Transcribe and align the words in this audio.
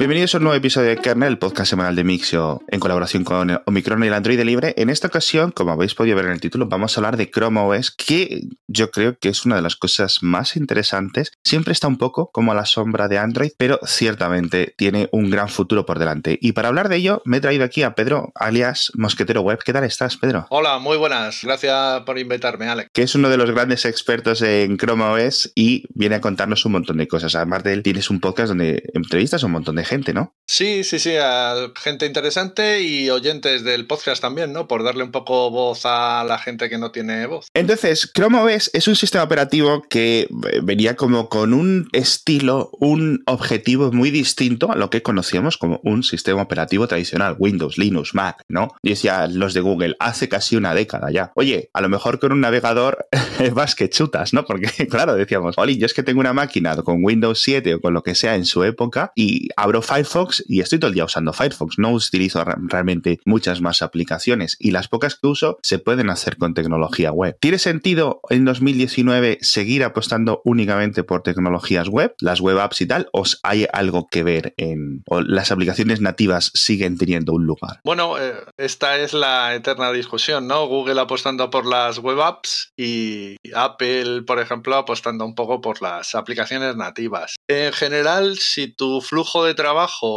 Bienvenidos 0.00 0.34
a 0.34 0.38
un 0.38 0.44
nuevo 0.44 0.56
episodio 0.56 0.88
de 0.88 0.96
Kernel, 0.96 1.28
el 1.28 1.38
podcast 1.38 1.68
semanal 1.68 1.94
de 1.94 2.04
Mixio 2.04 2.62
en 2.68 2.80
colaboración 2.80 3.22
con 3.22 3.60
Omicron 3.66 4.02
y 4.02 4.06
el 4.06 4.14
Android 4.14 4.40
Libre. 4.40 4.72
En 4.78 4.88
esta 4.88 5.08
ocasión, 5.08 5.50
como 5.50 5.72
habéis 5.72 5.94
podido 5.94 6.16
ver 6.16 6.24
en 6.24 6.32
el 6.32 6.40
título, 6.40 6.68
vamos 6.68 6.96
a 6.96 7.00
hablar 7.00 7.18
de 7.18 7.30
Chrome 7.30 7.60
OS, 7.60 7.90
que 7.90 8.40
yo 8.66 8.90
creo 8.90 9.18
que 9.18 9.28
es 9.28 9.44
una 9.44 9.56
de 9.56 9.62
las 9.62 9.76
cosas 9.76 10.22
más 10.22 10.56
interesantes. 10.56 11.32
Siempre 11.44 11.74
está 11.74 11.86
un 11.86 11.98
poco 11.98 12.30
como 12.32 12.52
a 12.52 12.54
la 12.54 12.64
sombra 12.64 13.08
de 13.08 13.18
Android, 13.18 13.50
pero 13.58 13.78
ciertamente 13.84 14.72
tiene 14.78 15.10
un 15.12 15.28
gran 15.28 15.50
futuro 15.50 15.84
por 15.84 15.98
delante. 15.98 16.38
Y 16.40 16.52
para 16.52 16.68
hablar 16.68 16.88
de 16.88 16.96
ello, 16.96 17.20
me 17.26 17.36
he 17.36 17.40
traído 17.42 17.64
aquí 17.64 17.82
a 17.82 17.94
Pedro, 17.94 18.32
alias 18.34 18.92
Mosquetero 18.94 19.42
Web. 19.42 19.58
¿Qué 19.62 19.74
tal 19.74 19.84
estás, 19.84 20.16
Pedro? 20.16 20.46
Hola, 20.48 20.78
muy 20.78 20.96
buenas. 20.96 21.40
Gracias 21.42 22.00
por 22.06 22.18
invitarme, 22.18 22.70
Alex. 22.70 22.88
Que 22.94 23.02
es 23.02 23.14
uno 23.14 23.28
de 23.28 23.36
los 23.36 23.50
grandes 23.50 23.84
expertos 23.84 24.40
en 24.40 24.78
Chrome 24.78 25.04
OS 25.04 25.52
y 25.54 25.84
viene 25.92 26.14
a 26.14 26.20
contarnos 26.22 26.64
un 26.64 26.72
montón 26.72 26.96
de 26.96 27.06
cosas. 27.06 27.34
Además 27.34 27.64
de 27.64 27.74
él, 27.74 27.82
tienes 27.82 28.08
un 28.08 28.18
podcast 28.18 28.48
donde 28.48 28.82
entrevistas 28.94 29.42
a 29.42 29.46
un 29.46 29.52
montón 29.52 29.76
de 29.76 29.89
gente, 29.90 30.14
¿no? 30.14 30.34
Sí, 30.50 30.82
sí, 30.82 30.98
sí, 30.98 31.12
a 31.16 31.70
gente 31.76 32.06
interesante 32.06 32.82
y 32.82 33.08
oyentes 33.08 33.62
del 33.62 33.86
podcast 33.86 34.20
también, 34.20 34.52
¿no? 34.52 34.66
Por 34.66 34.82
darle 34.82 35.04
un 35.04 35.12
poco 35.12 35.48
voz 35.48 35.82
a 35.84 36.24
la 36.24 36.38
gente 36.38 36.68
que 36.68 36.76
no 36.76 36.90
tiene 36.90 37.24
voz. 37.26 37.46
Entonces, 37.54 38.10
Chrome 38.12 38.40
OS 38.40 38.68
es 38.74 38.88
un 38.88 38.96
sistema 38.96 39.22
operativo 39.22 39.82
que 39.88 40.22
eh, 40.22 40.60
venía 40.60 40.96
como 40.96 41.28
con 41.28 41.54
un 41.54 41.88
estilo, 41.92 42.70
un 42.80 43.22
objetivo 43.26 43.92
muy 43.92 44.10
distinto 44.10 44.72
a 44.72 44.74
lo 44.74 44.90
que 44.90 45.02
conocíamos 45.02 45.56
como 45.56 45.80
un 45.84 46.02
sistema 46.02 46.42
operativo 46.42 46.88
tradicional, 46.88 47.36
Windows, 47.38 47.78
Linux, 47.78 48.12
Mac, 48.16 48.42
¿no? 48.48 48.74
Y 48.82 48.90
decía 48.90 49.28
los 49.28 49.54
de 49.54 49.60
Google, 49.60 49.94
hace 50.00 50.28
casi 50.28 50.56
una 50.56 50.74
década 50.74 51.12
ya. 51.12 51.30
Oye, 51.36 51.70
a 51.72 51.80
lo 51.80 51.88
mejor 51.88 52.18
con 52.18 52.32
un 52.32 52.40
navegador 52.40 53.06
vas 53.54 53.76
que 53.76 53.88
chutas, 53.88 54.32
¿no? 54.34 54.44
Porque, 54.44 54.66
claro, 54.88 55.14
decíamos, 55.14 55.56
Oli, 55.58 55.78
yo 55.78 55.86
es 55.86 55.94
que 55.94 56.02
tengo 56.02 56.18
una 56.18 56.32
máquina 56.32 56.74
con 56.82 57.04
Windows 57.04 57.40
7 57.40 57.74
o 57.74 57.80
con 57.80 57.94
lo 57.94 58.02
que 58.02 58.16
sea 58.16 58.34
en 58.34 58.46
su 58.46 58.64
época 58.64 59.12
y 59.14 59.48
abro 59.56 59.79
Firefox 59.82 60.44
y 60.48 60.60
estoy 60.60 60.78
todo 60.78 60.88
el 60.88 60.94
día 60.94 61.04
usando 61.04 61.32
Firefox. 61.32 61.78
No 61.78 61.92
utilizo 61.92 62.44
realmente 62.44 63.20
muchas 63.24 63.60
más 63.60 63.82
aplicaciones 63.82 64.56
y 64.58 64.70
las 64.70 64.88
pocas 64.88 65.16
que 65.16 65.26
uso 65.26 65.58
se 65.62 65.78
pueden 65.78 66.10
hacer 66.10 66.36
con 66.36 66.54
tecnología 66.54 67.12
web. 67.12 67.36
¿Tiene 67.40 67.58
sentido 67.58 68.20
en 68.30 68.44
2019 68.44 69.38
seguir 69.40 69.84
apostando 69.84 70.42
únicamente 70.44 71.04
por 71.04 71.22
tecnologías 71.22 71.88
web, 71.88 72.14
las 72.20 72.40
web 72.40 72.58
apps 72.58 72.80
y 72.80 72.86
tal? 72.86 73.08
¿O 73.12 73.24
hay 73.42 73.66
algo 73.72 74.08
que 74.10 74.22
ver 74.22 74.54
en 74.56 75.02
o 75.06 75.20
las 75.20 75.50
aplicaciones 75.50 76.00
nativas 76.00 76.50
siguen 76.54 76.98
teniendo 76.98 77.32
un 77.32 77.46
lugar? 77.46 77.80
Bueno, 77.84 78.18
eh, 78.18 78.34
esta 78.56 78.96
es 78.98 79.12
la 79.12 79.54
eterna 79.54 79.92
discusión, 79.92 80.46
¿no? 80.46 80.66
Google 80.66 81.00
apostando 81.00 81.50
por 81.50 81.66
las 81.66 81.98
web 81.98 82.20
apps 82.20 82.72
y 82.76 83.36
Apple, 83.54 84.22
por 84.22 84.40
ejemplo, 84.40 84.76
apostando 84.76 85.24
un 85.24 85.34
poco 85.34 85.60
por 85.60 85.82
las 85.82 86.14
aplicaciones 86.14 86.76
nativas. 86.76 87.36
En 87.48 87.72
general, 87.72 88.38
si 88.38 88.68
tu 88.68 89.00
flujo 89.00 89.44
de 89.44 89.54
trabajo 89.54 89.69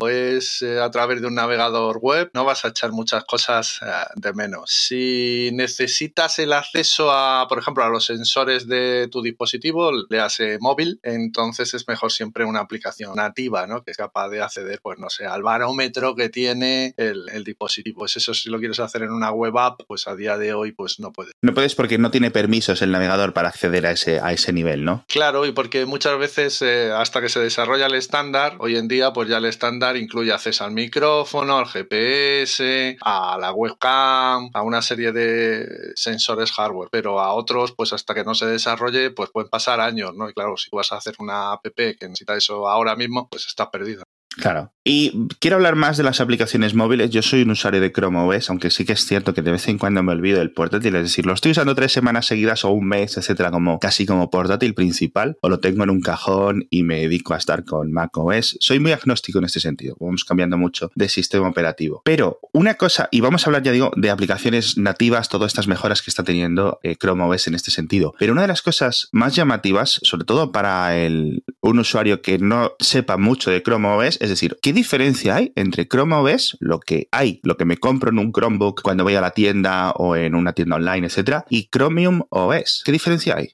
es 0.10 0.62
eh, 0.62 0.80
a 0.80 0.90
través 0.92 1.22
de 1.22 1.28
un 1.28 1.36
navegador 1.36 2.00
web, 2.02 2.30
no 2.34 2.46
vas 2.46 2.66
a 2.66 2.70
echar 2.70 2.92
muchas 2.92 3.24
cosas 3.26 3.80
eh, 3.82 3.92
de 4.16 4.34
menos. 4.34 4.70
Si 4.72 5.50
necesitas 5.54 6.40
el 6.40 6.54
acceso 6.54 7.12
a, 7.12 7.48
por 7.48 7.60
ejemplo, 7.60 7.84
a 7.84 7.90
los 7.90 8.06
sensores 8.06 8.68
de 8.68 9.08
tu 9.12 9.22
dispositivo, 9.22 9.92
le 10.10 10.20
hace 10.20 10.58
móvil, 10.60 11.00
entonces 11.04 11.74
es 11.74 11.88
mejor 11.88 12.12
siempre 12.12 12.46
una 12.46 12.62
aplicación 12.62 13.16
nativa, 13.16 13.68
¿no? 13.68 13.84
Que 13.84 13.92
es 13.92 13.98
capaz 13.98 14.30
de 14.30 14.42
acceder, 14.42 14.80
pues 14.82 15.00
no 15.00 15.10
sé, 15.10 15.26
al 15.26 15.44
barómetro 15.44 16.16
que 16.16 16.30
tiene 16.30 16.94
el, 16.98 17.44
dispositivo. 17.44 18.00
Pues 18.00 18.18
eso 18.18 18.34
si 18.34 18.50
lo 18.50 18.60
quieres 18.60 18.80
hacer 18.80 19.04
en 19.04 19.12
una 19.12 19.32
web 19.32 19.58
app, 19.58 19.82
pues 19.88 20.08
a 20.08 20.16
día 20.16 20.38
de 20.38 20.54
hoy, 20.54 20.72
pues 20.72 21.00
no 21.00 21.12
puedes. 21.12 21.34
No 21.42 21.54
puedes 21.54 21.76
porque 21.76 21.98
no 21.98 22.10
tiene 22.10 22.32
permisos 22.32 22.82
el 22.82 22.92
navegador 22.92 23.34
para 23.34 23.50
acceder 23.50 23.86
a 23.86 23.92
ese, 23.92 24.20
a 24.20 24.32
ese 24.32 24.54
nivel, 24.54 24.86
¿no? 24.86 25.06
Claro, 25.08 25.46
y 25.46 25.52
porque 25.52 25.86
muchas 25.86 26.18
veces 26.18 26.62
eh, 26.62 26.92
hasta 26.92 27.22
que 27.22 27.30
se 27.30 27.40
desarrolla 27.40 27.88
el 27.88 27.96
estándar, 27.96 28.56
hoy 28.60 28.78
en 28.78 28.88
día 28.88 29.14
pues 29.14 29.28
ya 29.30 29.40
el 29.44 29.50
estándar 29.50 29.98
incluye 29.98 30.32
acceso 30.32 30.64
al 30.64 30.72
micrófono, 30.72 31.58
al 31.58 31.68
GPS, 31.68 32.98
a 33.02 33.38
la 33.38 33.52
webcam, 33.52 34.50
a 34.54 34.62
una 34.62 34.82
serie 34.82 35.12
de 35.12 35.94
sensores 35.96 36.52
hardware, 36.52 36.90
pero 36.92 37.20
a 37.20 37.34
otros 37.34 37.74
pues 37.76 37.94
hasta 37.94 38.14
que 38.14 38.24
no 38.24 38.36
se 38.36 38.46
desarrolle 38.48 39.12
pues 39.12 39.30
pueden 39.32 39.50
pasar 39.50 39.80
años, 39.80 40.14
¿no? 40.16 40.30
Y 40.30 40.34
claro, 40.34 40.58
si 40.58 40.70
tú 40.70 40.78
vas 40.78 40.92
a 40.92 40.98
hacer 40.98 41.16
una 41.20 41.54
app 41.54 41.66
que 41.76 41.96
necesita 42.02 42.36
eso 42.36 42.68
ahora 42.68 42.96
mismo, 42.96 43.28
pues 43.30 43.48
está 43.48 43.70
perdido. 43.70 44.04
Claro. 44.36 44.74
Y 44.86 45.28
quiero 45.40 45.56
hablar 45.56 45.76
más 45.76 45.96
de 45.96 46.04
las 46.04 46.20
aplicaciones 46.20 46.74
móviles. 46.74 47.10
Yo 47.10 47.22
soy 47.22 47.44
un 47.44 47.52
usuario 47.52 47.80
de 47.80 47.94
Chrome 47.94 48.20
OS, 48.20 48.50
aunque 48.50 48.70
sí 48.70 48.84
que 48.84 48.94
es 48.94 49.06
cierto 49.06 49.34
que 49.34 49.42
de 49.42 49.52
vez 49.52 49.68
en 49.70 49.78
cuando 49.78 50.04
me 50.04 50.12
olvido 50.12 50.40
del 50.40 50.52
portátil. 50.52 50.96
Es 50.98 51.04
decir, 51.04 51.26
lo 51.26 51.34
estoy 51.34 51.52
usando 51.52 51.74
tres 51.74 51.94
semanas 51.94 52.26
seguidas 52.26 52.66
o 52.66 52.72
un 52.72 52.88
mes, 52.88 53.16
etcétera, 53.16 53.50
como 53.50 53.80
casi 53.80 54.06
como 54.06 54.30
portátil 54.30 54.74
principal, 54.74 55.38
o 55.42 55.48
lo 55.48 55.62
tengo 55.62 55.84
en 55.86 55.90
un 55.90 56.02
cajón 56.02 56.68
y 56.70 56.84
me 56.84 57.00
dedico 57.00 57.34
a 57.34 57.38
estar 57.38 57.64
con 57.64 57.94
Mac 57.94 58.18
OS. 58.18 58.58
Soy 58.60 58.80
muy 58.80 58.92
agnóstico 58.92 59.40
en 59.40 59.46
este 59.46 59.62
sentido. 59.62 59.96
Vamos 60.02 60.26
cambiando 60.26 60.58
mucho 60.58 60.92
de 60.96 61.08
sistema 61.08 61.48
operativo. 61.48 62.02
Pero 62.04 62.40
una 62.52 62.74
cosa, 62.74 63.08
y 63.10 63.22
vamos 63.22 63.46
a 63.46 63.50
hablar 63.50 63.64
ya 63.64 63.72
digo 63.72 63.92
de 63.96 64.10
aplicaciones 64.10 64.78
nativas, 64.78 65.30
todas 65.30 65.48
estas 65.52 65.68
mejoras 65.68 66.02
que 66.02 66.12
está 66.12 66.26
teniendo 66.26 66.80
eh, 66.84 66.98
Chrome 66.98 67.24
OS 67.24 67.48
en 67.48 67.56
este 67.56 67.72
sentido. 67.72 68.14
Pero 68.20 68.34
una 68.34 68.42
de 68.42 68.50
las 68.50 68.62
cosas 68.62 69.08
más 69.14 69.34
llamativas, 69.34 70.02
sobre 70.04 70.26
todo 70.26 70.52
para 70.52 70.98
el, 70.98 71.46
un 71.62 71.80
usuario 71.80 72.22
que 72.22 72.38
no 72.38 72.74
sepa 72.80 73.16
mucho 73.16 73.50
de 73.50 73.64
Chrome 73.64 73.88
OS, 73.88 74.18
es 74.24 74.30
decir, 74.30 74.58
¿qué 74.62 74.72
diferencia 74.72 75.36
hay 75.36 75.52
entre 75.58 75.86
Chrome 75.86 76.16
OS, 76.16 76.56
lo 76.62 76.80
que 76.80 77.10
hay, 77.12 77.42
lo 77.44 77.58
que 77.58 77.66
me 77.66 77.76
compro 77.76 78.10
en 78.10 78.20
un 78.20 78.32
Chromebook 78.32 78.82
cuando 78.82 79.04
voy 79.04 79.16
a 79.16 79.22
la 79.22 79.32
tienda 79.32 79.92
o 79.92 80.16
en 80.16 80.34
una 80.34 80.54
tienda 80.54 80.78
online, 80.78 81.08
etcétera, 81.08 81.44
y 81.50 81.68
Chromium 81.68 82.22
OS? 82.30 82.84
¿Qué 82.86 82.94
diferencia 82.94 83.36
hay? 83.36 83.50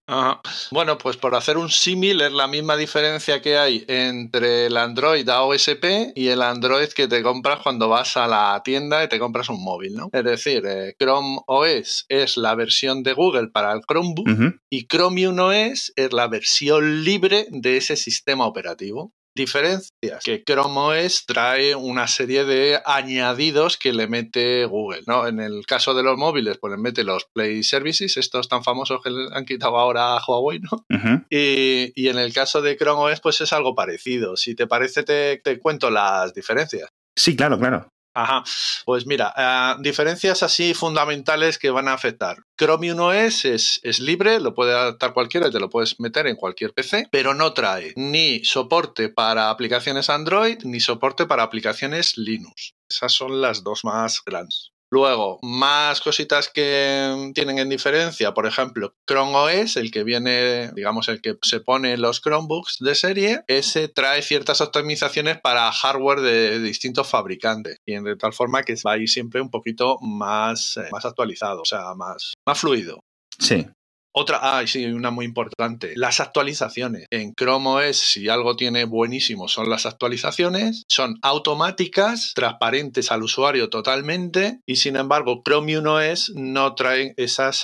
Bueno, 0.69 0.99
pues 0.99 1.17
por 1.17 1.33
hacer 1.33 1.57
un 1.57 1.69
símil 1.69 2.21
es 2.21 2.31
la 2.31 2.47
misma 2.47 2.77
diferencia 2.77 3.41
que 3.41 3.57
hay 3.57 3.83
entre 3.87 4.67
el 4.67 4.77
Android 4.77 5.27
AOSP 5.27 6.13
y 6.13 6.27
el 6.27 6.43
Android 6.43 6.89
que 6.89 7.07
te 7.07 7.23
compras 7.23 7.61
cuando 7.63 7.89
vas 7.89 8.15
a 8.15 8.27
la 8.27 8.61
tienda 8.63 9.03
y 9.03 9.09
te 9.09 9.17
compras 9.17 9.49
un 9.49 9.63
móvil, 9.63 9.95
¿no? 9.95 10.11
Es 10.13 10.23
decir, 10.23 10.63
eh, 10.67 10.93
Chrome 10.99 11.39
OS 11.47 12.05
es 12.09 12.37
la 12.37 12.53
versión 12.53 13.01
de 13.01 13.13
Google 13.13 13.47
para 13.47 13.73
el 13.73 13.81
Chromebook 13.81 14.59
y 14.69 14.85
Chromium 14.85 15.39
OS 15.39 15.93
es 15.95 16.13
la 16.13 16.27
versión 16.27 17.03
libre 17.03 17.47
de 17.49 17.77
ese 17.77 17.95
sistema 17.95 18.45
operativo 18.45 19.13
diferencias 19.39 20.23
que 20.23 20.43
Chrome 20.43 21.05
OS 21.05 21.25
trae 21.25 21.75
una 21.75 22.07
serie 22.07 22.43
de 22.43 22.79
añadidos 22.85 23.77
que 23.77 23.93
le 23.93 24.07
mete 24.07 24.65
Google, 24.65 25.01
¿no? 25.07 25.27
En 25.27 25.39
el 25.39 25.65
caso 25.65 25.93
de 25.93 26.03
los 26.03 26.17
móviles, 26.17 26.57
pues 26.59 26.71
le 26.71 26.77
mete 26.77 27.03
los 27.03 27.25
Play 27.33 27.63
Services, 27.63 28.17
estos 28.17 28.49
tan 28.49 28.63
famosos 28.63 29.01
que 29.01 29.09
le 29.09 29.29
han 29.33 29.45
quitado 29.45 29.77
ahora 29.77 30.17
a 30.17 30.21
Huawei, 30.25 30.59
¿no? 30.59 30.85
y, 31.29 31.91
y, 31.95 32.09
en 32.09 32.19
el 32.19 32.33
caso 32.33 32.61
de 32.61 32.75
Chrome 32.75 33.11
OS, 33.13 33.21
pues 33.21 33.41
es 33.41 33.53
algo 33.53 33.73
parecido. 33.75 34.35
Si 34.35 34.55
te 34.55 34.67
parece, 34.67 35.03
te, 35.03 35.37
te 35.37 35.59
cuento 35.59 35.89
las 35.89 36.33
diferencias. 36.33 36.89
Sí, 37.15 37.35
claro, 37.35 37.57
claro. 37.57 37.89
Ajá, 38.21 38.43
pues 38.83 39.05
mira, 39.05 39.33
eh, 39.37 39.75
diferencias 39.79 40.43
así 40.43 40.73
fundamentales 40.73 41.57
que 41.57 41.69
van 41.69 41.87
a 41.87 41.93
afectar. 41.93 42.35
Chromium 42.57 42.99
OS 42.99 43.45
es, 43.45 43.79
es 43.81 44.01
libre, 44.01 44.41
lo 44.41 44.53
puede 44.53 44.73
adaptar 44.73 45.13
cualquiera 45.13 45.47
y 45.47 45.51
te 45.51 45.59
lo 45.61 45.69
puedes 45.69 46.01
meter 46.01 46.27
en 46.27 46.35
cualquier 46.35 46.73
PC, 46.73 47.07
pero 47.11 47.33
no 47.33 47.53
trae 47.53 47.93
ni 47.95 48.43
soporte 48.43 49.07
para 49.07 49.49
aplicaciones 49.49 50.09
Android 50.09 50.57
ni 50.63 50.81
soporte 50.81 51.27
para 51.27 51.43
aplicaciones 51.43 52.17
Linux. 52.17 52.73
Esas 52.89 53.13
son 53.13 53.39
las 53.39 53.63
dos 53.63 53.85
más 53.85 54.21
grandes. 54.25 54.73
Luego, 54.91 55.39
más 55.43 56.01
cositas 56.01 56.49
que 56.49 57.31
tienen 57.35 57.59
en 57.59 57.69
diferencia, 57.69 58.33
por 58.33 58.47
ejemplo, 58.47 58.95
Chrome 59.07 59.35
OS, 59.35 59.77
el 59.77 59.91
que 59.91 60.03
viene, 60.03 60.71
digamos, 60.71 61.09
el 61.09 61.21
que 61.21 61.37
se 61.43 61.59
pone 61.59 61.93
en 61.93 62.01
los 62.01 62.21
Chromebooks 62.21 62.77
de 62.79 62.95
serie, 62.95 63.41
ese 63.47 63.87
trae 63.87 64.21
ciertas 64.23 64.61
optimizaciones 64.61 65.39
para 65.41 65.71
hardware 65.71 66.21
de 66.21 66.59
distintos 66.59 67.07
fabricantes 67.07 67.77
y 67.85 67.99
de 67.99 68.15
tal 68.15 68.33
forma 68.33 68.63
que 68.63 68.75
va 68.85 68.93
a 68.93 68.97
ir 68.97 69.09
siempre 69.09 69.41
un 69.41 69.51
poquito 69.51 69.97
más, 70.01 70.77
eh, 70.77 70.89
más 70.91 71.05
actualizado, 71.05 71.61
o 71.61 71.65
sea, 71.65 71.93
más, 71.95 72.33
más 72.45 72.59
fluido. 72.59 72.99
Sí. 73.37 73.67
Otra, 74.11 74.39
ah, 74.41 74.65
sí, 74.65 74.85
una 74.85 75.11
muy 75.11 75.25
importante, 75.25 75.93
las 75.95 76.19
actualizaciones. 76.19 77.05
En 77.11 77.33
Chrome 77.35 77.69
OS, 77.69 77.97
si 77.97 78.27
algo 78.27 78.55
tiene 78.55 78.85
buenísimo, 78.85 79.47
son 79.47 79.69
las 79.69 79.85
actualizaciones. 79.85 80.83
Son 80.89 81.19
automáticas, 81.21 82.33
transparentes 82.33 83.11
al 83.11 83.23
usuario 83.23 83.69
totalmente, 83.69 84.61
y 84.65 84.77
sin 84.77 84.95
embargo, 84.95 85.41
Chromium 85.45 85.85
OS 85.85 86.33
no 86.35 86.73
trae 86.75 87.13
esas 87.17 87.63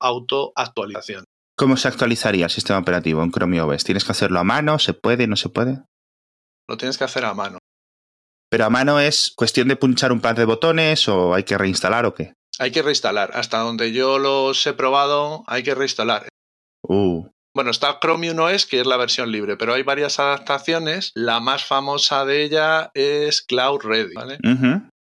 auto 0.00 0.52
actualizaciones. 0.54 1.24
¿Cómo 1.56 1.76
se 1.76 1.88
actualizaría 1.88 2.46
el 2.46 2.50
sistema 2.50 2.78
operativo 2.78 3.22
en 3.22 3.32
Chrome 3.32 3.60
OS? 3.60 3.84
¿Tienes 3.84 4.04
que 4.04 4.12
hacerlo 4.12 4.38
a 4.38 4.44
mano? 4.44 4.78
¿Se 4.78 4.94
puede? 4.94 5.26
¿No 5.26 5.36
se 5.36 5.48
puede? 5.48 5.82
Lo 6.68 6.76
tienes 6.76 6.96
que 6.96 7.04
hacer 7.04 7.24
a 7.24 7.34
mano. 7.34 7.58
¿Pero 8.48 8.64
a 8.64 8.70
mano 8.70 8.98
es 8.98 9.32
cuestión 9.36 9.68
de 9.68 9.76
punchar 9.76 10.12
un 10.12 10.20
par 10.20 10.36
de 10.36 10.44
botones 10.44 11.08
o 11.08 11.34
hay 11.34 11.42
que 11.44 11.58
reinstalar 11.58 12.06
o 12.06 12.14
qué? 12.14 12.32
Hay 12.60 12.72
que 12.72 12.82
reinstalar. 12.82 13.30
Hasta 13.32 13.58
donde 13.58 13.90
yo 13.90 14.18
los 14.18 14.66
he 14.66 14.74
probado, 14.74 15.44
hay 15.46 15.62
que 15.62 15.74
reinstalar. 15.74 16.28
Uh. 16.82 17.24
Bueno, 17.54 17.70
está 17.70 17.98
Chromium 18.00 18.38
OS, 18.38 18.66
que 18.66 18.80
es 18.80 18.86
la 18.86 18.98
versión 18.98 19.32
libre, 19.32 19.56
pero 19.56 19.72
hay 19.72 19.82
varias 19.82 20.20
adaptaciones. 20.20 21.10
La 21.14 21.40
más 21.40 21.64
famosa 21.64 22.26
de 22.26 22.44
ella 22.44 22.90
es 22.92 23.40
Cloud 23.40 23.80
Ready. 23.82 24.14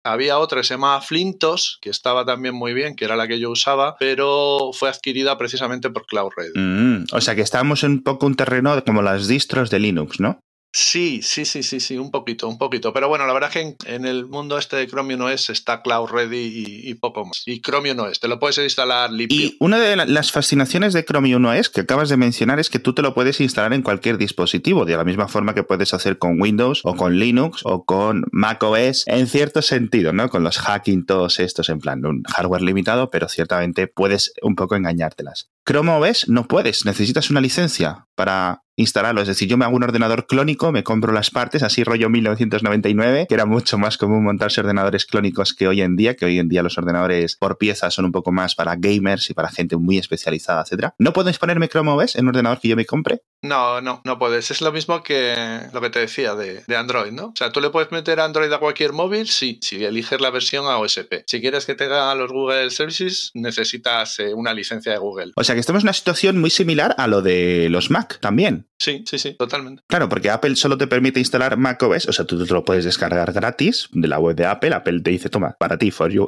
Había 0.05 0.39
otra 0.39 0.61
que 0.61 0.69
se 0.69 0.75
llamaba 0.75 1.03
Flintos, 1.03 1.79
que 1.83 1.91
estaba 1.91 2.25
también 2.25 2.55
muy 2.55 2.73
bien, 2.75 2.95
que 2.95 3.05
era 3.05 3.17
la 3.17 3.27
que 3.27 3.41
yo 3.41 3.51
usaba, 3.51 3.97
pero 3.99 4.71
fue 4.73 4.89
adquirida 4.89 5.37
precisamente 5.37 5.91
por 5.91 6.07
Cloud 6.07 6.31
Ready. 6.37 6.59
Mm, 6.59 7.07
o 7.13 7.21
sea 7.21 7.35
que 7.35 7.43
estamos 7.43 7.83
en 7.83 7.91
un 7.91 8.03
poco 8.05 8.27
un 8.27 8.37
terreno 8.37 8.83
como 8.85 9.03
las 9.03 9.27
distros 9.27 9.69
de 9.69 9.81
Linux, 9.81 10.21
¿no? 10.21 10.39
Sí, 10.81 11.23
sí, 11.25 11.45
sí, 11.45 11.65
sí, 11.65 11.81
sí, 11.81 11.99
un 11.99 12.13
poquito, 12.13 12.49
un 12.49 12.57
poquito. 12.57 12.93
Pero 12.93 13.09
bueno, 13.09 13.27
la 13.27 13.33
verdad 13.33 13.51
es 13.53 13.77
que 13.77 13.93
en, 13.93 14.07
el 14.07 14.27
mundo 14.27 14.57
este 14.57 14.77
de 14.77 14.87
Chromium 14.87 15.23
OS 15.23 15.51
está 15.51 15.83
Cloud 15.83 16.09
Ready 16.09 16.83
y, 16.85 16.95
poco 16.95 17.25
más. 17.25 17.43
Y 17.47 17.61
Chromium 17.61 17.99
OS, 17.99 18.21
te 18.21 18.29
lo 18.29 18.39
puedes 18.39 18.59
instalar 18.59 19.11
limpio. 19.11 19.37
Y 19.37 19.57
una 19.59 19.81
de 19.81 19.97
las 19.97 20.31
fascinaciones 20.31 20.93
de 20.93 21.05
Chromium 21.05 21.45
OS 21.47 21.69
que 21.69 21.81
acabas 21.81 22.09
de 22.11 22.17
mencionar 22.17 22.61
es 22.61 22.71
que 22.71 22.79
tú 22.79 22.95
te 22.95 23.03
lo 23.03 23.13
puedes 23.13 23.41
instalar 23.41 23.73
en 23.73 23.83
cualquier 23.83 24.19
dispositivo, 24.19 24.85
de 24.85 24.97
la 24.97 25.03
misma 25.03 25.27
forma 25.27 25.53
que 25.53 25.65
puedes 25.65 25.95
hacer 25.95 26.17
con 26.17 26.41
Windows 26.41 26.83
o 26.85 26.95
con 26.95 27.19
Linux 27.19 27.63
o 27.65 27.85
con 27.85 28.27
Mac 28.31 28.63
OS, 28.63 29.03
en 29.09 29.27
cierto 29.27 29.63
sentido, 29.63 30.13
¿no? 30.13 30.29
Con 30.29 30.45
los 30.45 30.59
hacking 30.59 31.07
todos 31.07 31.41
estos, 31.41 31.71
en 31.71 31.81
plan, 31.81 32.07
un 32.07 32.23
hardware 32.23 32.63
limitado, 32.63 33.11
pero 33.11 33.29
ciertamente 33.29 33.89
puedes 33.89 34.33
un 34.43 34.55
poco 34.55 34.77
engañártelas. 34.77 35.51
Chrome 35.67 35.91
OS 35.91 36.29
no 36.29 36.47
puedes, 36.47 36.85
necesitas 36.85 37.31
una 37.31 37.41
licencia 37.41 38.07
para 38.15 38.63
instalarlo. 38.79 39.21
Es 39.21 39.29
decir, 39.29 39.49
yo 39.49 39.57
me 39.57 39.65
hago 39.65 39.77
un 39.77 39.83
ordenador 39.83 40.27
clónico, 40.27 40.73
me 40.73 40.85
compro 40.85 41.13
las 41.13 41.31
partes, 41.31 41.63
así 41.63 41.85
rollo 41.85 42.09
1999, 42.09 43.27
que 43.29 43.35
era 43.35 43.45
mucho 43.45 43.77
más 43.77 43.99
común 43.99 44.25
montarse 44.25 44.61
ordenadores 44.61 45.05
clónicos 45.05 45.53
que 45.53 45.69
hoy 45.69 45.83
en 45.83 45.97
día, 45.97 46.15
que 46.15 46.25
hoy 46.25 46.39
en 46.39 46.49
día 46.49 46.63
los 46.63 46.79
ordenadores 46.79 47.37
por 47.37 47.59
piezas 47.59 47.93
son 47.93 48.07
un 48.07 48.13
poco 48.13 48.33
más 48.33 48.55
para 48.55 48.77
gamers 48.77 49.29
y 49.31 49.35
para 49.35 49.51
gente 49.51 49.77
muy 49.77 49.99
especializada, 49.99 50.63
etcétera. 50.63 50.95
¿No 50.99 51.13
puedes 51.13 51.39
ponerme 51.39 51.69
Chrome 51.69 51.91
OS 51.91 52.17
en 52.17 52.25
un 52.25 52.29
ordenador 52.29 52.61
que 52.61 52.69
yo 52.69 52.77
me 52.77 52.87
compre? 52.87 53.23
No, 53.43 53.81
no, 53.81 54.01
no 54.05 54.19
puedes. 54.19 54.51
Es 54.51 54.61
lo 54.61 54.73
mismo 54.73 55.03
que 55.03 55.61
lo 55.73 55.81
que 55.81 55.91
te 55.91 56.01
decía 56.01 56.35
de, 56.35 56.63
Android, 56.77 57.13
¿no? 57.13 57.27
O 57.27 57.35
sea, 57.37 57.51
tú 57.51 57.61
le 57.61 57.71
puedes 57.71 57.91
meter 57.93 58.21
Android 58.21 58.53
a 58.53 58.59
cualquier 58.59 58.93
móvil, 58.93 59.29
sí, 59.29 59.59
si 59.63 59.85
eliges 59.85 60.21
la 60.21 60.31
versión 60.31 60.67
AOSP. 60.67 61.25
Si 61.27 61.41
quieres 61.41 61.67
que 61.67 61.75
tenga 61.75 62.15
los 62.15 62.31
Google 62.31 62.71
Services, 62.71 63.31
necesitas 63.35 64.19
eh, 64.21 64.35
una 64.35 64.55
licencia 64.55 64.93
de 64.93 64.99
Google. 64.99 65.33
O 65.37 65.45
sea, 65.45 65.55
que 65.55 65.61
estamos 65.61 65.83
en 65.83 65.87
una 65.87 65.93
situación 65.93 66.41
muy 66.41 66.51
similar 66.51 66.95
a 66.99 67.07
lo 67.07 67.23
de 67.23 67.69
los 67.71 67.91
Mac 67.91 68.19
también. 68.21 68.68
Sí, 68.79 69.05
sí, 69.07 69.19
sí, 69.19 69.35
totalmente. 69.35 69.83
Claro, 69.89 70.09
porque 70.09 70.31
Apple 70.31 70.55
solo 70.55 70.79
te 70.79 70.87
permite 70.87 71.19
instalar 71.19 71.57
macOS, 71.57 72.09
o 72.09 72.13
sea, 72.13 72.25
tú 72.25 72.45
te 72.45 72.53
lo 72.55 72.65
puedes 72.65 72.85
descargar 72.85 73.33
gratis 73.33 73.89
de 73.93 74.07
la 74.07 74.21
web 74.21 74.37
de 74.37 74.47
Apple. 74.47 74.75
Apple 74.75 75.01
te 75.01 75.11
dice, 75.11 75.29
toma, 75.29 75.57
para 75.59 75.77
ti, 75.77 75.91
for 75.91 76.11
you. 76.13 76.27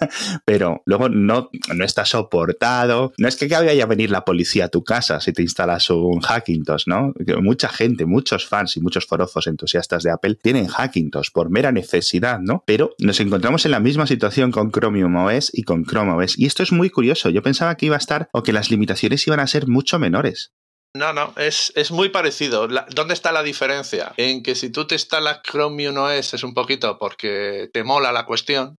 Pero 0.44 0.82
luego 0.84 1.08
no, 1.08 1.50
no 1.74 1.84
está 1.84 2.04
soportado. 2.04 3.12
No 3.18 3.28
es 3.28 3.36
que 3.36 3.46
vaya 3.46 3.84
a 3.84 3.86
venir 3.86 4.10
la 4.10 4.24
policía 4.24 4.64
a 4.64 4.68
tu 4.68 4.82
casa 4.82 5.20
si 5.20 5.32
te 5.32 5.42
instalas 5.42 5.90
un 5.90 6.20
Hackintosh, 6.20 6.86
¿no? 6.86 7.14
Mucha 7.40 7.68
gente, 7.68 8.04
muchos 8.04 8.46
fans 8.46 8.76
y 8.76 8.80
muchos 8.80 9.06
forofos 9.06 9.46
entusiastas 9.46 10.02
de 10.02 10.10
Apple 10.10 10.36
tienen 10.42 10.66
Hackintosh 10.66 11.30
por 11.32 11.50
mera 11.50 11.70
necesidad, 11.70 12.40
¿no? 12.40 12.64
Pero 12.66 12.94
nos 12.98 13.20
encontramos 13.20 13.64
en 13.64 13.70
la 13.70 13.80
misma 13.80 14.08
situación 14.08 14.50
con 14.50 14.72
Chromium 14.72 15.14
OS 15.16 15.50
y 15.52 15.62
con 15.62 15.84
Chrome 15.84 16.12
OS. 16.12 16.36
Y 16.36 16.46
esto 16.46 16.64
es 16.64 16.72
muy 16.72 16.90
curioso. 16.90 17.30
Yo 17.30 17.42
pensaba 17.42 17.76
que 17.76 17.86
iba 17.86 17.96
a 17.96 17.98
estar 17.98 18.28
o 18.32 18.42
que 18.42 18.52
las 18.52 18.70
limitaciones 18.70 19.24
iban 19.26 19.38
a 19.38 19.46
ser 19.46 19.68
mucho 19.68 20.00
menores. 20.00 20.52
No, 20.94 21.12
no, 21.14 21.32
es, 21.38 21.72
es 21.74 21.90
muy 21.90 22.10
parecido. 22.10 22.68
¿Dónde 22.68 23.14
está 23.14 23.32
la 23.32 23.42
diferencia? 23.42 24.12
En 24.18 24.42
que 24.42 24.54
si 24.54 24.70
tú 24.70 24.86
te 24.86 24.94
instalas 24.94 25.40
Chromium 25.42 25.96
OS 25.96 26.34
es 26.34 26.44
un 26.44 26.52
poquito 26.52 26.98
porque 26.98 27.70
te 27.72 27.82
mola 27.82 28.12
la 28.12 28.26
cuestión, 28.26 28.76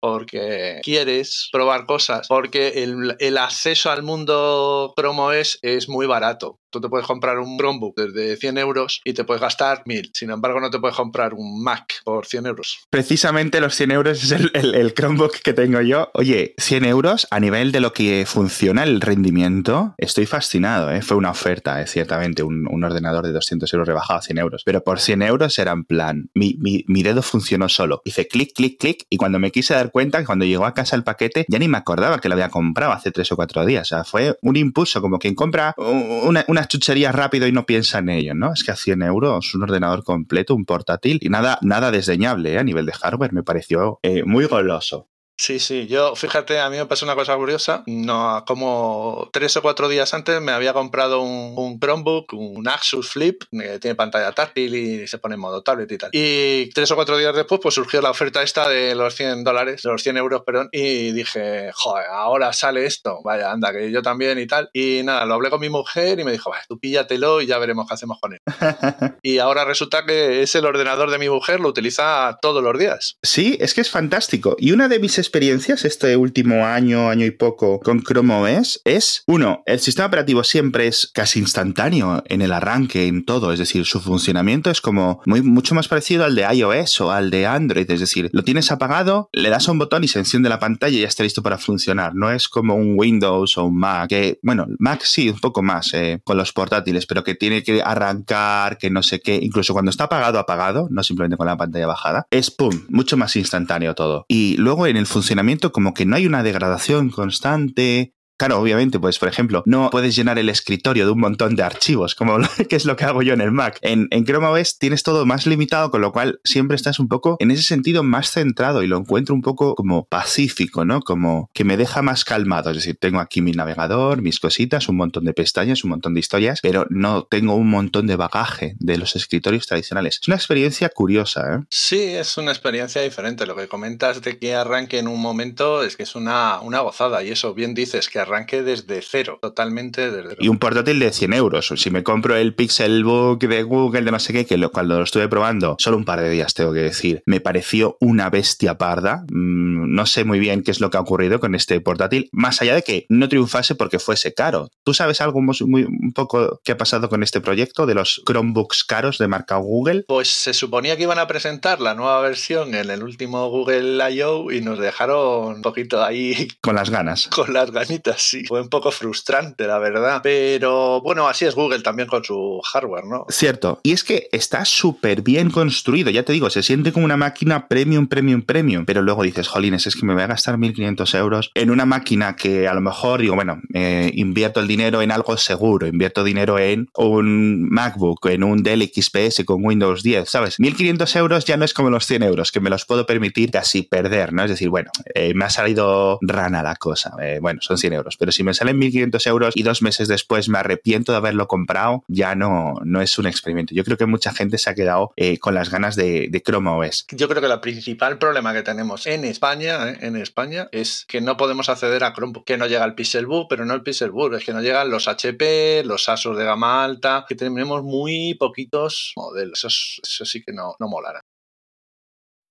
porque 0.00 0.80
quieres 0.82 1.48
probar 1.52 1.84
cosas, 1.84 2.26
porque 2.28 2.82
el, 2.82 3.14
el, 3.18 3.36
acceso 3.36 3.90
al 3.90 4.02
mundo 4.02 4.94
Chrome 4.96 5.40
OS 5.40 5.58
es 5.60 5.88
muy 5.88 6.06
barato. 6.06 6.58
Tú 6.72 6.80
te 6.80 6.88
puedes 6.88 7.06
comprar 7.06 7.38
un 7.38 7.58
Chromebook 7.58 7.94
desde 7.94 8.36
100 8.36 8.56
euros 8.56 9.02
y 9.04 9.12
te 9.12 9.24
puedes 9.24 9.42
gastar 9.42 9.82
1000. 9.84 10.10
Sin 10.14 10.30
embargo, 10.30 10.58
no 10.58 10.70
te 10.70 10.78
puedes 10.78 10.96
comprar 10.96 11.34
un 11.34 11.62
Mac 11.62 12.00
por 12.02 12.24
100 12.24 12.46
euros. 12.46 12.86
Precisamente 12.88 13.60
los 13.60 13.74
100 13.74 13.90
euros 13.90 14.24
es 14.24 14.32
el, 14.32 14.94
Chromebook 14.94 15.42
que 15.42 15.52
tengo 15.52 15.82
yo. 15.82 16.10
Oye, 16.14 16.54
100 16.56 16.86
euros 16.86 17.26
a 17.30 17.40
nivel 17.40 17.72
de 17.72 17.80
lo 17.80 17.92
que 17.92 18.24
funciona 18.26 18.84
el 18.84 19.02
rendimiento, 19.02 19.94
estoy 19.98 20.24
fascinado. 20.24 20.90
¿eh? 20.90 21.02
Fue 21.02 21.18
una 21.18 21.30
oferta, 21.30 21.82
¿eh? 21.82 21.86
ciertamente, 21.86 22.42
un, 22.42 22.82
ordenador 22.82 23.26
de 23.26 23.32
200 23.32 23.72
euros 23.74 23.86
rebajado 23.86 24.20
a 24.20 24.22
100 24.22 24.38
euros. 24.38 24.62
Pero 24.64 24.82
por 24.82 24.98
100 24.98 25.22
euros 25.22 25.58
era 25.58 25.72
en 25.72 25.84
plan, 25.84 26.30
mi, 26.32 26.56
mi 26.58 27.02
dedo 27.02 27.20
funcionó 27.20 27.68
solo. 27.68 28.00
Hice 28.04 28.26
clic, 28.26 28.54
clic, 28.54 28.80
clic 28.80 29.06
y 29.10 29.18
cuando 29.18 29.38
me 29.38 29.50
quise 29.50 29.74
dar 29.74 29.90
cuenta, 29.90 30.24
cuando 30.24 30.46
llegó 30.46 30.64
a 30.64 30.72
casa 30.72 30.96
el 30.96 31.04
paquete, 31.04 31.44
ya 31.48 31.58
ni 31.58 31.68
me 31.68 31.76
acordaba 31.76 32.18
que 32.18 32.28
lo 32.28 32.34
había 32.34 32.48
comprado 32.48 32.92
hace 32.92 33.10
3 33.10 33.30
o 33.32 33.36
4 33.36 33.66
días. 33.66 33.82
O 33.82 33.94
sea, 33.94 34.04
fue 34.04 34.38
un 34.40 34.56
impulso, 34.56 35.02
como 35.02 35.18
quien 35.18 35.34
compra 35.34 35.74
una 35.76 36.61
chuchería 36.66 37.12
rápido 37.12 37.46
y 37.46 37.52
no 37.52 37.66
piensa 37.66 37.98
en 37.98 38.08
ello, 38.08 38.34
¿no? 38.34 38.52
Es 38.52 38.64
que 38.64 38.70
a 38.70 38.76
100 38.76 39.02
euros 39.02 39.54
un 39.54 39.62
ordenador 39.62 40.04
completo, 40.04 40.54
un 40.54 40.64
portátil 40.64 41.18
y 41.20 41.28
nada, 41.28 41.58
nada 41.62 41.90
desdeñable 41.90 42.54
¿eh? 42.54 42.58
a 42.58 42.64
nivel 42.64 42.86
de 42.86 42.92
hardware, 42.92 43.32
me 43.32 43.42
pareció 43.42 43.98
eh, 44.02 44.24
muy 44.24 44.46
goloso. 44.46 45.08
Sí, 45.36 45.58
sí, 45.58 45.86
yo 45.88 46.14
fíjate, 46.14 46.60
a 46.60 46.70
mí 46.70 46.76
me 46.76 46.86
pasó 46.86 47.04
una 47.04 47.14
cosa 47.14 47.34
curiosa. 47.36 47.82
No, 47.86 48.44
como 48.46 49.28
tres 49.32 49.56
o 49.56 49.62
cuatro 49.62 49.88
días 49.88 50.14
antes 50.14 50.40
me 50.40 50.52
había 50.52 50.72
comprado 50.72 51.20
un, 51.22 51.80
Chromebook, 51.80 52.32
un 52.34 52.68
Asus 52.68 53.10
Flip, 53.10 53.42
que 53.50 53.78
tiene 53.78 53.94
pantalla 53.94 54.32
táctil 54.32 54.74
y 54.74 55.06
se 55.08 55.18
pone 55.18 55.34
en 55.34 55.40
modo 55.40 55.62
tablet 55.62 55.90
y 55.90 55.98
tal. 55.98 56.10
Y 56.12 56.70
tres 56.70 56.90
o 56.92 56.94
cuatro 56.94 57.16
días 57.16 57.34
después, 57.34 57.60
pues 57.62 57.74
surgió 57.74 58.00
la 58.00 58.10
oferta 58.10 58.42
esta 58.42 58.68
de 58.68 58.94
los 58.94 59.14
100 59.14 59.42
dólares, 59.42 59.82
de 59.82 59.90
los 59.90 60.02
100 60.02 60.16
euros, 60.16 60.42
perdón, 60.46 60.68
y 60.70 61.12
dije, 61.12 61.70
joder, 61.74 62.06
ahora 62.10 62.52
sale 62.52 62.86
esto. 62.86 63.20
Vaya, 63.24 63.50
anda, 63.50 63.72
que 63.72 63.90
yo 63.90 64.02
también 64.02 64.38
y 64.38 64.46
tal. 64.46 64.70
Y 64.72 65.02
nada, 65.02 65.24
lo 65.26 65.34
hablé 65.34 65.50
con 65.50 65.60
mi 65.60 65.70
mujer 65.70 66.20
y 66.20 66.24
me 66.24 66.32
dijo, 66.32 66.52
tú 66.68 66.78
píllatelo 66.78 67.40
y 67.40 67.46
ya 67.46 67.58
veremos 67.58 67.88
qué 67.88 67.94
hacemos 67.94 68.20
con 68.20 68.34
él. 68.34 68.40
y 69.22 69.38
ahora 69.38 69.64
resulta 69.64 70.04
que 70.04 70.42
es 70.42 70.54
el 70.54 70.66
ordenador 70.66 71.10
de 71.10 71.18
mi 71.18 71.28
mujer, 71.28 71.60
lo 71.60 71.68
utiliza 71.68 72.38
todos 72.40 72.62
los 72.62 72.78
días. 72.78 73.16
Sí, 73.22 73.56
es 73.60 73.74
que 73.74 73.80
es 73.80 73.90
fantástico. 73.90 74.56
Y 74.58 74.72
una 74.72 74.88
de 74.88 74.98
mis 74.98 75.18
experiencias 75.22 75.84
este 75.84 76.16
último 76.16 76.66
año, 76.66 77.08
año 77.08 77.24
y 77.24 77.30
poco 77.30 77.80
con 77.80 78.02
Chrome 78.02 78.34
OS 78.34 78.80
es, 78.84 79.22
uno, 79.26 79.62
el 79.66 79.80
sistema 79.80 80.08
operativo 80.08 80.44
siempre 80.44 80.88
es 80.88 81.10
casi 81.12 81.38
instantáneo 81.38 82.22
en 82.26 82.42
el 82.42 82.52
arranque, 82.52 83.06
en 83.06 83.24
todo, 83.24 83.52
es 83.52 83.58
decir, 83.58 83.86
su 83.86 84.00
funcionamiento 84.00 84.70
es 84.70 84.80
como 84.80 85.20
muy, 85.26 85.42
mucho 85.42 85.74
más 85.74 85.88
parecido 85.88 86.24
al 86.24 86.34
de 86.34 86.42
iOS 86.42 87.00
o 87.00 87.12
al 87.12 87.30
de 87.30 87.46
Android, 87.46 87.90
es 87.90 88.00
decir, 88.00 88.30
lo 88.32 88.42
tienes 88.42 88.70
apagado, 88.72 89.28
le 89.32 89.48
das 89.48 89.68
a 89.68 89.72
un 89.72 89.78
botón 89.78 90.04
y 90.04 90.08
se 90.08 90.18
enciende 90.18 90.48
la 90.48 90.58
pantalla 90.58 90.96
y 90.96 91.02
ya 91.02 91.08
está 91.08 91.22
listo 91.22 91.42
para 91.42 91.58
funcionar. 91.58 92.14
No 92.14 92.30
es 92.30 92.48
como 92.48 92.74
un 92.74 92.94
Windows 92.98 93.56
o 93.58 93.64
un 93.64 93.78
Mac, 93.78 94.08
que, 94.08 94.38
bueno, 94.42 94.66
Mac 94.78 95.02
sí, 95.04 95.28
un 95.28 95.38
poco 95.38 95.62
más 95.62 95.94
eh, 95.94 96.20
con 96.24 96.36
los 96.36 96.52
portátiles, 96.52 97.06
pero 97.06 97.24
que 97.24 97.34
tiene 97.34 97.62
que 97.62 97.82
arrancar, 97.82 98.78
que 98.78 98.90
no 98.90 99.02
sé 99.02 99.20
qué, 99.20 99.36
incluso 99.36 99.72
cuando 99.72 99.90
está 99.90 100.04
apagado, 100.04 100.38
apagado, 100.38 100.88
no 100.90 101.02
simplemente 101.02 101.36
con 101.36 101.46
la 101.46 101.56
pantalla 101.56 101.86
bajada, 101.86 102.26
es 102.30 102.50
pum, 102.50 102.86
mucho 102.88 103.16
más 103.16 103.36
instantáneo 103.36 103.94
todo. 103.94 104.24
Y 104.28 104.56
luego 104.56 104.86
en 104.86 104.96
el 104.96 105.06
funcionamiento 105.12 105.72
como 105.72 105.94
que 105.94 106.06
no 106.06 106.16
hay 106.16 106.26
una 106.26 106.42
degradación 106.42 107.10
constante, 107.10 108.14
Claro, 108.36 108.58
obviamente, 108.58 108.98
pues 108.98 109.18
por 109.18 109.28
ejemplo, 109.28 109.62
no 109.66 109.90
puedes 109.90 110.16
llenar 110.16 110.38
el 110.38 110.48
escritorio 110.48 111.04
de 111.06 111.12
un 111.12 111.20
montón 111.20 111.54
de 111.54 111.62
archivos, 111.62 112.16
como 112.16 112.38
que 112.68 112.76
es 112.76 112.84
lo 112.84 112.96
que 112.96 113.04
hago 113.04 113.22
yo 113.22 113.34
en 113.34 113.40
el 113.40 113.52
Mac. 113.52 113.78
En, 113.82 114.08
en 114.10 114.24
Chrome 114.24 114.48
OS 114.48 114.78
tienes 114.78 115.04
todo 115.04 115.24
más 115.26 115.46
limitado, 115.46 115.92
con 115.92 116.00
lo 116.00 116.10
cual 116.10 116.40
siempre 116.42 116.74
estás 116.74 116.98
un 116.98 117.06
poco, 117.06 117.36
en 117.38 117.52
ese 117.52 117.62
sentido, 117.62 118.02
más 118.02 118.32
centrado 118.32 118.82
y 118.82 118.88
lo 118.88 118.98
encuentro 118.98 119.32
un 119.32 119.42
poco 119.42 119.76
como 119.76 120.06
pacífico, 120.06 120.84
¿no? 120.84 121.00
Como 121.00 121.50
que 121.52 121.62
me 121.62 121.76
deja 121.76 122.02
más 122.02 122.24
calmado. 122.24 122.70
Es 122.70 122.78
decir, 122.78 122.96
tengo 122.98 123.20
aquí 123.20 123.42
mi 123.42 123.52
navegador, 123.52 124.22
mis 124.22 124.40
cositas, 124.40 124.88
un 124.88 124.96
montón 124.96 125.24
de 125.24 125.34
pestañas, 125.34 125.84
un 125.84 125.90
montón 125.90 126.14
de 126.14 126.20
historias, 126.20 126.58
pero 126.62 126.86
no 126.90 127.22
tengo 127.24 127.54
un 127.54 127.70
montón 127.70 128.08
de 128.08 128.16
bagaje 128.16 128.74
de 128.80 128.98
los 128.98 129.14
escritorios 129.14 129.68
tradicionales. 129.68 130.18
Es 130.20 130.26
una 130.26 130.36
experiencia 130.36 130.88
curiosa, 130.88 131.54
¿eh? 131.54 131.64
Sí, 131.68 132.02
es 132.02 132.36
una 132.38 132.50
experiencia 132.50 133.02
diferente. 133.02 133.46
Lo 133.46 133.54
que 133.54 133.68
comentas 133.68 134.20
de 134.20 134.36
que 134.38 134.56
arranque 134.56 134.98
en 134.98 135.06
un 135.06 135.20
momento 135.20 135.84
es 135.84 135.96
que 135.96 136.02
es 136.02 136.16
una, 136.16 136.60
una 136.60 136.80
gozada 136.80 137.22
y 137.22 137.30
eso 137.30 137.54
bien 137.54 137.74
dices 137.74 138.08
que 138.08 138.18
arranque 138.18 138.31
desde 138.62 139.02
cero, 139.02 139.38
totalmente 139.40 140.10
desde 140.10 140.30
cero. 140.30 140.36
Y 140.40 140.48
un 140.48 140.58
portátil 140.58 140.98
de 140.98 141.12
100 141.12 141.32
euros. 141.34 141.72
Si 141.76 141.90
me 141.90 142.02
compro 142.02 142.36
el 142.36 142.54
Pixelbook 142.54 143.40
de 143.42 143.62
Google, 143.62 144.02
de 144.02 144.10
no 144.10 144.18
sé 144.18 144.32
qué, 144.32 144.46
que 144.46 144.62
cuando 144.68 144.98
lo 144.98 145.04
estuve 145.04 145.28
probando, 145.28 145.76
solo 145.78 145.96
un 145.96 146.04
par 146.04 146.20
de 146.20 146.30
días 146.30 146.54
tengo 146.54 146.72
que 146.72 146.80
decir, 146.80 147.22
me 147.26 147.40
pareció 147.40 147.96
una 148.00 148.30
bestia 148.30 148.78
parda. 148.78 149.24
Mm, 149.30 149.94
no 149.94 150.06
sé 150.06 150.24
muy 150.24 150.38
bien 150.38 150.62
qué 150.62 150.70
es 150.70 150.80
lo 150.80 150.90
que 150.90 150.96
ha 150.96 151.00
ocurrido 151.00 151.40
con 151.40 151.54
este 151.54 151.80
portátil, 151.80 152.28
más 152.32 152.62
allá 152.62 152.74
de 152.74 152.82
que 152.82 153.06
no 153.08 153.28
triunfase 153.28 153.74
porque 153.74 153.98
fuese 153.98 154.34
caro. 154.34 154.70
¿Tú 154.84 154.94
sabes 154.94 155.20
algo 155.20 155.40
muy, 155.40 155.84
un 155.84 156.12
poco 156.14 156.60
qué 156.64 156.72
ha 156.72 156.76
pasado 156.76 157.08
con 157.08 157.22
este 157.22 157.40
proyecto 157.40 157.86
de 157.86 157.94
los 157.94 158.22
Chromebooks 158.26 158.84
caros 158.84 159.18
de 159.18 159.28
marca 159.28 159.56
Google? 159.56 160.04
Pues 160.06 160.28
se 160.28 160.54
suponía 160.54 160.96
que 160.96 161.04
iban 161.04 161.18
a 161.18 161.26
presentar 161.26 161.80
la 161.80 161.94
nueva 161.94 162.20
versión 162.20 162.74
en 162.74 162.90
el 162.90 163.02
último 163.02 163.48
Google 163.50 163.98
I.O. 164.12 164.50
y 164.50 164.60
nos 164.60 164.78
dejaron 164.78 165.56
un 165.56 165.62
poquito 165.62 166.02
ahí. 166.02 166.48
Con 166.60 166.76
las 166.76 166.90
ganas. 166.90 167.28
Con 167.34 167.52
las 167.52 167.70
ganitas 167.70 168.11
sí. 168.18 168.44
Fue 168.44 168.60
un 168.60 168.68
poco 168.68 168.90
frustrante, 168.90 169.66
la 169.66 169.78
verdad. 169.78 170.20
Pero 170.22 171.00
bueno, 171.02 171.28
así 171.28 171.44
es 171.44 171.54
Google 171.54 171.80
también 171.80 172.08
con 172.08 172.24
su 172.24 172.60
hardware, 172.72 173.04
¿no? 173.04 173.26
Cierto. 173.28 173.80
Y 173.82 173.92
es 173.92 174.04
que 174.04 174.28
está 174.32 174.64
súper 174.64 175.22
bien 175.22 175.50
construido. 175.50 176.10
Ya 176.10 176.22
te 176.22 176.32
digo, 176.32 176.50
se 176.50 176.62
siente 176.62 176.92
como 176.92 177.04
una 177.04 177.16
máquina 177.16 177.68
premium, 177.68 178.06
premium, 178.06 178.42
premium. 178.42 178.84
Pero 178.84 179.02
luego 179.02 179.22
dices, 179.22 179.48
jolines, 179.48 179.86
es 179.86 179.96
que 179.96 180.06
me 180.06 180.14
voy 180.14 180.22
a 180.22 180.28
gastar 180.28 180.56
1.500 180.56 181.18
euros 181.18 181.50
en 181.54 181.70
una 181.70 181.86
máquina 181.86 182.36
que 182.36 182.68
a 182.68 182.74
lo 182.74 182.80
mejor 182.80 183.20
digo, 183.20 183.34
bueno, 183.34 183.60
eh, 183.74 184.10
invierto 184.14 184.60
el 184.60 184.68
dinero 184.68 185.02
en 185.02 185.10
algo 185.10 185.36
seguro. 185.36 185.86
Invierto 185.86 186.24
dinero 186.24 186.58
en 186.58 186.88
un 186.96 187.68
MacBook, 187.68 188.26
en 188.26 188.44
un 188.44 188.62
Dell 188.62 188.82
XPS 188.82 189.44
con 189.44 189.64
Windows 189.64 190.02
10, 190.02 190.28
¿sabes? 190.28 190.58
1.500 190.58 191.16
euros 191.16 191.44
ya 191.44 191.56
no 191.56 191.64
es 191.64 191.74
como 191.74 191.90
los 191.90 192.06
100 192.06 192.22
euros, 192.22 192.52
que 192.52 192.60
me 192.60 192.70
los 192.70 192.84
puedo 192.84 193.06
permitir 193.06 193.50
casi 193.50 193.82
perder, 193.82 194.32
¿no? 194.32 194.44
Es 194.44 194.50
decir, 194.50 194.68
bueno, 194.68 194.90
eh, 195.14 195.34
me 195.34 195.44
ha 195.44 195.50
salido 195.50 196.18
rana 196.22 196.62
la 196.62 196.76
cosa. 196.76 197.12
Eh, 197.22 197.38
bueno, 197.40 197.60
son 197.62 197.78
100 197.78 197.92
euros 197.92 198.01
Pero 198.18 198.32
si 198.32 198.42
me 198.42 198.54
salen 198.54 198.80
1.500 198.80 199.26
euros 199.26 199.56
y 199.56 199.62
dos 199.62 199.82
meses 199.82 200.08
después 200.08 200.48
me 200.48 200.58
arrepiento 200.58 201.12
de 201.12 201.18
haberlo 201.18 201.46
comprado, 201.46 202.04
ya 202.08 202.34
no, 202.34 202.74
no 202.84 203.00
es 203.00 203.18
un 203.18 203.26
experimento. 203.26 203.74
Yo 203.74 203.84
creo 203.84 203.96
que 203.96 204.06
mucha 204.06 204.32
gente 204.32 204.58
se 204.58 204.70
ha 204.70 204.74
quedado 204.74 205.12
eh, 205.16 205.38
con 205.38 205.54
las 205.54 205.70
ganas 205.70 205.96
de, 205.96 206.30
Chrome 206.44 206.70
OS. 206.70 207.06
Yo 207.12 207.28
creo 207.28 207.40
que 207.40 207.46
el 207.46 207.60
principal 207.60 208.18
problema 208.18 208.52
que 208.52 208.62
tenemos 208.62 209.06
en 209.06 209.24
España, 209.24 209.90
eh, 209.90 209.98
en 210.00 210.16
España, 210.16 210.68
es 210.72 211.04
que 211.06 211.20
no 211.20 211.36
podemos 211.36 211.68
acceder 211.68 212.02
a 212.02 212.12
Chromebook, 212.12 212.44
que 212.44 212.56
no 212.56 212.66
llega 212.66 212.84
el 212.84 212.94
Pixelbook, 212.94 213.48
pero 213.48 213.64
no 213.64 213.74
el 213.74 213.82
Pixelbook, 213.82 214.34
es 214.34 214.44
que 214.44 214.52
no 214.52 214.60
llegan 214.60 214.90
los 214.90 215.06
HP, 215.06 215.84
los 215.84 216.08
Asus 216.08 216.36
de 216.36 216.44
gama 216.44 216.84
alta, 216.84 217.24
que 217.28 217.36
tenemos 217.36 217.82
muy 217.82 218.34
poquitos 218.34 219.12
modelos. 219.16 219.58
Eso, 219.58 219.68
eso 219.68 220.24
sí 220.24 220.42
que 220.42 220.52
no, 220.52 220.74
no 220.80 220.88
molará. 220.88 221.20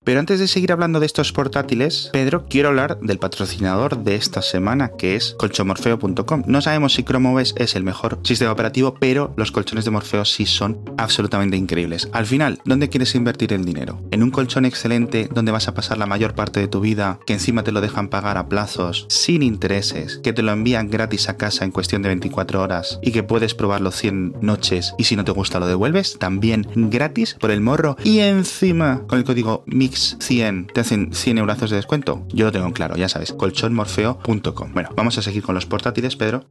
Pero 0.04 0.20
antes 0.20 0.40
de 0.40 0.48
seguir 0.48 0.72
hablando 0.72 1.00
de 1.00 1.06
estos 1.06 1.32
portátiles, 1.32 2.10
Pedro, 2.12 2.48
quiero 2.50 2.70
hablar 2.70 3.00
del 3.02 3.20
patrocinador 3.20 4.04
de 4.04 4.16
esta 4.16 4.42
semana, 4.42 4.94
que 4.98 5.16
es 5.16 5.36
colchomorfeo.com. 5.38 6.42
No 6.48 6.60
sabemos 6.60 6.96
si 6.96 7.04
Chrome 7.04 7.30
OS 7.30 7.54
es 7.56 7.76
el 7.76 7.84
mejor 7.84 8.18
sistema 8.24 8.52
operativo, 8.52 8.96
pero 9.00 9.32
los 9.38 9.52
colchones 9.52 9.86
de 9.86 9.92
Morfeo 9.92 10.26
sí 10.26 10.48
son 10.48 10.80
absolutamente 10.98 11.56
increíbles. 11.56 12.10
Al 12.14 12.26
final, 12.26 12.60
¿dónde 12.66 12.90
quieres 12.90 13.14
invertir 13.14 13.54
el 13.54 13.64
dinero? 13.64 14.02
¿En 14.10 14.24
un 14.24 14.32
colchón 14.32 14.66
excelente 14.66 15.30
donde 15.32 15.52
vas 15.52 15.68
a 15.68 15.76
pasar 15.76 16.00
la 16.00 16.08
mayor 16.08 16.34
parte 16.34 16.60
de 16.60 16.68
tu 16.68 16.82
vida, 16.82 17.20
que 17.28 17.34
encima 17.34 17.64
te 17.64 17.72
lo 17.72 17.80
dejan 17.80 18.10
pagar 18.10 18.40
a 18.40 18.50
plazos, 18.50 19.06
sin 19.08 19.44
intereses, 19.44 20.20
que 20.24 20.34
te 20.34 20.42
lo 20.42 20.52
envían 20.52 20.90
gratis 20.90 21.30
a 21.30 21.38
casa 21.38 21.64
en 21.64 21.70
cuestión 21.70 22.02
de 22.02 22.10
24 22.10 22.60
horas 22.60 22.98
y 23.04 23.12
que 23.12 23.22
puedes 23.22 23.54
probarlo 23.54 23.92
100 23.92 24.38
noches 24.42 24.96
y 24.98 25.04
si 25.04 25.16
no 25.16 25.26
te 25.26 25.32
gusta 25.32 25.60
lo 25.60 25.68
devuelves? 25.68 26.18
También 26.18 26.68
gratis 26.74 27.36
por 27.40 27.52
el 27.52 27.62
morro 27.62 27.98
y 28.04 28.18
encima 28.18 29.04
con 29.08 29.20
el 29.20 29.26
código 29.26 29.64
MI 29.68 29.91
100 29.96 30.68
te 30.68 30.82
hacen 30.82 31.14
100 31.14 31.38
euros 31.38 31.70
de 31.70 31.76
descuento. 31.76 32.26
Yo 32.30 32.46
lo 32.46 32.52
tengo 32.52 32.72
claro, 32.74 32.96
ya 32.96 33.10
sabes, 33.10 33.34
colchonmorfeo.com. 33.34 34.74
Bueno, 34.74 34.90
vamos 34.96 35.18
a 35.18 35.22
seguir 35.22 35.44
con 35.44 35.56
los 35.56 35.66
portátiles, 35.66 36.16
Pedro. 36.16 36.46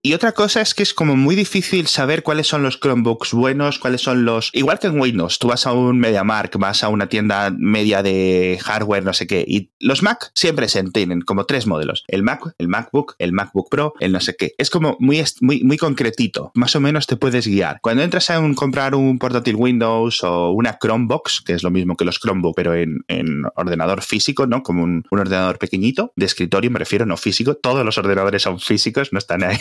Y 0.00 0.14
otra 0.14 0.30
cosa 0.30 0.60
es 0.60 0.74
que 0.74 0.84
es 0.84 0.94
como 0.94 1.16
muy 1.16 1.34
difícil 1.34 1.88
saber 1.88 2.22
cuáles 2.22 2.46
son 2.46 2.62
los 2.62 2.78
Chromebooks 2.78 3.32
buenos, 3.32 3.80
cuáles 3.80 4.00
son 4.00 4.24
los... 4.24 4.50
Igual 4.52 4.78
que 4.78 4.86
en 4.86 5.00
Windows, 5.00 5.40
tú 5.40 5.48
vas 5.48 5.66
a 5.66 5.72
un 5.72 5.98
MediaMark, 5.98 6.56
vas 6.58 6.84
a 6.84 6.88
una 6.88 7.08
tienda 7.08 7.50
media 7.50 8.04
de 8.04 8.60
hardware, 8.62 9.04
no 9.04 9.12
sé 9.12 9.26
qué, 9.26 9.44
y 9.46 9.72
los 9.80 10.04
Mac 10.04 10.30
siempre 10.34 10.68
se 10.68 10.84
tienen 10.84 11.22
como 11.22 11.46
tres 11.46 11.66
modelos. 11.66 12.04
El 12.06 12.22
Mac, 12.22 12.42
el 12.58 12.68
MacBook, 12.68 13.16
el 13.18 13.32
MacBook 13.32 13.68
Pro, 13.68 13.94
el 13.98 14.12
no 14.12 14.20
sé 14.20 14.36
qué. 14.36 14.52
Es 14.56 14.70
como 14.70 14.96
muy, 15.00 15.22
muy, 15.40 15.64
muy 15.64 15.76
concretito. 15.76 16.52
Más 16.54 16.76
o 16.76 16.80
menos 16.80 17.08
te 17.08 17.16
puedes 17.16 17.48
guiar. 17.48 17.80
Cuando 17.82 18.04
entras 18.04 18.30
a 18.30 18.38
un, 18.38 18.54
comprar 18.54 18.94
un 18.94 19.18
portátil 19.18 19.56
Windows 19.56 20.22
o 20.22 20.52
una 20.52 20.78
Chromebox, 20.80 21.42
que 21.44 21.54
es 21.54 21.64
lo 21.64 21.72
mismo 21.72 21.96
que 21.96 22.04
los 22.04 22.20
Chromebook, 22.20 22.54
pero 22.54 22.74
en, 22.74 23.00
en 23.08 23.42
ordenador 23.56 24.02
físico, 24.02 24.46
¿no? 24.46 24.62
Como 24.62 24.84
un, 24.84 25.04
un 25.10 25.18
ordenador 25.18 25.58
pequeñito, 25.58 26.12
de 26.14 26.26
escritorio 26.26 26.70
me 26.70 26.78
refiero, 26.78 27.04
no 27.04 27.16
físico. 27.16 27.56
Todos 27.56 27.84
los 27.84 27.98
ordenadores 27.98 28.42
son 28.42 28.60
físicos, 28.60 29.12
no 29.12 29.18
están 29.18 29.42
ahí 29.42 29.58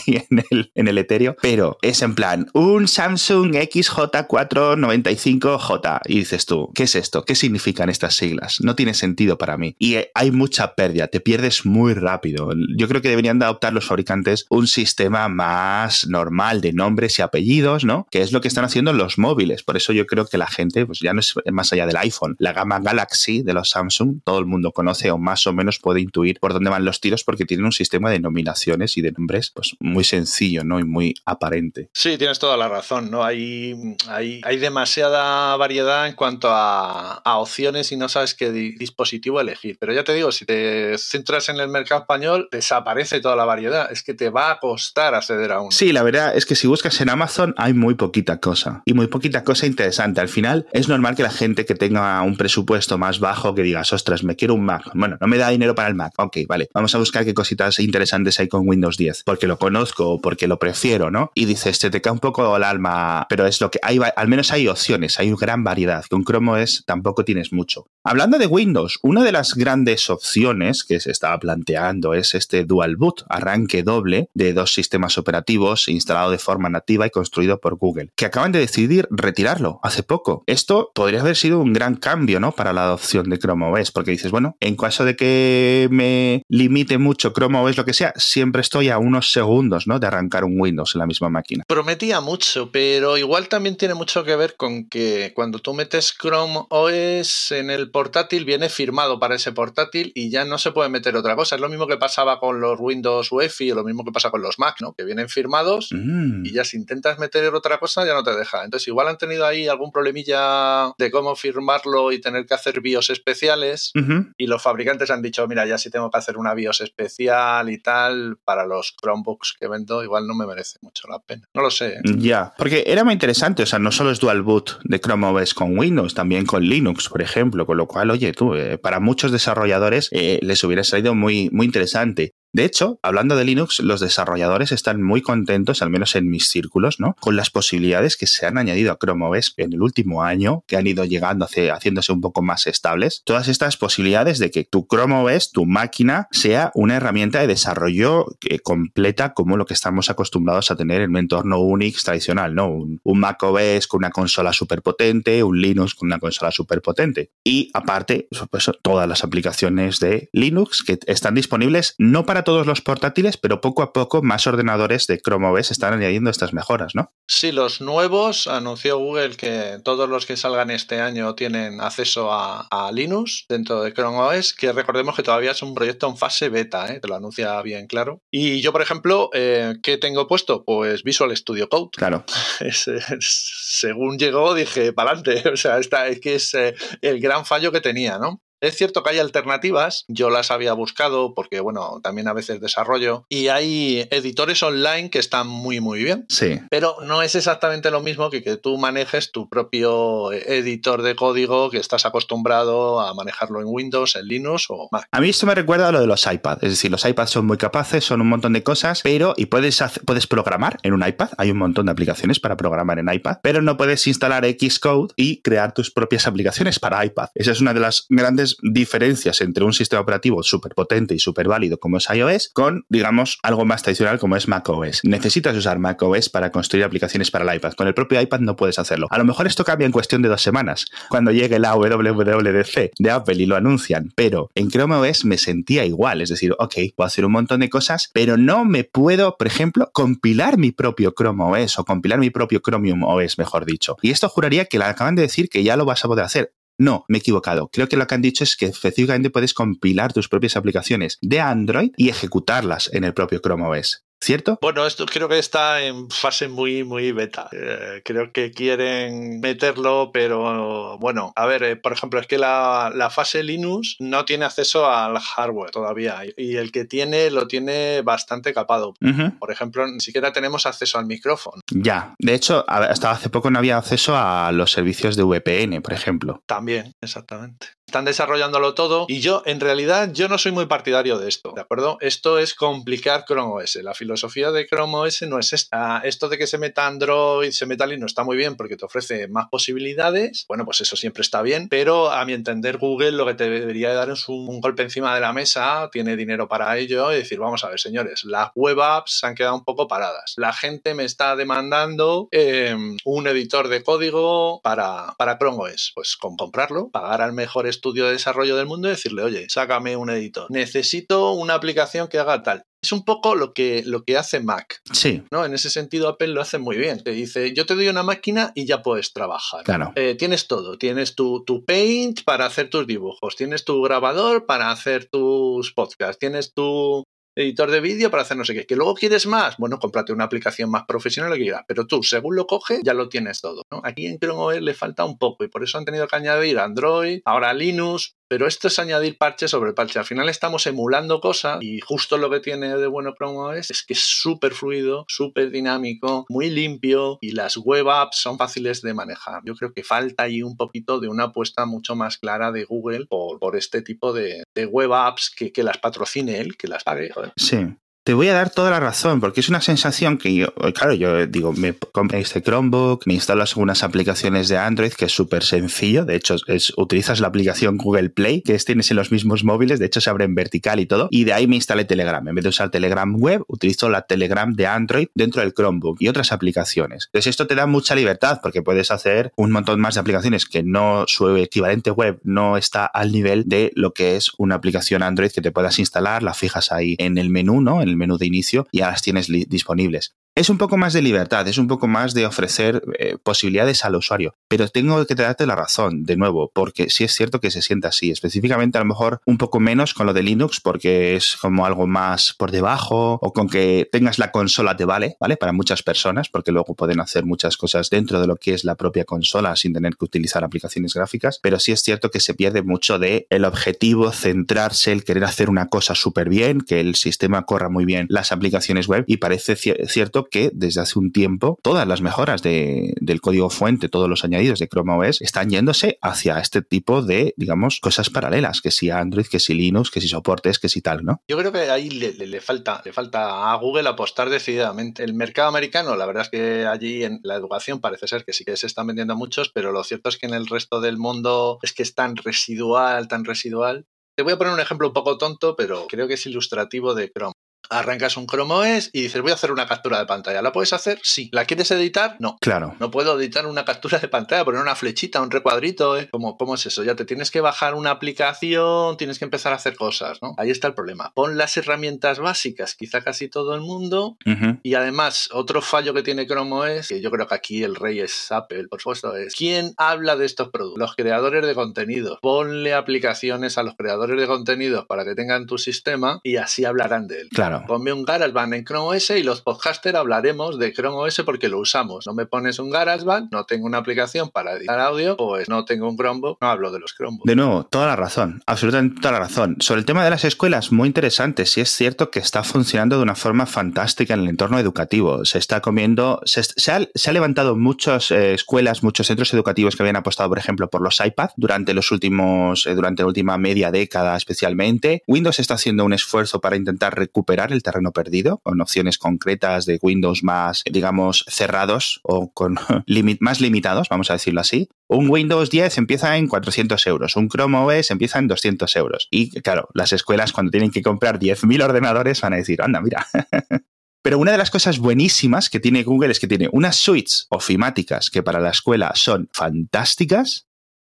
en 0.49 0.87
el 0.87 0.97
etéreo, 0.97 1.35
pero 1.41 1.77
es 1.81 2.01
en 2.01 2.15
plan 2.15 2.47
un 2.53 2.87
Samsung 2.87 3.55
XJ495J. 3.55 5.99
Y 6.05 6.19
dices 6.19 6.45
tú, 6.45 6.71
¿qué 6.73 6.83
es 6.83 6.95
esto? 6.95 7.23
¿Qué 7.23 7.35
significan 7.35 7.89
estas 7.89 8.15
siglas? 8.15 8.61
No 8.61 8.75
tiene 8.75 8.93
sentido 8.93 9.37
para 9.37 9.57
mí. 9.57 9.75
Y 9.79 9.97
hay 10.13 10.31
mucha 10.31 10.75
pérdida, 10.75 11.07
te 11.07 11.19
pierdes 11.19 11.65
muy 11.65 11.93
rápido. 11.93 12.51
Yo 12.77 12.87
creo 12.87 13.01
que 13.01 13.09
deberían 13.09 13.39
de 13.39 13.45
adoptar 13.45 13.73
los 13.73 13.85
fabricantes 13.85 14.45
un 14.49 14.67
sistema 14.67 15.27
más 15.29 16.07
normal 16.07 16.61
de 16.61 16.73
nombres 16.73 17.19
y 17.19 17.21
apellidos, 17.21 17.85
¿no? 17.85 18.07
Que 18.11 18.21
es 18.21 18.31
lo 18.31 18.41
que 18.41 18.47
están 18.47 18.65
haciendo 18.65 18.93
los 18.93 19.17
móviles. 19.17 19.63
Por 19.63 19.77
eso 19.77 19.93
yo 19.93 20.05
creo 20.05 20.25
que 20.25 20.37
la 20.37 20.47
gente, 20.47 20.85
pues 20.85 20.99
ya 20.99 21.13
no 21.13 21.19
es 21.19 21.33
más 21.51 21.73
allá 21.73 21.85
del 21.85 21.97
iPhone. 21.97 22.35
La 22.39 22.53
gama 22.53 22.79
Galaxy 22.79 23.43
de 23.43 23.53
los 23.53 23.69
Samsung, 23.69 24.21
todo 24.23 24.39
el 24.39 24.45
mundo 24.45 24.71
conoce 24.71 25.11
o 25.11 25.17
más 25.17 25.45
o 25.47 25.53
menos 25.53 25.79
puede 25.79 26.01
intuir 26.01 26.39
por 26.39 26.53
dónde 26.53 26.69
van 26.69 26.85
los 26.85 27.01
tiros 27.01 27.23
porque 27.23 27.45
tienen 27.45 27.65
un 27.65 27.71
sistema 27.71 28.09
de 28.09 28.19
nominaciones 28.19 28.97
y 28.97 29.01
de 29.01 29.11
nombres 29.11 29.51
pues 29.51 29.75
muy 29.79 30.03
sencillo, 30.03 30.16
¿no? 30.63 30.79
Y 30.79 30.83
muy 30.83 31.13
aparente. 31.25 31.89
Sí, 31.93 32.17
tienes 32.17 32.39
toda 32.39 32.57
la 32.57 32.67
razón, 32.67 33.11
¿no? 33.11 33.23
Hay, 33.23 33.75
hay, 34.07 34.41
hay 34.43 34.57
demasiada 34.57 35.55
variedad 35.57 36.07
en 36.07 36.13
cuanto 36.13 36.49
a, 36.49 37.13
a, 37.13 37.37
opciones 37.37 37.91
y 37.91 37.97
no 37.97 38.09
sabes 38.09 38.33
qué 38.33 38.51
dispositivo 38.51 39.39
elegir. 39.39 39.77
Pero 39.79 39.93
ya 39.93 40.03
te 40.03 40.13
digo, 40.13 40.31
si 40.31 40.45
te 40.45 40.97
centras 40.97 41.49
en 41.49 41.57
el 41.57 41.69
mercado 41.69 42.01
español, 42.01 42.47
desaparece 42.51 43.19
toda 43.19 43.35
la 43.35 43.45
variedad. 43.45 43.91
Es 43.91 44.03
que 44.03 44.13
te 44.13 44.29
va 44.29 44.51
a 44.51 44.59
costar 44.59 45.15
acceder 45.15 45.51
a 45.51 45.61
uno. 45.61 45.71
Sí, 45.71 45.91
la 45.91 46.03
verdad 46.03 46.35
es 46.35 46.45
que 46.45 46.55
si 46.55 46.67
buscas 46.67 46.99
en 47.01 47.09
Amazon 47.09 47.53
hay 47.57 47.73
muy 47.73 47.95
poquita 47.95 48.39
cosa. 48.39 48.81
Y 48.85 48.93
muy 48.93 49.07
poquita 49.07 49.43
cosa 49.43 49.65
interesante. 49.65 50.21
Al 50.21 50.29
final 50.29 50.67
es 50.71 50.87
normal 50.87 51.15
que 51.15 51.23
la 51.23 51.31
gente 51.31 51.65
que 51.65 51.75
tenga 51.75 52.21
un 52.21 52.37
presupuesto 52.37 52.97
más 52.97 53.19
bajo 53.19 53.55
que 53.55 53.63
digas, 53.63 53.93
ostras, 53.93 54.23
me 54.23 54.35
quiero 54.35 54.53
un 54.53 54.65
Mac. 54.65 54.91
Bueno, 54.93 55.17
no 55.19 55.27
me 55.27 55.37
da 55.37 55.49
dinero 55.49 55.75
para 55.75 55.89
el 55.89 55.95
Mac. 55.95 56.13
Ok, 56.17 56.37
vale. 56.47 56.69
Vamos 56.73 56.93
a 56.95 56.97
buscar 56.97 57.25
qué 57.25 57.33
cositas 57.33 57.79
interesantes 57.79 58.39
hay 58.39 58.47
con 58.47 58.67
Windows 58.67 58.97
10. 58.97 59.23
Porque 59.23 59.47
lo 59.47 59.57
conozco 59.57 60.06
porque 60.21 60.47
lo 60.47 60.59
prefiero, 60.59 61.11
¿no? 61.11 61.31
Y 61.35 61.45
dices, 61.45 61.79
te, 61.79 61.89
te 61.89 62.01
cae 62.01 62.13
un 62.13 62.19
poco 62.19 62.55
el 62.55 62.63
alma, 62.63 63.25
pero 63.29 63.45
es 63.45 63.61
lo 63.61 63.69
que 63.69 63.79
hay, 63.81 63.99
al 64.15 64.27
menos 64.27 64.51
hay 64.51 64.67
opciones, 64.67 65.19
hay 65.19 65.33
gran 65.39 65.63
variedad. 65.63 66.03
Con 66.09 66.23
Chrome 66.23 66.63
OS 66.63 66.83
tampoco 66.85 67.23
tienes 67.23 67.51
mucho. 67.53 67.87
Hablando 68.03 68.37
de 68.37 68.47
Windows, 68.47 68.99
una 69.01 69.23
de 69.23 69.31
las 69.31 69.53
grandes 69.55 70.09
opciones 70.09 70.83
que 70.83 70.99
se 70.99 71.11
estaba 71.11 71.37
planteando 71.39 72.13
es 72.13 72.35
este 72.35 72.63
Dual 72.63 72.95
Boot, 72.95 73.25
arranque 73.27 73.83
doble 73.83 74.29
de 74.33 74.53
dos 74.53 74.73
sistemas 74.73 75.17
operativos 75.17 75.89
instalado 75.89 76.31
de 76.31 76.37
forma 76.37 76.69
nativa 76.69 77.05
y 77.05 77.09
construido 77.09 77.59
por 77.59 77.75
Google, 77.75 78.11
que 78.15 78.25
acaban 78.25 78.51
de 78.51 78.59
decidir 78.59 79.07
retirarlo 79.11 79.79
hace 79.83 80.03
poco. 80.03 80.43
Esto 80.47 80.91
podría 80.95 81.21
haber 81.21 81.35
sido 81.35 81.59
un 81.59 81.73
gran 81.73 81.95
cambio, 81.95 82.39
¿no? 82.39 82.53
Para 82.53 82.73
la 82.73 82.83
adopción 82.83 83.29
de 83.29 83.39
Chrome 83.39 83.65
OS, 83.65 83.91
porque 83.91 84.11
dices, 84.11 84.31
bueno, 84.31 84.55
en 84.59 84.75
caso 84.75 85.03
de 85.03 85.15
que 85.15 85.87
me 85.91 86.43
limite 86.47 86.97
mucho 86.97 87.33
Chrome 87.33 87.59
OS, 87.59 87.77
lo 87.77 87.85
que 87.85 87.93
sea, 87.93 88.13
siempre 88.15 88.61
estoy 88.61 88.89
a 88.89 88.97
unos 88.97 89.31
segundos, 89.31 89.87
¿no? 89.87 89.96
De 89.99 90.07
arrancar 90.07 90.43
un 90.43 90.59
Windows 90.59 90.95
en 90.95 90.99
la 90.99 91.05
misma 91.05 91.29
máquina. 91.29 91.63
Prometía 91.67 92.21
mucho, 92.21 92.71
pero 92.71 93.17
igual 93.17 93.47
también 93.49 93.77
tiene 93.77 93.93
mucho 93.93 94.23
que 94.23 94.35
ver 94.35 94.55
con 94.55 94.87
que 94.87 95.31
cuando 95.35 95.59
tú 95.59 95.73
metes 95.73 96.15
Chrome 96.19 96.65
OS 96.69 97.51
en 97.51 97.69
el 97.69 97.91
portátil 97.91 98.45
viene 98.45 98.69
firmado 98.69 99.19
para 99.19 99.35
ese 99.35 99.51
portátil 99.51 100.11
y 100.15 100.29
ya 100.29 100.45
no 100.45 100.57
se 100.57 100.71
puede 100.71 100.89
meter 100.89 101.15
otra 101.15 101.35
cosa. 101.35 101.55
Es 101.55 101.61
lo 101.61 101.69
mismo 101.69 101.87
que 101.87 101.97
pasaba 101.97 102.39
con 102.39 102.59
los 102.59 102.79
Windows 102.79 103.31
UEFI 103.31 103.71
o 103.71 103.75
lo 103.75 103.83
mismo 103.83 104.03
que 104.03 104.11
pasa 104.11 104.29
con 104.29 104.41
los 104.41 104.59
Mac, 104.59 104.77
¿no? 104.81 104.93
Que 104.93 105.03
vienen 105.03 105.29
firmados 105.29 105.89
mm. 105.91 106.45
y 106.45 106.51
ya 106.51 106.63
si 106.63 106.77
intentas 106.77 107.19
meter 107.19 107.53
otra 107.53 107.79
cosa 107.79 108.05
ya 108.05 108.13
no 108.13 108.23
te 108.23 108.35
deja. 108.35 108.63
Entonces 108.63 108.87
igual 108.87 109.07
han 109.07 109.17
tenido 109.17 109.45
ahí 109.45 109.67
algún 109.67 109.91
problemilla 109.91 110.93
de 110.97 111.11
cómo 111.11 111.35
firmarlo 111.35 112.11
y 112.11 112.19
tener 112.21 112.45
que 112.45 112.53
hacer 112.53 112.81
BIOS 112.81 113.09
especiales 113.09 113.91
uh 113.95 113.99
-huh. 113.99 114.33
y 114.37 114.47
los 114.47 114.61
fabricantes 114.61 115.09
han 115.11 115.21
dicho, 115.21 115.47
mira, 115.47 115.65
ya 115.65 115.77
si 115.77 115.89
tengo 115.89 116.09
que 116.11 116.17
hacer 116.17 116.37
una 116.37 116.53
BIOS 116.53 116.81
especial 116.81 117.69
y 117.69 117.77
tal 117.79 118.37
para 118.43 118.65
los 118.65 118.95
Chromebooks 119.01 119.55
que 119.59 119.67
igual 120.03 120.27
no 120.27 120.35
me 120.35 120.45
merece 120.45 120.77
mucho 120.81 121.07
la 121.07 121.19
pena. 121.19 121.43
No 121.53 121.61
lo 121.61 121.71
sé. 121.71 121.93
¿eh? 121.93 122.01
Ya, 122.17 122.53
porque 122.57 122.83
era 122.87 123.03
muy 123.03 123.13
interesante, 123.13 123.63
o 123.63 123.65
sea, 123.65 123.79
no 123.79 123.91
solo 123.91 124.11
es 124.11 124.19
dual 124.19 124.41
boot 124.41 124.79
de 124.83 124.99
Chrome 124.99 125.27
OS 125.27 125.53
con 125.53 125.77
Windows, 125.77 126.13
también 126.13 126.45
con 126.45 126.63
Linux, 126.63 127.09
por 127.09 127.21
ejemplo, 127.21 127.65
con 127.65 127.77
lo 127.77 127.87
cual, 127.87 128.11
oye, 128.11 128.31
tú, 128.33 128.53
eh, 128.55 128.77
para 128.77 128.99
muchos 128.99 129.31
desarrolladores 129.31 130.09
eh, 130.11 130.39
les 130.41 130.63
hubiera 130.63 130.83
salido 130.83 131.15
muy, 131.15 131.49
muy 131.51 131.65
interesante. 131.65 132.33
De 132.57 132.65
hecho, 132.65 132.99
hablando 133.03 133.35
de 133.35 133.45
Linux, 133.45 133.81
los 133.81 133.99
desarrolladores 133.99 134.71
están 134.71 135.03
muy 135.03 135.21
contentos, 135.21 135.83
al 135.83 135.91
menos 135.91 136.15
en 136.15 136.27
mis 136.27 136.47
círculos, 136.47 136.99
¿no? 136.99 137.15
Con 137.19 137.35
las 137.35 137.51
posibilidades 137.51 138.17
que 138.17 138.25
se 138.25 138.47
han 138.47 138.57
añadido 138.57 138.91
a 138.91 138.97
Chrome 138.97 139.27
OS 139.27 139.53
en 139.57 139.73
el 139.73 139.83
último 139.83 140.23
año, 140.23 140.63
que 140.65 140.75
han 140.75 140.87
ido 140.87 141.05
llegando, 141.05 141.45
hacia, 141.45 141.75
haciéndose 141.75 142.13
un 142.13 142.19
poco 142.19 142.41
más 142.41 142.65
estables. 142.65 143.21
Todas 143.25 143.47
estas 143.47 143.77
posibilidades 143.77 144.39
de 144.39 144.49
que 144.49 144.63
tu 144.63 144.87
Chrome 144.89 145.13
OS, 145.17 145.51
tu 145.51 145.67
máquina, 145.67 146.29
sea 146.31 146.71
una 146.73 146.95
herramienta 146.95 147.39
de 147.39 147.45
desarrollo 147.45 148.25
que 148.39 148.57
completa 148.57 149.35
como 149.35 149.55
lo 149.55 149.67
que 149.67 149.75
estamos 149.75 150.09
acostumbrados 150.09 150.71
a 150.71 150.75
tener 150.75 151.03
en 151.03 151.11
un 151.11 151.17
entorno 151.17 151.59
Unix 151.59 152.03
tradicional, 152.03 152.55
¿no? 152.55 152.69
Un, 152.71 152.99
un 153.03 153.19
Mac 153.19 153.43
OS 153.43 153.85
con 153.85 153.99
una 153.99 154.09
consola 154.09 154.51
súper 154.51 154.81
potente, 154.81 155.43
un 155.43 155.61
Linux 155.61 155.93
con 155.93 156.07
una 156.07 156.17
consola 156.17 156.49
súper 156.49 156.81
potente. 156.81 157.29
Y 157.43 157.69
aparte, 157.75 158.27
pues, 158.49 158.71
todas 158.81 159.07
las 159.07 159.23
aplicaciones 159.23 159.99
de 159.99 160.31
Linux 160.33 160.81
que 160.81 160.97
están 161.05 161.35
disponibles 161.35 161.93
no 161.99 162.25
para 162.25 162.46
todos 162.47 162.65
los 162.65 162.79
portátiles, 162.79 163.35
pero 163.35 163.59
poco 163.59 163.81
a 163.81 163.91
poco 163.91 164.21
más 164.21 164.47
ordenadores 164.47 165.05
de 165.05 165.19
Chrome 165.19 165.47
OS 165.47 165.71
están 165.71 165.93
añadiendo 165.93 166.29
estas 166.29 166.53
mejoras, 166.53 166.95
¿no? 166.95 167.11
Sí, 167.27 167.51
los 167.51 167.81
nuevos 167.81 168.47
anunció 168.47 168.97
Google 168.99 169.35
que 169.35 169.79
todos 169.83 170.07
los 170.07 170.25
que 170.25 170.37
salgan 170.37 170.71
este 170.71 171.01
año 171.01 171.35
tienen 171.35 171.81
acceso 171.81 172.31
a, 172.31 172.65
a 172.71 172.89
Linux 172.93 173.43
dentro 173.49 173.81
de 173.81 173.91
Chrome 173.91 174.19
OS, 174.19 174.53
que 174.53 174.71
recordemos 174.71 175.17
que 175.17 175.23
todavía 175.23 175.51
es 175.51 175.61
un 175.61 175.75
proyecto 175.75 176.07
en 176.07 176.15
fase 176.15 176.47
beta, 176.47 176.87
¿eh? 176.87 177.01
te 177.01 177.09
lo 177.09 177.15
anuncia 177.15 177.61
bien 177.63 177.85
claro. 177.85 178.21
Y 178.31 178.61
yo, 178.61 178.71
por 178.71 178.81
ejemplo, 178.81 179.29
eh, 179.33 179.75
¿qué 179.83 179.97
tengo 179.97 180.25
puesto? 180.25 180.63
Pues 180.63 181.03
Visual 181.03 181.35
Studio 181.35 181.67
Code. 181.67 181.89
Claro. 181.97 182.23
Es, 182.61 182.87
es, 182.87 183.07
según 183.19 184.17
llegó, 184.17 184.53
dije, 184.53 184.93
para 184.93 185.11
adelante. 185.11 185.49
O 185.53 185.57
sea, 185.57 185.79
esta, 185.79 186.07
es 186.07 186.21
que 186.21 186.35
es 186.35 186.53
eh, 186.53 186.75
el 187.01 187.19
gran 187.19 187.45
fallo 187.45 187.73
que 187.73 187.81
tenía, 187.81 188.17
¿no? 188.17 188.41
Es 188.61 188.75
cierto 188.75 189.03
que 189.03 189.11
hay 189.11 189.19
alternativas, 189.19 190.05
yo 190.07 190.29
las 190.29 190.51
había 190.51 190.73
buscado 190.73 191.33
porque, 191.35 191.59
bueno, 191.59 191.99
también 192.01 192.27
a 192.27 192.33
veces 192.33 192.59
desarrollo, 192.61 193.25
y 193.29 193.49
hay 193.49 194.07
editores 194.11 194.63
online 194.63 195.09
que 195.09 195.19
están 195.19 195.47
muy, 195.47 195.79
muy 195.79 196.03
bien. 196.03 196.25
Sí. 196.29 196.59
Pero 196.69 196.97
no 197.03 197.21
es 197.21 197.35
exactamente 197.35 197.91
lo 197.91 198.01
mismo 198.01 198.29
que 198.29 198.43
que 198.43 198.57
tú 198.57 198.77
manejes 198.77 199.31
tu 199.31 199.49
propio 199.49 200.31
editor 200.31 201.01
de 201.01 201.15
código 201.15 201.69
que 201.69 201.77
estás 201.77 202.05
acostumbrado 202.05 203.01
a 203.01 203.13
manejarlo 203.13 203.59
en 203.59 203.67
Windows, 203.67 204.15
en 204.15 204.25
Linux 204.25 204.67
o 204.69 204.87
Mac. 204.91 205.07
A 205.11 205.19
mí 205.19 205.29
esto 205.29 205.45
me 205.45 205.55
recuerda 205.55 205.89
a 205.89 205.91
lo 205.91 205.99
de 205.99 206.07
los 206.07 206.25
iPads, 206.25 206.63
es 206.63 206.69
decir, 206.69 206.89
los 206.91 207.03
iPads 207.03 207.31
son 207.31 207.45
muy 207.45 207.57
capaces, 207.57 208.05
son 208.05 208.21
un 208.21 208.29
montón 208.29 208.53
de 208.53 208.63
cosas, 208.63 209.01
pero 209.03 209.33
y 209.37 209.47
puedes 209.47 209.83
puedes 210.05 210.27
programar 210.27 210.77
en 210.83 210.93
un 210.93 211.05
iPad, 211.05 211.29
hay 211.37 211.51
un 211.51 211.57
montón 211.57 211.87
de 211.87 211.91
aplicaciones 211.91 212.39
para 212.39 212.55
programar 212.55 212.99
en 212.99 213.11
iPad, 213.11 213.37
pero 213.43 213.61
no 213.61 213.75
puedes 213.77 214.07
instalar 214.07 214.45
Xcode 214.45 215.13
y 215.15 215.41
crear 215.41 215.73
tus 215.73 215.91
propias 215.91 216.25
aplicaciones 216.25 216.79
para 216.79 217.03
iPad. 217.03 217.29
Esa 217.35 217.51
es 217.51 217.61
una 217.61 217.73
de 217.73 217.81
las 217.81 218.05
grandes 218.09 218.46
diferencias 218.61 219.41
entre 219.41 219.63
un 219.63 219.73
sistema 219.73 220.01
operativo 220.01 220.43
súper 220.43 220.73
potente 220.73 221.15
y 221.15 221.19
súper 221.19 221.47
válido 221.47 221.79
como 221.79 221.97
es 221.97 222.07
iOS 222.09 222.51
con, 222.53 222.85
digamos, 222.89 223.39
algo 223.43 223.65
más 223.65 223.83
tradicional 223.83 224.19
como 224.19 224.35
es 224.35 224.47
macOS. 224.47 225.01
Necesitas 225.03 225.55
usar 225.57 225.79
macOS 225.79 226.29
para 226.29 226.51
construir 226.51 226.85
aplicaciones 226.85 227.31
para 227.31 227.49
el 227.49 227.57
iPad. 227.57 227.73
Con 227.73 227.87
el 227.87 227.93
propio 227.93 228.21
iPad 228.21 228.39
no 228.39 228.55
puedes 228.55 228.79
hacerlo. 228.79 229.07
A 229.09 229.17
lo 229.17 229.25
mejor 229.25 229.47
esto 229.47 229.63
cambia 229.63 229.85
en 229.85 229.91
cuestión 229.91 230.21
de 230.21 230.29
dos 230.29 230.41
semanas, 230.41 230.85
cuando 231.09 231.31
llegue 231.31 231.59
la 231.59 231.75
WWDC 231.75 232.91
de 232.97 233.11
Apple 233.11 233.35
y 233.35 233.45
lo 233.45 233.55
anuncian, 233.55 234.11
pero 234.15 234.49
en 234.55 234.69
Chrome 234.69 234.95
OS 234.95 235.25
me 235.25 235.37
sentía 235.37 235.85
igual. 235.85 236.21
Es 236.21 236.29
decir, 236.29 236.53
ok, 236.57 236.75
puedo 236.95 237.07
hacer 237.07 237.25
un 237.25 237.31
montón 237.31 237.59
de 237.59 237.69
cosas, 237.69 238.09
pero 238.13 238.37
no 238.37 238.65
me 238.65 238.83
puedo, 238.83 239.37
por 239.37 239.47
ejemplo, 239.47 239.89
compilar 239.93 240.57
mi 240.57 240.71
propio 240.71 241.13
Chrome 241.17 241.43
OS 241.43 241.79
o 241.79 241.85
compilar 241.85 242.19
mi 242.19 242.29
propio 242.29 242.59
Chromium 242.59 243.03
OS, 243.03 243.37
mejor 243.37 243.65
dicho. 243.65 243.97
Y 244.01 244.11
esto 244.11 244.29
juraría 244.29 244.65
que 244.65 244.77
le 244.77 244.85
acaban 244.85 245.15
de 245.15 245.23
decir 245.23 245.49
que 245.49 245.63
ya 245.63 245.77
lo 245.77 245.85
vas 245.85 246.03
a 246.03 246.07
poder 246.07 246.25
hacer. 246.25 246.53
No, 246.79 247.05
me 247.07 247.17
he 247.17 247.21
equivocado. 247.21 247.69
Creo 247.69 247.87
que 247.87 247.97
lo 247.97 248.05
que 248.05 248.15
han 248.15 248.21
dicho 248.21 248.43
es 248.43 248.55
que 248.55 248.67
específicamente 248.67 249.29
puedes 249.29 249.53
compilar 249.53 250.13
tus 250.13 250.29
propias 250.29 250.55
aplicaciones 250.55 251.17
de 251.21 251.39
Android 251.39 251.91
y 251.97 252.09
ejecutarlas 252.09 252.89
en 252.93 253.03
el 253.03 253.13
propio 253.13 253.39
Chrome 253.39 253.65
OS. 253.65 254.06
¿Cierto? 254.19 254.57
Bueno, 254.61 254.85
esto 254.85 255.05
creo 255.05 255.29
que 255.29 255.37
está 255.37 255.81
en 255.81 256.09
fase 256.09 256.47
muy, 256.47 256.83
muy 256.83 257.11
beta. 257.11 257.49
Eh, 257.51 258.01
creo 258.03 258.31
que 258.31 258.51
quieren 258.51 259.39
meterlo, 259.39 260.11
pero 260.11 260.97
bueno, 260.97 261.31
a 261.35 261.45
ver, 261.45 261.63
eh, 261.63 261.75
por 261.75 261.93
ejemplo, 261.93 262.19
es 262.19 262.27
que 262.27 262.37
la, 262.37 263.09
fase 263.11 263.43
Linux 263.43 263.95
no 263.99 264.25
tiene 264.25 264.45
acceso 264.45 264.89
al 264.89 265.17
hardware 265.17 265.71
todavía 265.71 266.21
y 266.35 266.55
el 266.55 266.71
que 266.71 266.85
tiene 266.85 267.31
lo 267.31 267.47
tiene 267.47 268.01
bastante 268.01 268.53
capado. 268.53 268.93
Por 269.39 269.51
ejemplo, 269.51 269.87
ni 269.87 269.99
siquiera 269.99 270.33
tenemos 270.33 270.65
acceso 270.65 270.97
al 270.97 271.05
micrófono. 271.05 271.61
Ya, 271.71 272.13
de 272.19 272.33
hecho, 272.33 272.65
hasta 272.67 273.11
hace 273.11 273.29
poco 273.29 273.49
no 273.49 273.59
había 273.59 273.77
acceso 273.77 274.15
a 274.15 274.51
los 274.51 274.71
servicios 274.71 275.15
de 275.15 275.23
VPN, 275.23 275.81
por 275.81 275.93
ejemplo. 275.93 276.41
También, 276.45 276.93
exactamente 277.01 277.76
están 277.87 278.03
desarrollándolo 278.03 278.73
todo 278.73 279.05
y 279.07 279.21
yo 279.21 279.43
en 279.45 279.61
realidad 279.61 280.11
yo 280.11 280.27
no 280.27 280.37
soy 280.37 280.51
muy 280.51 280.65
partidario 280.65 281.17
de 281.19 281.29
esto, 281.29 281.53
¿de 281.55 281.61
acuerdo? 281.61 281.97
Esto 282.01 282.37
es 282.37 282.53
complicar 282.53 283.23
Chrome 283.25 283.63
OS. 283.63 283.77
La 283.77 283.93
filosofía 283.93 284.51
de 284.51 284.67
Chrome 284.67 284.93
OS 284.97 285.21
no 285.21 285.39
es 285.39 285.53
esta. 285.53 286.01
Esto 286.03 286.27
de 286.27 286.37
que 286.37 286.47
se 286.47 286.57
meta 286.57 286.85
Android, 286.85 287.51
se 287.51 287.65
meta 287.65 287.87
Linux 287.87 288.11
está 288.11 288.25
muy 288.25 288.35
bien 288.35 288.57
porque 288.57 288.75
te 288.75 288.85
ofrece 288.85 289.29
más 289.29 289.47
posibilidades. 289.47 290.43
Bueno, 290.49 290.65
pues 290.65 290.81
eso 290.81 290.97
siempre 290.97 291.21
está 291.21 291.41
bien, 291.41 291.69
pero 291.69 292.11
a 292.11 292.25
mi 292.25 292.33
entender 292.33 292.77
Google 292.77 293.13
lo 293.13 293.25
que 293.25 293.35
te 293.35 293.49
debería 293.49 293.93
dar 293.93 294.09
es 294.09 294.27
un, 294.27 294.59
golpe 294.59 294.83
encima 294.83 295.15
de 295.15 295.21
la 295.21 295.31
mesa, 295.31 295.89
tiene 295.89 296.17
dinero 296.17 296.49
para 296.49 296.77
ello 296.77 297.13
y 297.13 297.17
decir, 297.17 297.39
vamos 297.39 297.63
a 297.63 297.69
ver 297.69 297.79
señores, 297.79 298.25
las 298.25 298.49
web 298.55 298.81
apps 298.81 299.19
se 299.19 299.27
han 299.27 299.35
quedado 299.35 299.55
un 299.55 299.63
poco 299.63 299.87
paradas. 299.87 300.33
La 300.35 300.51
gente 300.51 300.93
me 300.93 301.05
está 301.05 301.37
demandando 301.37 302.27
em, 302.31 302.97
un 303.05 303.27
editor 303.27 303.69
de 303.69 303.81
código 303.83 304.59
para, 304.61 305.13
para 305.17 305.37
Chrome 305.37 305.71
OS. 305.71 305.93
Pues 305.95 306.17
con 306.17 306.35
comprarlo, 306.35 306.89
pagar 306.89 307.21
al 307.21 307.31
mejor 307.31 307.65
estudio 307.77 308.05
de 308.05 308.13
desarrollo 308.13 308.55
del 308.55 308.65
mundo 308.65 308.87
y 308.87 308.91
decirle, 308.91 309.23
oye, 309.23 309.47
sácame 309.49 309.95
un 309.95 310.09
editor. 310.09 310.49
Necesito 310.49 311.31
una 311.31 311.53
aplicación 311.53 312.07
que 312.07 312.19
haga 312.19 312.43
tal. 312.43 312.63
Es 312.81 312.91
un 312.91 313.03
poco 313.03 313.35
lo 313.35 313.53
que, 313.53 313.83
lo 313.85 314.03
que 314.03 314.17
hace 314.17 314.39
Mac. 314.39 314.81
Sí. 314.91 315.23
¿no? 315.31 315.45
En 315.45 315.53
ese 315.53 315.69
sentido, 315.69 316.07
Apple 316.07 316.27
lo 316.27 316.41
hace 316.41 316.57
muy 316.57 316.77
bien. 316.77 317.03
Te 317.03 317.11
dice, 317.11 317.53
yo 317.53 317.65
te 317.65 317.75
doy 317.75 317.87
una 317.87 318.03
máquina 318.03 318.51
y 318.55 318.65
ya 318.65 318.83
puedes 318.83 319.13
trabajar. 319.13 319.63
Claro. 319.63 319.93
Eh, 319.95 320.15
tienes 320.15 320.47
todo. 320.47 320.77
Tienes 320.77 321.15
tu, 321.15 321.43
tu 321.43 321.65
Paint 321.65 322.23
para 322.23 322.45
hacer 322.45 322.69
tus 322.69 322.85
dibujos. 322.85 323.35
Tienes 323.35 323.65
tu 323.65 323.81
grabador 323.81 324.45
para 324.45 324.71
hacer 324.71 325.05
tus 325.05 325.73
podcasts. 325.73 326.19
Tienes 326.19 326.53
tu 326.53 327.03
editor 327.37 327.69
de 327.69 327.79
vídeo 327.81 328.09
para 328.09 328.23
hacer 328.23 328.35
no 328.35 328.43
sé 328.43 328.53
qué. 328.53 328.65
¿Que 328.65 328.75
luego 328.75 328.95
quieres 328.95 329.27
más? 329.27 329.57
Bueno, 329.57 329.79
cómprate 329.79 330.11
una 330.11 330.23
aplicación 330.23 330.71
más 330.71 330.85
profesional 330.85 331.33
que 331.33 331.43
quieras. 331.43 331.61
Pero 331.67 331.85
tú, 331.85 332.01
según 332.03 332.35
lo 332.35 332.47
coges, 332.47 332.81
ya 332.83 332.93
lo 332.93 333.09
tienes 333.09 333.41
todo. 333.41 333.61
Aquí 333.83 334.07
en 334.07 334.17
Chrome 334.17 334.57
OS 334.57 334.61
le 334.61 334.73
falta 334.73 335.05
un 335.05 335.17
poco 335.17 335.43
y 335.43 335.47
por 335.47 335.63
eso 335.63 335.77
han 335.77 335.85
tenido 335.85 336.07
que 336.07 336.15
añadir 336.15 336.57
Android, 336.59 337.21
ahora 337.25 337.53
Linux, 337.53 338.15
pero 338.27 338.47
esto 338.47 338.67
es 338.67 338.79
añadir 338.79 339.17
parche 339.17 339.47
sobre 339.47 339.73
parche. 339.73 339.99
Al 339.99 340.05
final 340.05 340.29
estamos 340.29 340.65
emulando 340.67 341.19
cosas 341.19 341.59
y 341.61 341.79
justo 341.81 342.17
lo 342.17 342.29
que 342.29 342.39
tiene 342.39 342.77
de 342.77 342.87
bueno 342.87 343.13
Chrome 343.17 343.59
es 343.59 343.83
que 343.85 343.93
es 343.93 343.99
súper 343.99 344.53
fluido, 344.53 345.05
súper 345.07 345.51
dinámico, 345.51 346.25
muy 346.29 346.49
limpio 346.49 347.17
y 347.21 347.31
las 347.31 347.57
web 347.57 347.89
apps 347.89 348.17
son 348.17 348.37
fáciles 348.37 348.81
de 348.81 348.93
manejar. 348.93 349.41
Yo 349.45 349.55
creo 349.55 349.73
que 349.73 349.83
falta 349.83 350.23
ahí 350.23 350.41
un 350.41 350.57
poquito 350.57 350.99
de 350.99 351.07
una 351.07 351.25
apuesta 351.25 351.65
mucho 351.65 351.95
más 351.95 352.17
clara 352.17 352.51
de 352.51 352.65
Google 352.65 353.05
por, 353.07 353.39
por 353.39 353.55
este 353.55 353.81
tipo 353.81 354.13
de, 354.13 354.43
web 354.69 354.93
apps 354.93 355.31
que, 355.35 355.51
que, 355.51 355.63
las 355.63 355.77
patrocine 355.77 356.39
él, 356.39 356.57
que 356.57 356.67
las 356.67 356.83
pague. 356.83 357.11
Sí. 357.35 357.65
Te 358.07 358.13
voy 358.13 358.29
a 358.29 358.33
dar 358.33 358.49
toda 358.49 358.71
la 358.71 358.79
razón, 358.79 359.19
porque 359.19 359.41
es 359.41 359.49
una 359.49 359.59
sensación 359.59 360.17
que 360.17 360.33
yo, 360.33 360.53
claro, 360.73 360.93
yo 360.93 361.27
digo, 361.27 361.51
me 361.51 361.73
compré 361.73 362.21
este 362.21 362.41
Chromebook, 362.41 363.05
me 363.05 363.15
instalo 363.15 363.43
algunas 363.43 363.83
aplicaciones 363.83 364.47
de 364.47 364.57
Android, 364.57 364.93
que 364.93 365.03
es 365.03 365.11
súper 365.11 365.43
sencillo. 365.43 366.05
De 366.05 366.15
hecho, 366.15 366.37
es, 366.47 366.71
utilizas 366.77 367.19
la 367.19 367.27
aplicación 367.27 367.75
Google 367.75 368.09
Play, 368.09 368.43
que 368.43 368.55
es, 368.55 368.63
tienes 368.63 368.89
en 368.91 368.95
los 368.95 369.11
mismos 369.11 369.43
móviles, 369.43 369.79
de 369.79 369.87
hecho 369.87 369.99
se 369.99 370.09
abre 370.09 370.23
en 370.23 370.35
vertical 370.35 370.79
y 370.79 370.85
todo. 370.85 371.09
Y 371.11 371.25
de 371.25 371.33
ahí 371.33 371.47
me 371.47 371.57
instalé 371.57 371.83
Telegram. 371.83 372.25
En 372.25 372.33
vez 372.33 372.43
de 372.43 372.49
usar 372.49 372.71
Telegram 372.71 373.13
web, 373.13 373.43
utilizo 373.49 373.89
la 373.89 374.03
Telegram 374.03 374.53
de 374.53 374.67
Android 374.67 375.07
dentro 375.13 375.41
del 375.41 375.53
Chromebook 375.53 375.97
y 375.99 376.07
otras 376.07 376.31
aplicaciones. 376.31 377.07
Entonces, 377.07 377.31
esto 377.31 377.45
te 377.45 377.55
da 377.55 377.65
mucha 377.65 377.93
libertad, 377.93 378.39
porque 378.41 378.61
puedes 378.61 378.89
hacer 378.89 379.33
un 379.35 379.51
montón 379.51 379.81
más 379.81 379.95
de 379.95 379.99
aplicaciones 379.99 380.45
que 380.45 380.63
no, 380.63 381.03
su 381.07 381.35
equivalente 381.35 381.91
web 381.91 382.21
no 382.23 382.55
está 382.55 382.85
al 382.85 383.11
nivel 383.11 383.43
de 383.49 383.73
lo 383.75 383.91
que 383.91 384.15
es 384.15 384.31
una 384.37 384.55
aplicación 384.55 385.03
Android 385.03 385.29
que 385.29 385.41
te 385.41 385.51
puedas 385.51 385.77
instalar, 385.77 386.23
la 386.23 386.33
fijas 386.33 386.71
ahí 386.71 386.95
en 386.99 387.17
el 387.17 387.29
menú, 387.29 387.59
¿no? 387.59 387.81
En 387.81 387.89
el 387.89 387.96
menú 387.97 388.17
de 388.17 388.25
inicio 388.25 388.67
y 388.71 388.79
ya 388.79 388.89
las 388.91 389.01
tienes 389.01 389.27
disponibles. 389.27 390.15
Es 390.37 390.51
un 390.51 390.59
poco 390.59 390.77
más 390.77 390.93
de 390.93 391.01
libertad, 391.01 391.47
es 391.47 391.57
un 391.57 391.67
poco 391.67 391.87
más 391.87 392.13
de 392.13 392.27
ofrecer 392.27 392.83
eh, 392.99 393.17
posibilidades 393.23 393.83
al 393.83 393.95
usuario, 393.95 394.35
pero 394.47 394.67
tengo 394.67 395.03
que 395.03 395.15
darte 395.15 395.47
la 395.47 395.55
razón, 395.55 396.03
de 396.03 396.15
nuevo, 396.15 396.51
porque 396.53 396.91
sí 396.91 397.03
es 397.03 397.15
cierto 397.15 397.39
que 397.39 397.49
se 397.49 397.63
sienta 397.63 397.87
así, 397.87 398.11
específicamente 398.11 398.77
a 398.77 398.81
lo 398.81 398.85
mejor 398.85 399.19
un 399.25 399.39
poco 399.39 399.59
menos 399.59 399.95
con 399.95 400.05
lo 400.05 400.13
de 400.13 400.21
Linux, 400.21 400.61
porque 400.61 401.15
es 401.15 401.37
como 401.37 401.65
algo 401.65 401.87
más 401.87 402.35
por 402.37 402.51
debajo, 402.51 403.17
o 403.19 403.33
con 403.33 403.49
que 403.49 403.89
tengas 403.91 404.19
la 404.19 404.31
consola 404.31 404.77
te 404.77 404.85
vale, 404.85 405.17
¿vale? 405.19 405.37
Para 405.37 405.53
muchas 405.53 405.81
personas, 405.81 406.29
porque 406.29 406.51
luego 406.51 406.75
pueden 406.75 406.99
hacer 406.99 407.25
muchas 407.25 407.57
cosas 407.57 407.89
dentro 407.89 408.21
de 408.21 408.27
lo 408.27 408.35
que 408.35 408.53
es 408.53 408.63
la 408.63 408.75
propia 408.75 409.05
consola 409.05 409.55
sin 409.55 409.73
tener 409.73 409.95
que 409.97 410.05
utilizar 410.05 410.43
aplicaciones 410.43 410.93
gráficas, 410.93 411.39
pero 411.41 411.57
sí 411.57 411.71
es 411.71 411.81
cierto 411.81 412.11
que 412.11 412.19
se 412.19 412.35
pierde 412.35 412.61
mucho 412.61 412.99
de 412.99 413.25
el 413.31 413.43
objetivo, 413.43 414.11
centrarse, 414.11 414.91
el 414.91 415.03
querer 415.03 415.23
hacer 415.23 415.49
una 415.49 415.65
cosa 415.69 415.95
súper 415.95 416.29
bien, 416.29 416.61
que 416.61 416.79
el 416.79 416.93
sistema 416.93 417.41
corra 417.47 417.69
muy 417.69 417.85
bien 417.85 418.05
las 418.11 418.31
aplicaciones 418.31 418.87
web, 418.87 419.03
y 419.07 419.17
parece 419.17 419.55
cierto 419.55 420.26
que 420.29 420.51
desde 420.53 420.81
hace 420.81 420.99
un 420.99 421.11
tiempo 421.11 421.59
todas 421.61 421.87
las 421.87 422.01
mejoras 422.01 422.41
del 422.41 423.21
código 423.21 423.49
fuente, 423.49 423.89
todos 423.89 424.09
los 424.09 424.23
añadidos 424.23 424.59
de 424.59 424.67
Chrome 424.67 424.93
OS 424.93 425.21
están 425.21 425.49
yéndose 425.49 425.97
hacia 426.01 426.39
este 426.39 426.61
tipo 426.61 427.01
de, 427.01 427.33
digamos, 427.37 427.79
cosas 427.81 428.09
paralelas, 428.09 428.61
que 428.61 428.71
si 428.71 428.89
Android, 428.89 429.25
que 429.27 429.39
si 429.39 429.53
Linux, 429.53 429.91
que 429.91 430.01
si 430.01 430.07
soportes, 430.07 430.59
que 430.59 430.69
si 430.69 430.81
tal, 430.81 431.03
¿no? 431.03 431.21
Yo 431.27 431.37
creo 431.37 431.51
que 431.51 431.69
ahí 431.69 431.89
le, 431.89 432.41
falta, 432.41 432.81
le 432.83 432.93
falta 432.93 433.51
a 433.51 433.55
Google 433.55 433.89
apostar 433.89 434.29
decididamente. 434.29 435.03
El 435.03 435.13
mercado 435.13 435.49
americano, 435.49 435.95
la 435.95 436.05
verdad 436.05 436.23
es 436.23 436.29
que 436.29 436.65
allí 436.65 437.03
en 437.03 437.19
la 437.23 437.35
educación 437.35 437.79
parece 437.79 438.07
ser 438.07 438.25
que 438.25 438.33
sí 438.33 438.43
que 438.45 438.57
se 438.57 438.67
están 438.67 438.87
vendiendo 438.87 439.15
muchos, 439.15 439.49
pero 439.53 439.71
lo 439.71 439.83
cierto 439.83 440.09
es 440.09 440.17
que 440.17 440.27
en 440.27 440.33
el 440.33 440.47
resto 440.47 440.81
del 440.81 440.97
mundo 440.97 441.59
es 441.61 441.73
que 441.73 441.83
es 441.83 441.95
tan 441.95 442.15
residual, 442.15 443.07
tan 443.07 443.25
residual. 443.25 443.85
Te 444.15 444.23
voy 444.23 444.33
a 444.33 444.37
poner 444.37 444.53
un 444.53 444.59
ejemplo 444.59 444.87
un 444.87 444.93
poco 444.93 445.17
tonto, 445.17 445.55
pero 445.55 445.85
creo 445.87 446.07
que 446.07 446.15
es 446.15 446.25
ilustrativo 446.25 446.95
de 446.95 447.11
Chrome. 447.11 447.33
Arrancas 447.69 448.17
un 448.17 448.27
Chrome 448.27 448.53
OS 448.53 448.89
y 448.93 449.01
dices, 449.03 449.21
voy 449.21 449.31
a 449.31 449.35
hacer 449.35 449.51
una 449.51 449.67
captura 449.67 449.99
de 449.99 450.05
pantalla. 450.05 450.41
¿La 450.41 450.51
puedes 450.51 450.73
hacer? 450.73 450.99
Sí. 451.03 451.29
¿La 451.31 451.45
quieres 451.45 451.69
editar? 451.71 452.15
No. 452.19 452.37
Claro. 452.39 452.75
No 452.79 452.91
puedo 452.91 453.19
editar 453.19 453.45
una 453.45 453.65
captura 453.65 453.99
de 453.99 454.07
pantalla, 454.07 454.45
poner 454.45 454.61
una 454.61 454.75
flechita, 454.75 455.21
un 455.21 455.31
recuadrito. 455.31 455.97
¿eh? 455.97 456.09
¿Cómo, 456.11 456.37
¿Cómo 456.37 456.55
es 456.55 456.65
eso? 456.65 456.83
Ya 456.83 456.95
te 456.95 457.05
tienes 457.05 457.31
que 457.31 457.41
bajar 457.41 457.73
una 457.73 457.91
aplicación, 457.91 458.97
tienes 458.97 459.19
que 459.19 459.25
empezar 459.25 459.53
a 459.53 459.57
hacer 459.57 459.75
cosas, 459.75 460.19
¿no? 460.21 460.33
Ahí 460.37 460.49
está 460.49 460.67
el 460.67 460.73
problema. 460.73 461.11
Pon 461.13 461.37
las 461.37 461.57
herramientas 461.57 462.19
básicas, 462.19 462.75
quizá 462.75 463.01
casi 463.01 463.27
todo 463.27 463.55
el 463.55 463.61
mundo. 463.61 464.17
Y 464.63 464.75
además, 464.75 465.29
otro 465.33 465.61
fallo 465.61 465.93
que 465.93 466.03
tiene 466.03 466.27
Chrome 466.27 466.79
OS, 466.79 466.89
que 466.89 467.01
yo 467.01 467.11
creo 467.11 467.27
que 467.27 467.35
aquí 467.35 467.63
el 467.63 467.75
rey 467.75 467.99
es 467.99 468.31
Apple, 468.31 468.67
por 468.69 468.81
supuesto, 468.81 469.15
es 469.15 469.35
¿quién 469.35 469.73
habla 469.77 470.15
de 470.15 470.25
estos 470.25 470.49
productos? 470.49 470.79
Los 470.79 470.95
creadores 470.95 471.45
de 471.45 471.55
contenidos. 471.55 472.19
Ponle 472.21 472.73
aplicaciones 472.73 473.57
a 473.57 473.63
los 473.63 473.75
creadores 473.75 474.19
de 474.19 474.27
contenidos 474.27 474.85
para 474.85 475.05
que 475.05 475.15
tengan 475.15 475.45
tu 475.45 475.57
sistema 475.57 476.19
y 476.23 476.37
así 476.37 476.65
hablarán 476.65 477.07
de 477.07 477.21
él. 477.21 477.29
Claro 477.29 477.56
Claro. 477.57 477.67
Ponme 477.67 477.93
un 477.93 478.03
GarageBand 478.03 478.53
en 478.53 478.65
Chrome 478.65 478.97
OS 478.97 479.09
y 479.11 479.23
los 479.23 479.41
podcasters 479.41 479.95
hablaremos 479.95 480.59
de 480.59 480.73
Chrome 480.73 480.97
OS 480.97 481.21
porque 481.25 481.49
lo 481.49 481.59
usamos. 481.59 482.05
No 482.07 482.13
me 482.13 482.25
pones 482.25 482.59
un 482.59 482.69
GarageBand, 482.69 483.31
no 483.31 483.45
tengo 483.45 483.65
una 483.65 483.79
aplicación 483.79 484.29
para 484.29 484.53
editar 484.53 484.79
audio, 484.79 485.17
pues 485.17 485.49
no 485.49 485.65
tengo 485.65 485.89
un 485.89 485.97
Chromebook, 485.97 486.37
no 486.41 486.47
hablo 486.47 486.71
de 486.71 486.79
los 486.79 486.93
Chromebooks. 486.95 487.25
De 487.25 487.35
nuevo, 487.35 487.65
toda 487.65 487.87
la 487.87 487.95
razón, 487.95 488.41
absolutamente 488.45 489.01
toda 489.01 489.13
la 489.13 489.19
razón. 489.19 489.57
Sobre 489.59 489.79
el 489.79 489.85
tema 489.85 490.03
de 490.03 490.09
las 490.09 490.23
escuelas, 490.25 490.71
muy 490.71 490.87
interesante. 490.87 491.45
Sí 491.45 491.61
es 491.61 491.69
cierto 491.69 492.11
que 492.11 492.19
está 492.19 492.43
funcionando 492.43 492.97
de 492.97 493.03
una 493.03 493.15
forma 493.15 493.45
fantástica 493.45 494.13
en 494.13 494.21
el 494.21 494.27
entorno 494.27 494.59
educativo. 494.59 495.25
Se 495.25 495.37
está 495.37 495.61
comiendo, 495.61 496.21
se, 496.25 496.71
ha, 496.71 497.11
levantado 497.11 497.55
muchas 497.55 498.11
eh, 498.11 498.33
escuelas, 498.33 498.83
muchos 498.83 499.07
centros 499.07 499.33
educativos 499.33 499.75
que 499.75 499.83
habían 499.83 499.95
apostado, 499.95 500.29
por 500.29 500.37
ejemplo, 500.37 500.69
por 500.69 500.81
los 500.81 500.99
iPad 501.03 501.29
durante 501.35 501.73
los 501.73 501.91
últimos, 501.91 502.65
eh, 502.67 502.75
durante 502.75 503.03
la 503.03 503.07
última 503.07 503.37
media 503.37 503.71
década 503.71 504.15
especialmente. 504.15 505.03
Windows 505.07 505.39
está 505.39 505.55
haciendo 505.55 505.85
un 505.85 505.93
esfuerzo 505.93 506.41
para 506.41 506.55
intentar 506.55 506.95
recuperar 506.95 507.46
el 507.51 507.63
terreno 507.63 507.91
perdido 507.91 508.39
con 508.39 508.61
opciones 508.61 508.97
concretas 508.97 509.65
de 509.65 509.79
Windows 509.81 510.23
más, 510.23 510.63
digamos, 510.69 511.25
cerrados 511.27 511.99
o 512.03 512.31
con 512.31 512.57
más 513.19 513.41
limitados, 513.41 513.89
vamos 513.89 514.09
a 514.09 514.13
decirlo 514.13 514.41
así. 514.41 514.69
Un 514.87 515.09
Windows 515.09 515.49
10 515.49 515.77
empieza 515.77 516.17
en 516.17 516.27
400 516.27 516.85
euros, 516.87 517.15
un 517.15 517.29
Chrome 517.29 517.57
OS 517.57 517.91
empieza 517.91 518.19
en 518.19 518.27
200 518.27 518.75
euros. 518.75 519.07
Y 519.11 519.41
claro, 519.41 519.69
las 519.73 519.93
escuelas 519.93 520.31
cuando 520.31 520.51
tienen 520.51 520.71
que 520.71 520.81
comprar 520.81 521.19
10.000 521.19 521.63
ordenadores 521.63 522.21
van 522.21 522.33
a 522.33 522.37
decir, 522.37 522.61
anda, 522.61 522.81
mira. 522.81 523.05
Pero 524.07 524.19
una 524.19 524.31
de 524.31 524.37
las 524.37 524.51
cosas 524.51 524.79
buenísimas 524.79 525.49
que 525.49 525.59
tiene 525.59 525.83
Google 525.83 526.11
es 526.11 526.19
que 526.21 526.27
tiene 526.27 526.47
unas 526.53 526.77
suites 526.77 527.27
ofimáticas 527.29 528.09
que 528.09 528.23
para 528.23 528.39
la 528.39 528.51
escuela 528.51 528.93
son 528.95 529.27
fantásticas 529.33 530.46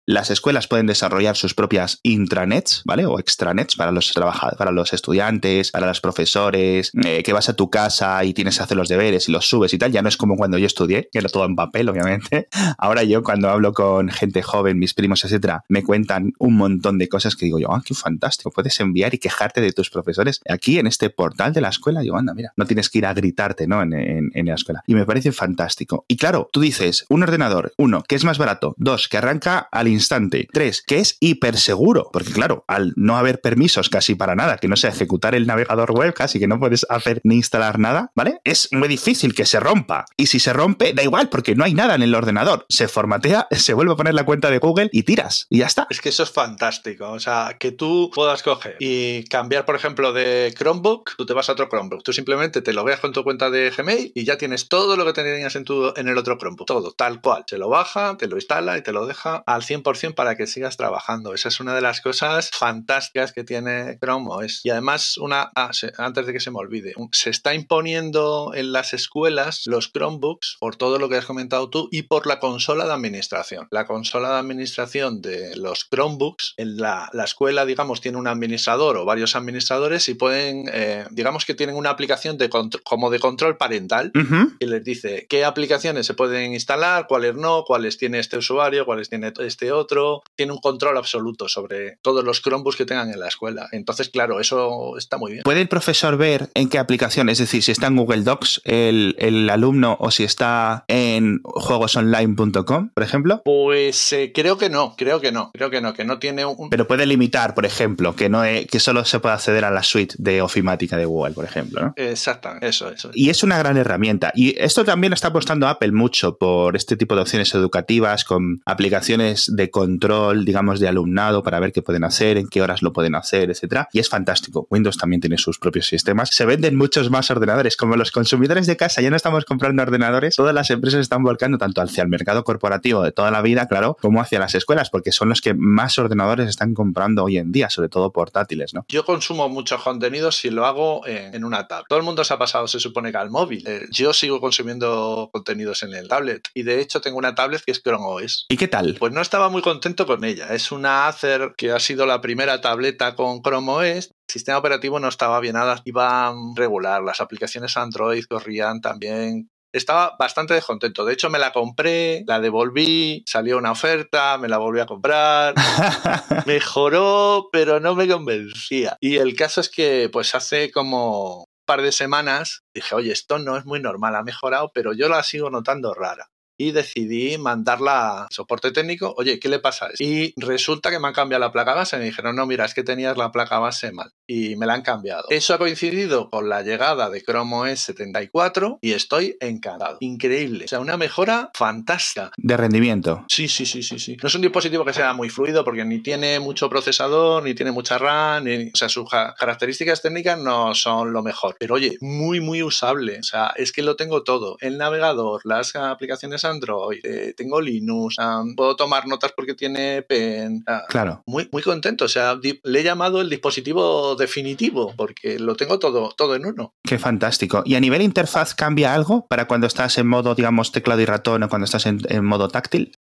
las 0.07 0.31
escuelas 0.31 0.69
pueden 0.69 0.87
desarrollar 0.87 1.37
sus 1.37 1.55
propias 1.55 2.01
intranets, 2.03 2.83
¿vale? 2.85 3.07
O 3.07 3.19
extranets 3.19 3.77
para 3.77 3.91
los 3.91 4.13
para 4.13 4.71
los 4.71 4.93
estudiantes, 4.93 5.71
para 5.71 5.87
los 5.87 6.01
profesores, 6.01 6.93
eh, 7.05 7.23
que 7.23 7.33
vas 7.33 7.49
a 7.49 7.55
tu 7.55 7.71
casa 7.71 8.23
y 8.25 8.35
tienes 8.35 8.57
que 8.57 8.63
hacer 8.63 8.77
los 8.77 8.89
deberes 8.89 9.29
y 9.29 9.33
los 9.33 9.49
subes 9.49 9.73
y 9.73 9.79
tal. 9.79 9.93
Ya 9.93 10.03
no 10.03 10.09
es 10.09 10.17
como 10.17 10.37
cuando 10.37 10.59
yo 10.59 10.67
estudié, 10.67 11.09
que 11.11 11.19
era 11.19 11.29
todo 11.29 11.45
en 11.45 11.57
papel, 11.57 11.89
obviamente. 11.89 12.49
Ahora 12.79 13.03
yo 13.05 13.23
cuando 13.23 13.49
hablo 13.49 13.73
con 13.73 14.11
gente 14.11 14.43
joven, 14.43 14.79
mis 14.79 14.95
primos, 14.95 15.25
etcétera, 15.25 15.65
me 15.69 15.83
cuentan 15.83 16.33
un 16.39 16.57
montón 16.57 16.99
de 16.99 17.09
cosas 17.09 17.35
que 17.37 17.47
digo 17.47 17.59
yo, 17.59 17.73
ah, 17.73 17.83
qué 17.85 17.95
fantástico. 17.95 18.51
Puedes 18.51 18.79
enviar 18.81 19.15
y 19.15 19.19
quejarte 19.19 19.61
de 19.61 19.73
tus 19.73 19.91
profesores 19.91 20.41
aquí 20.49 20.79
en 20.79 20.87
este 20.87 21.11
portal 21.11 21.53
de 21.53 21.61
la 21.61 21.69
escuela. 21.69 22.03
Yo, 22.03 22.17
anda, 22.17 22.35
mira, 22.35 22.53
no 22.57 22.67
tienes 22.67 22.91
que 22.91 22.99
ir 22.99 23.07
a 23.07 23.15
gritarte, 23.15 23.67
¿no? 23.67 23.83
En, 23.83 23.95
en 23.95 24.47
la 24.47 24.55
escuela. 24.55 24.83
Y 24.87 24.95
me 24.95 25.07
parece 25.07 25.33
fantástico. 25.33 26.05
Y 26.09 26.17
claro, 26.17 26.49
tú 26.53 26.61
dices, 26.61 27.07
un 27.09 27.23
ordenador, 27.23 27.73
uno, 27.79 28.03
que 28.07 28.15
es 28.15 28.25
más 28.25 28.39
barato, 28.39 28.75
dos, 28.77 29.09
que 29.09 29.17
arranca 29.17 29.69
al 29.71 29.89
instante. 29.95 30.49
Tres, 30.53 30.83
que 30.87 30.99
es 30.99 31.17
hiper 31.21 31.57
seguro, 31.57 32.11
porque 32.13 32.33
claro, 32.33 32.65
al 32.69 32.93
no 32.97 33.17
haber 33.17 33.41
permisos 33.41 33.89
casi 33.89 34.15
para 34.15 34.35
nada, 34.35 34.59
que 34.59 34.69
no 34.69 34.77
sea 34.77 34.91
ejecutar 34.91 35.35
el 35.35 35.47
navegador 35.47 35.93
web, 35.93 36.13
casi 36.15 36.39
que 36.39 36.47
no 36.47 36.61
puedes 36.61 36.87
hacer 36.89 37.21
ni 37.25 37.37
instalar 37.37 37.79
nada, 37.79 38.11
¿vale? 38.15 38.41
Es 38.45 38.69
muy 38.73 38.89
difícil 38.89 39.35
que 39.35 39.47
se 39.47 39.61
rompa. 39.61 40.05
Y 40.17 40.27
si 40.27 40.41
se 40.41 40.53
rompe, 40.53 40.93
da 40.93 41.03
igual, 41.03 41.29
porque 41.29 41.55
no 41.55 41.65
hay 41.65 41.75
nada 41.75 41.95
en 41.95 42.03
el 42.03 42.15
ordenador. 42.15 42.67
Se 42.69 42.89
formatea, 42.89 43.47
se 43.51 43.75
vuelve 43.75 43.93
a 43.93 43.97
poner 43.97 44.15
la 44.15 44.25
cuenta 44.25 44.51
de 44.51 44.59
Google 44.59 44.91
y 44.93 45.03
tiras. 45.05 45.47
Y 45.51 45.59
ya 45.59 45.67
está. 45.67 45.87
Es 45.91 46.01
que 46.01 46.09
eso 46.09 46.23
es 46.23 46.31
fantástico. 46.31 47.11
O 47.11 47.21
sea, 47.21 47.57
que 47.59 47.73
tú 47.73 48.11
puedas 48.15 48.43
coger 48.43 48.77
y 48.81 49.25
cambiar, 49.25 49.65
por 49.65 49.77
ejemplo, 49.77 50.13
de 50.13 50.55
Chromebook, 50.57 51.17
tú 51.17 51.27
te 51.27 51.33
vas 51.33 51.49
a 51.49 51.53
otro 51.53 51.69
Chromebook. 51.69 52.03
Tú 52.03 52.13
simplemente 52.13 52.63
te 52.63 52.73
lo 52.73 52.85
veas 52.85 53.01
con 53.01 53.13
tu 53.13 53.23
cuenta 53.23 53.51
de 53.51 53.71
Gmail 53.71 54.13
y 54.15 54.25
ya 54.25 54.39
tienes 54.39 54.69
todo 54.69 54.97
lo 54.97 55.05
que 55.05 55.13
tenías 55.13 55.55
en, 55.57 55.65
tu, 55.65 55.93
en 55.97 56.09
el 56.09 56.19
otro 56.19 56.39
Chromebook. 56.39 56.67
Todo, 56.67 56.93
tal 56.93 57.21
cual. 57.21 57.45
Se 57.47 57.59
lo 57.59 57.69
baja, 57.69 58.17
te 58.17 58.27
lo 58.27 58.37
instala 58.37 58.79
y 58.79 58.83
te 58.83 58.93
lo 58.93 59.07
deja 59.07 59.43
al 59.47 59.63
100% 59.63 59.84
para 60.15 60.37
que 60.37 60.47
sigas 60.47 60.77
trabajando. 60.77 61.35
Esa 61.35 61.49
es 61.49 61.61
una 61.61 61.75
de 61.75 61.83
las 61.83 62.01
cosas 62.01 62.51
fantásticas 62.51 63.33
que 63.33 63.45
tiene 63.45 63.99
Chrome 64.01 64.27
OS. 64.31 64.61
Y 64.65 64.71
además, 64.71 65.19
una, 65.19 65.51
ah, 65.55 65.71
antes 65.99 66.27
de 66.27 66.33
que 66.33 66.41
se 66.41 66.51
me 66.51 66.59
olvide, 66.59 66.95
se 67.13 67.31
está 67.31 67.55
imponiendo 67.55 68.53
en 68.55 68.73
las 68.73 68.95
escuelas 68.95 69.63
los 69.67 69.93
Chromebooks 69.93 70.57
por 70.59 70.77
todo 70.77 70.99
lo 70.99 71.09
que 71.09 71.17
has 71.17 71.27
comentado 71.27 71.69
tú 71.69 71.89
y 71.93 72.03
por 72.03 72.27
la 72.27 72.41
consola 72.41 72.87
de 72.87 72.93
administración. 72.93 73.69
La 73.71 73.87
consola 73.87 74.31
de 74.31 74.39
administración 74.39 75.21
de 75.21 75.55
los 75.57 75.87
Chromebooks, 75.91 76.55
en 76.57 76.79
la, 76.79 77.11
escuela, 77.25 77.67
digamos, 77.67 78.01
tiene 78.01 78.19
un 78.19 78.27
administrador 78.27 78.97
o 78.97 79.05
varios 79.05 79.37
administradores 79.37 80.09
y 80.09 80.15
pueden, 80.15 80.65
eh, 80.73 81.05
digamos 81.11 81.45
que 81.45 81.55
tienen 81.55 81.77
una 81.77 81.91
aplicación 81.91 82.39
de 82.39 82.49
como 82.49 83.11
de 83.11 83.19
control 83.19 83.57
parental 83.57 84.13
y 84.59 84.67
les 84.67 84.83
dice 84.83 85.27
qué 85.29 85.45
aplicaciones 85.45 86.07
se 86.07 86.15
pueden 86.15 86.55
instalar, 86.55 87.07
cuáles 87.07 87.35
no, 87.35 87.65
cuáles 87.65 87.99
tiene 87.99 88.19
este 88.19 88.39
usuario, 88.39 88.87
cuáles 88.87 89.09
tiene 89.09 89.33
este 89.39 89.73
otro 89.75 90.23
tiene 90.37 90.53
un 90.53 90.59
control 90.59 90.97
absoluto 90.97 91.49
sobre 91.49 91.99
todos 92.03 92.25
los 92.25 92.43
Chromebooks 92.43 92.77
que 92.77 92.87
tengan 92.87 93.11
en 93.11 93.21
la 93.21 93.29
escuela. 93.29 93.69
Entonces, 93.73 94.09
claro, 94.09 94.41
eso 94.41 94.97
está 94.97 95.19
muy 95.19 95.33
bien. 95.33 95.45
¿Puede 95.45 95.61
el 95.61 95.69
profesor 95.69 96.17
ver 96.17 96.51
en 96.55 96.69
qué 96.69 96.79
aplicación, 96.79 97.29
es 97.29 97.39
decir, 97.39 97.63
si 97.63 97.73
está 97.73 97.87
en 97.89 97.97
Google 97.97 98.23
Docs 98.23 98.63
el, 98.65 99.15
alumno 99.51 99.97
o 100.01 100.11
si 100.11 100.25
está 100.25 100.85
en 100.89 101.41
juegosonline.com, 101.45 102.91
por 102.91 103.03
ejemplo? 103.03 103.43
Pues 103.45 104.13
eh, 104.13 104.33
creo 104.35 104.59
que 104.59 104.71
no, 104.71 104.95
creo 104.97 105.21
que 105.21 105.33
no, 105.33 105.51
creo 105.53 105.71
que 105.71 105.81
no, 105.81 105.95
que 105.95 106.05
no 106.05 106.19
tiene 106.19 106.45
un... 106.45 106.71
Pero 106.71 106.87
puede 106.87 107.07
limitar, 107.07 107.55
por 107.55 107.67
ejemplo, 107.67 108.17
que, 108.17 108.29
no 108.29 108.43
que 108.43 108.81
solo 108.81 109.05
se 109.05 109.21
puede 109.21 109.35
acceder 109.35 109.65
a 109.65 109.71
la 109.71 109.83
suite 109.83 110.15
de 110.19 110.43
ofimática 110.43 110.97
de 110.97 111.05
Google, 111.05 111.35
por 111.35 111.45
ejemplo, 111.45 111.81
¿no? 111.81 111.93
Exactamente, 111.97 112.69
eso, 112.69 112.91
eso. 112.91 113.11
Y 113.15 113.31
es 113.31 113.43
una 113.43 113.59
gran 113.59 113.77
herramienta. 113.77 114.33
Y 114.35 114.59
esto 114.59 114.85
también 114.85 115.11
lo 115.11 115.15
está 115.15 115.29
apostando 115.29 115.69
Apple 115.69 115.93
mucho 115.93 116.37
por 116.37 116.77
este 116.77 116.97
tipo 116.97 117.15
de 117.15 117.23
opciones 117.23 117.55
educativas 117.55 118.25
con 118.25 118.63
aplicaciones 118.67 119.51
de 119.55 119.64
control, 119.71 120.45
digamos, 120.45 120.81
de 120.81 120.89
alumnado 120.89 121.43
para 121.43 121.61
ver 121.61 121.73
qué 121.73 121.83
pueden 121.83 122.05
hacer, 122.05 122.37
en 122.37 122.49
qué 122.49 122.63
horas 122.63 122.83
lo 122.83 122.93
pueden 122.93 123.15
hacer, 123.15 123.51
etcétera. 123.51 123.89
Y 123.93 123.99
es 123.99 124.09
fantástico. 124.09 124.67
Windows 124.71 124.97
también 124.97 125.21
tiene 125.21 125.39
sus 125.39 125.59
propios 125.59 125.87
sistemas. 125.87 126.31
Se 126.33 126.45
venden 126.45 126.77
muchos 126.77 127.11
más 127.11 127.31
ordenadores. 127.31 127.77
Como 127.77 127.97
los 127.97 128.11
consumidores 128.11 128.67
de 128.67 128.77
casa 128.77 129.03
ya 129.03 129.11
no 129.11 129.17
estamos 129.17 129.45
comprando 129.45 129.83
ordenadores, 129.83 130.37
todas 130.37 130.55
las 130.55 130.71
empresas 130.71 131.01
están 131.01 131.23
volcando 131.23 131.59
tanto 131.59 131.81
hacia 131.81 132.03
el 132.03 132.09
mercado 132.09 132.45
corporativo 132.45 133.03
de 133.03 133.13
toda 133.13 133.31
la 133.31 133.43
vida, 133.43 133.67
claro, 133.67 133.97
como 134.01 134.21
hacia 134.21 134.39
las 134.39 134.55
escuelas, 134.55 134.91
porque 134.91 135.13
son 135.13 135.29
los 135.29 135.41
que 135.41 135.55
más 135.55 135.99
ordenadores 135.99 136.49
están 136.49 136.75
comprando 136.75 137.25
hoy 137.25 137.39
en 137.39 137.53
día, 137.53 137.71
sobre 137.71 137.89
todo 137.89 138.13
portátiles, 138.13 138.75
¿no? 138.75 138.85
Yo 138.89 139.05
consumo 139.05 139.49
muchos 139.49 139.83
contenidos 139.83 140.37
si 140.37 140.51
lo 140.51 140.67
hago 140.67 141.07
en, 141.07 141.45
una 141.45 141.67
tablet. 141.67 141.87
Todo 141.89 141.99
el 141.99 142.05
mundo 142.05 142.25
se 142.25 142.35
ha 142.35 142.39
pasado, 142.39 142.69
se 142.69 142.81
supone 142.81 143.11
que 143.11 143.19
al 143.19 143.31
móvil. 143.31 143.65
Eh, 143.67 143.87
yo 143.91 144.13
sigo 144.13 144.41
consumiendo 144.41 145.31
contenidos 145.33 145.83
en 145.83 145.95
el 145.95 146.09
tablet 146.09 146.49
y 146.55 146.63
de 146.63 146.81
hecho 146.81 147.01
tengo 147.01 147.19
una 147.19 147.35
tablet 147.35 147.63
que 147.65 147.73
es 147.73 147.83
Chrome 147.83 148.05
OS. 148.07 148.47
¿Y 148.49 148.57
qué 148.57 148.69
tal? 148.69 148.97
Pues 148.99 149.13
no 149.13 149.21
estaba 149.21 149.49
muy 149.55 149.63
contento 149.63 150.05
con 150.05 150.25
ella. 150.25 150.53
Es 150.53 150.73
una 150.73 151.07
Acer 151.07 151.55
que 151.57 151.71
ha 151.71 151.79
sido 151.79 152.07
la 152.07 152.21
primera 152.21 152.61
tableta 152.61 153.15
con 153.15 153.41
Chrome 153.41 153.71
OS. 153.71 154.07
El 154.07 154.13
sistema 154.29 154.59
operativo 154.59 154.99
no 154.99 155.07
estaba 155.07 155.39
bien 155.39 155.55
nada, 155.55 155.81
iba 155.85 156.35
regular. 156.57 157.05
Las 157.05 157.21
aplicaciones 157.21 157.77
Android 157.77 158.25
corrían 158.25 158.81
también 158.81 159.49
estaba 159.73 160.17
bastante 160.19 160.55
descontento. 160.55 161.05
De 161.05 161.13
hecho, 161.13 161.31
me 161.31 161.39
la 161.39 161.53
compré, 161.53 162.25
la 162.27 162.41
devolví, 162.41 163.23
salió 163.27 163.57
una 163.57 163.71
oferta, 163.71 164.39
me 164.39 164.49
la 164.49 164.59
volví 164.59 164.81
a 164.81 164.87
comprar. 164.87 165.55
Mejoró, 166.47 167.49
pero 167.53 167.79
no 167.79 167.95
me 167.95 168.09
convencía. 168.09 168.97
Y 169.01 169.17
el 169.19 169.37
caso 169.37 169.61
es 169.61 169.69
que, 169.69 170.11
pues 170.13 170.35
hace 170.35 170.73
como 170.73 171.39
un 171.39 171.45
par 171.65 171.83
de 171.83 171.93
semanas 171.93 172.63
dije, 172.75 172.95
oye, 172.97 173.13
esto 173.13 173.39
no 173.39 173.57
es 173.57 173.65
muy 173.67 173.81
normal, 173.81 174.17
ha 174.17 174.25
mejorado, 174.25 174.73
pero 174.75 174.93
yo 174.95 175.09
la 175.09 175.23
sigo 175.23 175.49
notando 175.49 175.95
rara 175.95 176.29
y 176.57 176.73
decidí 176.73 177.39
mandarla 177.39 178.23
a 178.23 178.27
soporte 178.31 178.71
técnico. 178.71 179.15
Oye, 179.17 179.39
¿qué 179.39 179.49
le 179.49 179.59
pasa 179.59 179.87
a 179.87 179.91
Y 179.99 180.35
resulta 180.37 180.91
que 180.91 180.99
me 180.99 181.09
han 181.09 181.15
cambiado 181.15 181.41
la 181.41 181.53
placa 181.53 181.75
base. 181.75 181.99
Me 181.99 182.05
dijeron, 182.05 182.37
no, 182.37 182.47
mira, 182.47 182.65
es 182.65 182.75
que 182.75 182.83
tenías 182.83 183.17
la 183.17 183.33
placa 183.33 183.59
base 183.59 183.93
mal. 183.93 184.13
Y 184.27 184.57
me 184.57 184.67
la 184.67 184.75
han 184.75 184.83
cambiado. 184.83 185.25
Eso 185.31 185.55
ha 185.55 185.59
coincidido 185.59 186.31
con 186.31 186.49
la 186.49 186.63
llegada 186.63 187.11
de 187.11 187.23
Chrome 187.23 187.73
OS 187.73 187.81
74 187.81 188.79
y 188.81 188.93
estoy 188.93 189.37
encantado. 189.41 189.99
Increíble. 190.01 190.65
O 190.67 190.69
sea, 190.69 190.81
una 190.81 190.97
mejora 190.97 191.51
fantástica. 191.55 192.31
De 192.37 192.57
rendimiento. 192.57 193.25
Sí, 193.29 193.49
sí, 193.49 193.67
sí, 193.67 193.83
sí, 193.83 193.99
sí. 193.99 194.17
No 194.23 194.29
es 194.29 194.35
un 194.35 194.43
dispositivo 194.43 194.85
que 194.85 194.93
sea 194.93 195.13
muy 195.13 195.29
fluido 195.31 195.65
porque 195.65 195.85
ni 195.85 196.01
tiene 196.01 196.41
mucho 196.41 196.69
procesador, 196.69 197.43
ni 197.43 197.55
tiene 197.55 197.73
mucha 197.73 197.99
RAM, 197.99 198.45
o 198.73 198.77
sea, 198.77 198.89
sus 198.89 199.09
características 199.09 200.03
técnicas 200.03 200.39
no 200.39 200.75
son 200.75 201.13
lo 201.13 201.23
mejor. 201.23 201.57
Pero 201.59 201.75
oye, 201.75 201.97
muy, 202.01 202.41
muy 202.41 202.63
usable. 202.63 203.19
O 203.19 203.23
sea, 203.23 203.53
es 203.57 203.73
que 203.73 203.83
lo 203.83 203.97
tengo 203.97 204.23
todo. 204.23 204.57
El 204.61 204.79
navegador, 204.79 205.41
las 205.45 205.75
aplicaciones 205.77 206.44
Android, 206.45 207.01
eh, 207.05 207.35
tengo 207.37 207.61
Linux, 207.61 208.17
puedo 208.57 208.77
tomar 208.77 209.07
notas 209.07 209.33
porque 209.33 209.55
tiene 209.55 210.03
Pen. 210.03 210.65
claro. 210.89 211.23
Muy, 211.27 211.49
muy 211.53 211.63
contento. 211.63 212.05
O 212.05 212.09
sea, 212.09 212.39
le 212.43 212.81
he 212.81 212.83
llamado 212.83 213.21
el 213.21 213.31
dispositivo 213.31 214.17
definitivo 214.17 214.95
porque 214.97 215.39
lo 215.39 215.57
tengo 215.57 215.79
todo, 215.79 216.11
todo 216.17 216.35
en 216.35 216.47
uno. 216.47 216.75
Qué 216.85 216.99
fantástico. 216.99 217.63
¿Y 217.65 217.75
a 217.75 217.81
nivel 217.81 218.03
interfaz 218.03 218.55
cambia 218.55 218.95
algo 218.95 219.27
para 219.29 219.47
cuando 219.47 219.67
estás 219.67 219.99
en 219.99 220.07
modo, 220.07 220.35
digamos, 220.35 220.73
teclado 220.73 221.01
y 221.01 221.07
ratón 221.07 221.43
o 221.43 221.49
cuando 221.49 221.65
estás 221.65 221.87
en 221.87 222.25
modo 222.25 222.49
táctil? 222.49 222.93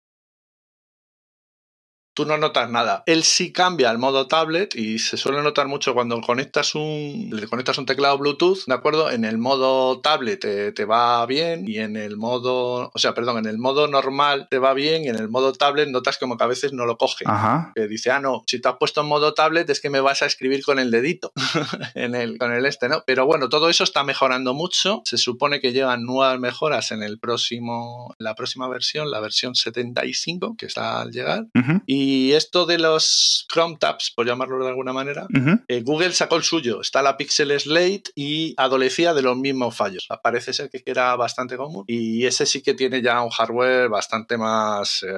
Tú 2.14 2.26
no 2.26 2.36
notas 2.36 2.70
nada. 2.70 3.02
Él 3.06 3.22
sí 3.22 3.52
cambia 3.52 3.90
al 3.90 3.98
modo 3.98 4.26
tablet 4.26 4.74
y 4.74 4.98
se 4.98 5.16
suele 5.16 5.42
notar 5.42 5.68
mucho 5.68 5.94
cuando 5.94 6.20
conectas 6.20 6.74
un, 6.74 7.30
le 7.32 7.46
conectas 7.46 7.78
un 7.78 7.86
teclado 7.86 8.18
Bluetooth, 8.18 8.64
¿de 8.66 8.74
acuerdo? 8.74 9.10
En 9.10 9.24
el 9.24 9.38
modo 9.38 10.00
tablet 10.00 10.40
te, 10.74 10.84
va 10.84 11.24
bien 11.26 11.68
y 11.68 11.78
en 11.78 11.96
el 11.96 12.16
modo, 12.16 12.90
o 12.92 12.98
sea, 12.98 13.14
perdón, 13.14 13.38
en 13.38 13.46
el 13.46 13.58
modo 13.58 13.86
normal 13.86 14.48
te 14.50 14.58
va 14.58 14.74
bien 14.74 15.04
y 15.04 15.08
en 15.08 15.16
el 15.16 15.28
modo 15.28 15.52
tablet 15.52 15.88
notas 15.88 16.18
como 16.18 16.36
que 16.36 16.44
a 16.44 16.48
veces 16.48 16.72
no 16.72 16.84
lo 16.84 16.98
coge. 16.98 17.24
Ajá. 17.26 17.72
Que 17.74 17.86
dice, 17.86 18.10
ah, 18.10 18.20
no, 18.20 18.42
si 18.46 18.60
te 18.60 18.68
has 18.68 18.76
puesto 18.76 19.00
en 19.02 19.06
modo 19.06 19.34
tablet 19.34 19.68
es 19.70 19.80
que 19.80 19.90
me 19.90 20.00
vas 20.00 20.22
a 20.22 20.26
escribir 20.26 20.64
con 20.64 20.78
el 20.78 20.90
dedito, 20.90 21.32
en 21.94 22.14
el, 22.14 22.38
con 22.38 22.52
el 22.52 22.66
este, 22.66 22.88
¿no? 22.88 23.04
Pero 23.06 23.26
bueno, 23.26 23.48
todo 23.48 23.68
eso 23.68 23.84
está 23.84 24.04
mejorando 24.04 24.54
mucho. 24.54 25.02
Se 25.04 25.18
supone 25.18 25.60
que 25.60 25.72
llegan 25.72 26.04
nuevas 26.04 26.38
mejoras 26.38 26.90
en 26.90 27.02
el 27.02 27.18
próximo, 27.18 28.14
la 28.18 28.34
próxima 28.34 28.68
versión, 28.68 29.10
la 29.10 29.20
versión 29.20 29.54
75, 29.54 30.56
que 30.58 30.66
está 30.66 31.00
al 31.00 31.10
llegar. 31.12 31.46
Y 31.86 32.01
esto 32.32 32.66
de 32.66 32.78
los 32.78 33.46
Chrome 33.52 33.76
Tabs, 33.78 34.12
por 34.14 34.26
llamarlo 34.26 34.62
de 34.62 34.70
alguna 34.70 34.92
manera, 34.92 35.26
eh, 35.68 35.82
Google 35.82 36.12
sacó 36.12 36.36
el 36.36 36.42
suyo. 36.42 36.80
Está 36.80 37.02
la 37.02 37.16
Pixel 37.16 37.58
Slate 37.58 38.04
y 38.14 38.54
adolecía 38.56 39.14
de 39.14 39.22
los 39.22 39.36
mismos 39.36 39.76
fallos. 39.76 40.08
Parece 40.22 40.52
ser 40.52 40.70
que 40.70 40.82
era 40.86 41.14
bastante 41.16 41.56
común. 41.56 41.84
Y 41.86 42.26
ese 42.26 42.46
sí 42.46 42.62
que 42.62 42.74
tiene 42.74 43.02
ya 43.02 43.22
un 43.22 43.30
hardware 43.30 43.88
bastante 43.88 44.36
más 44.36 45.02
eh, 45.02 45.12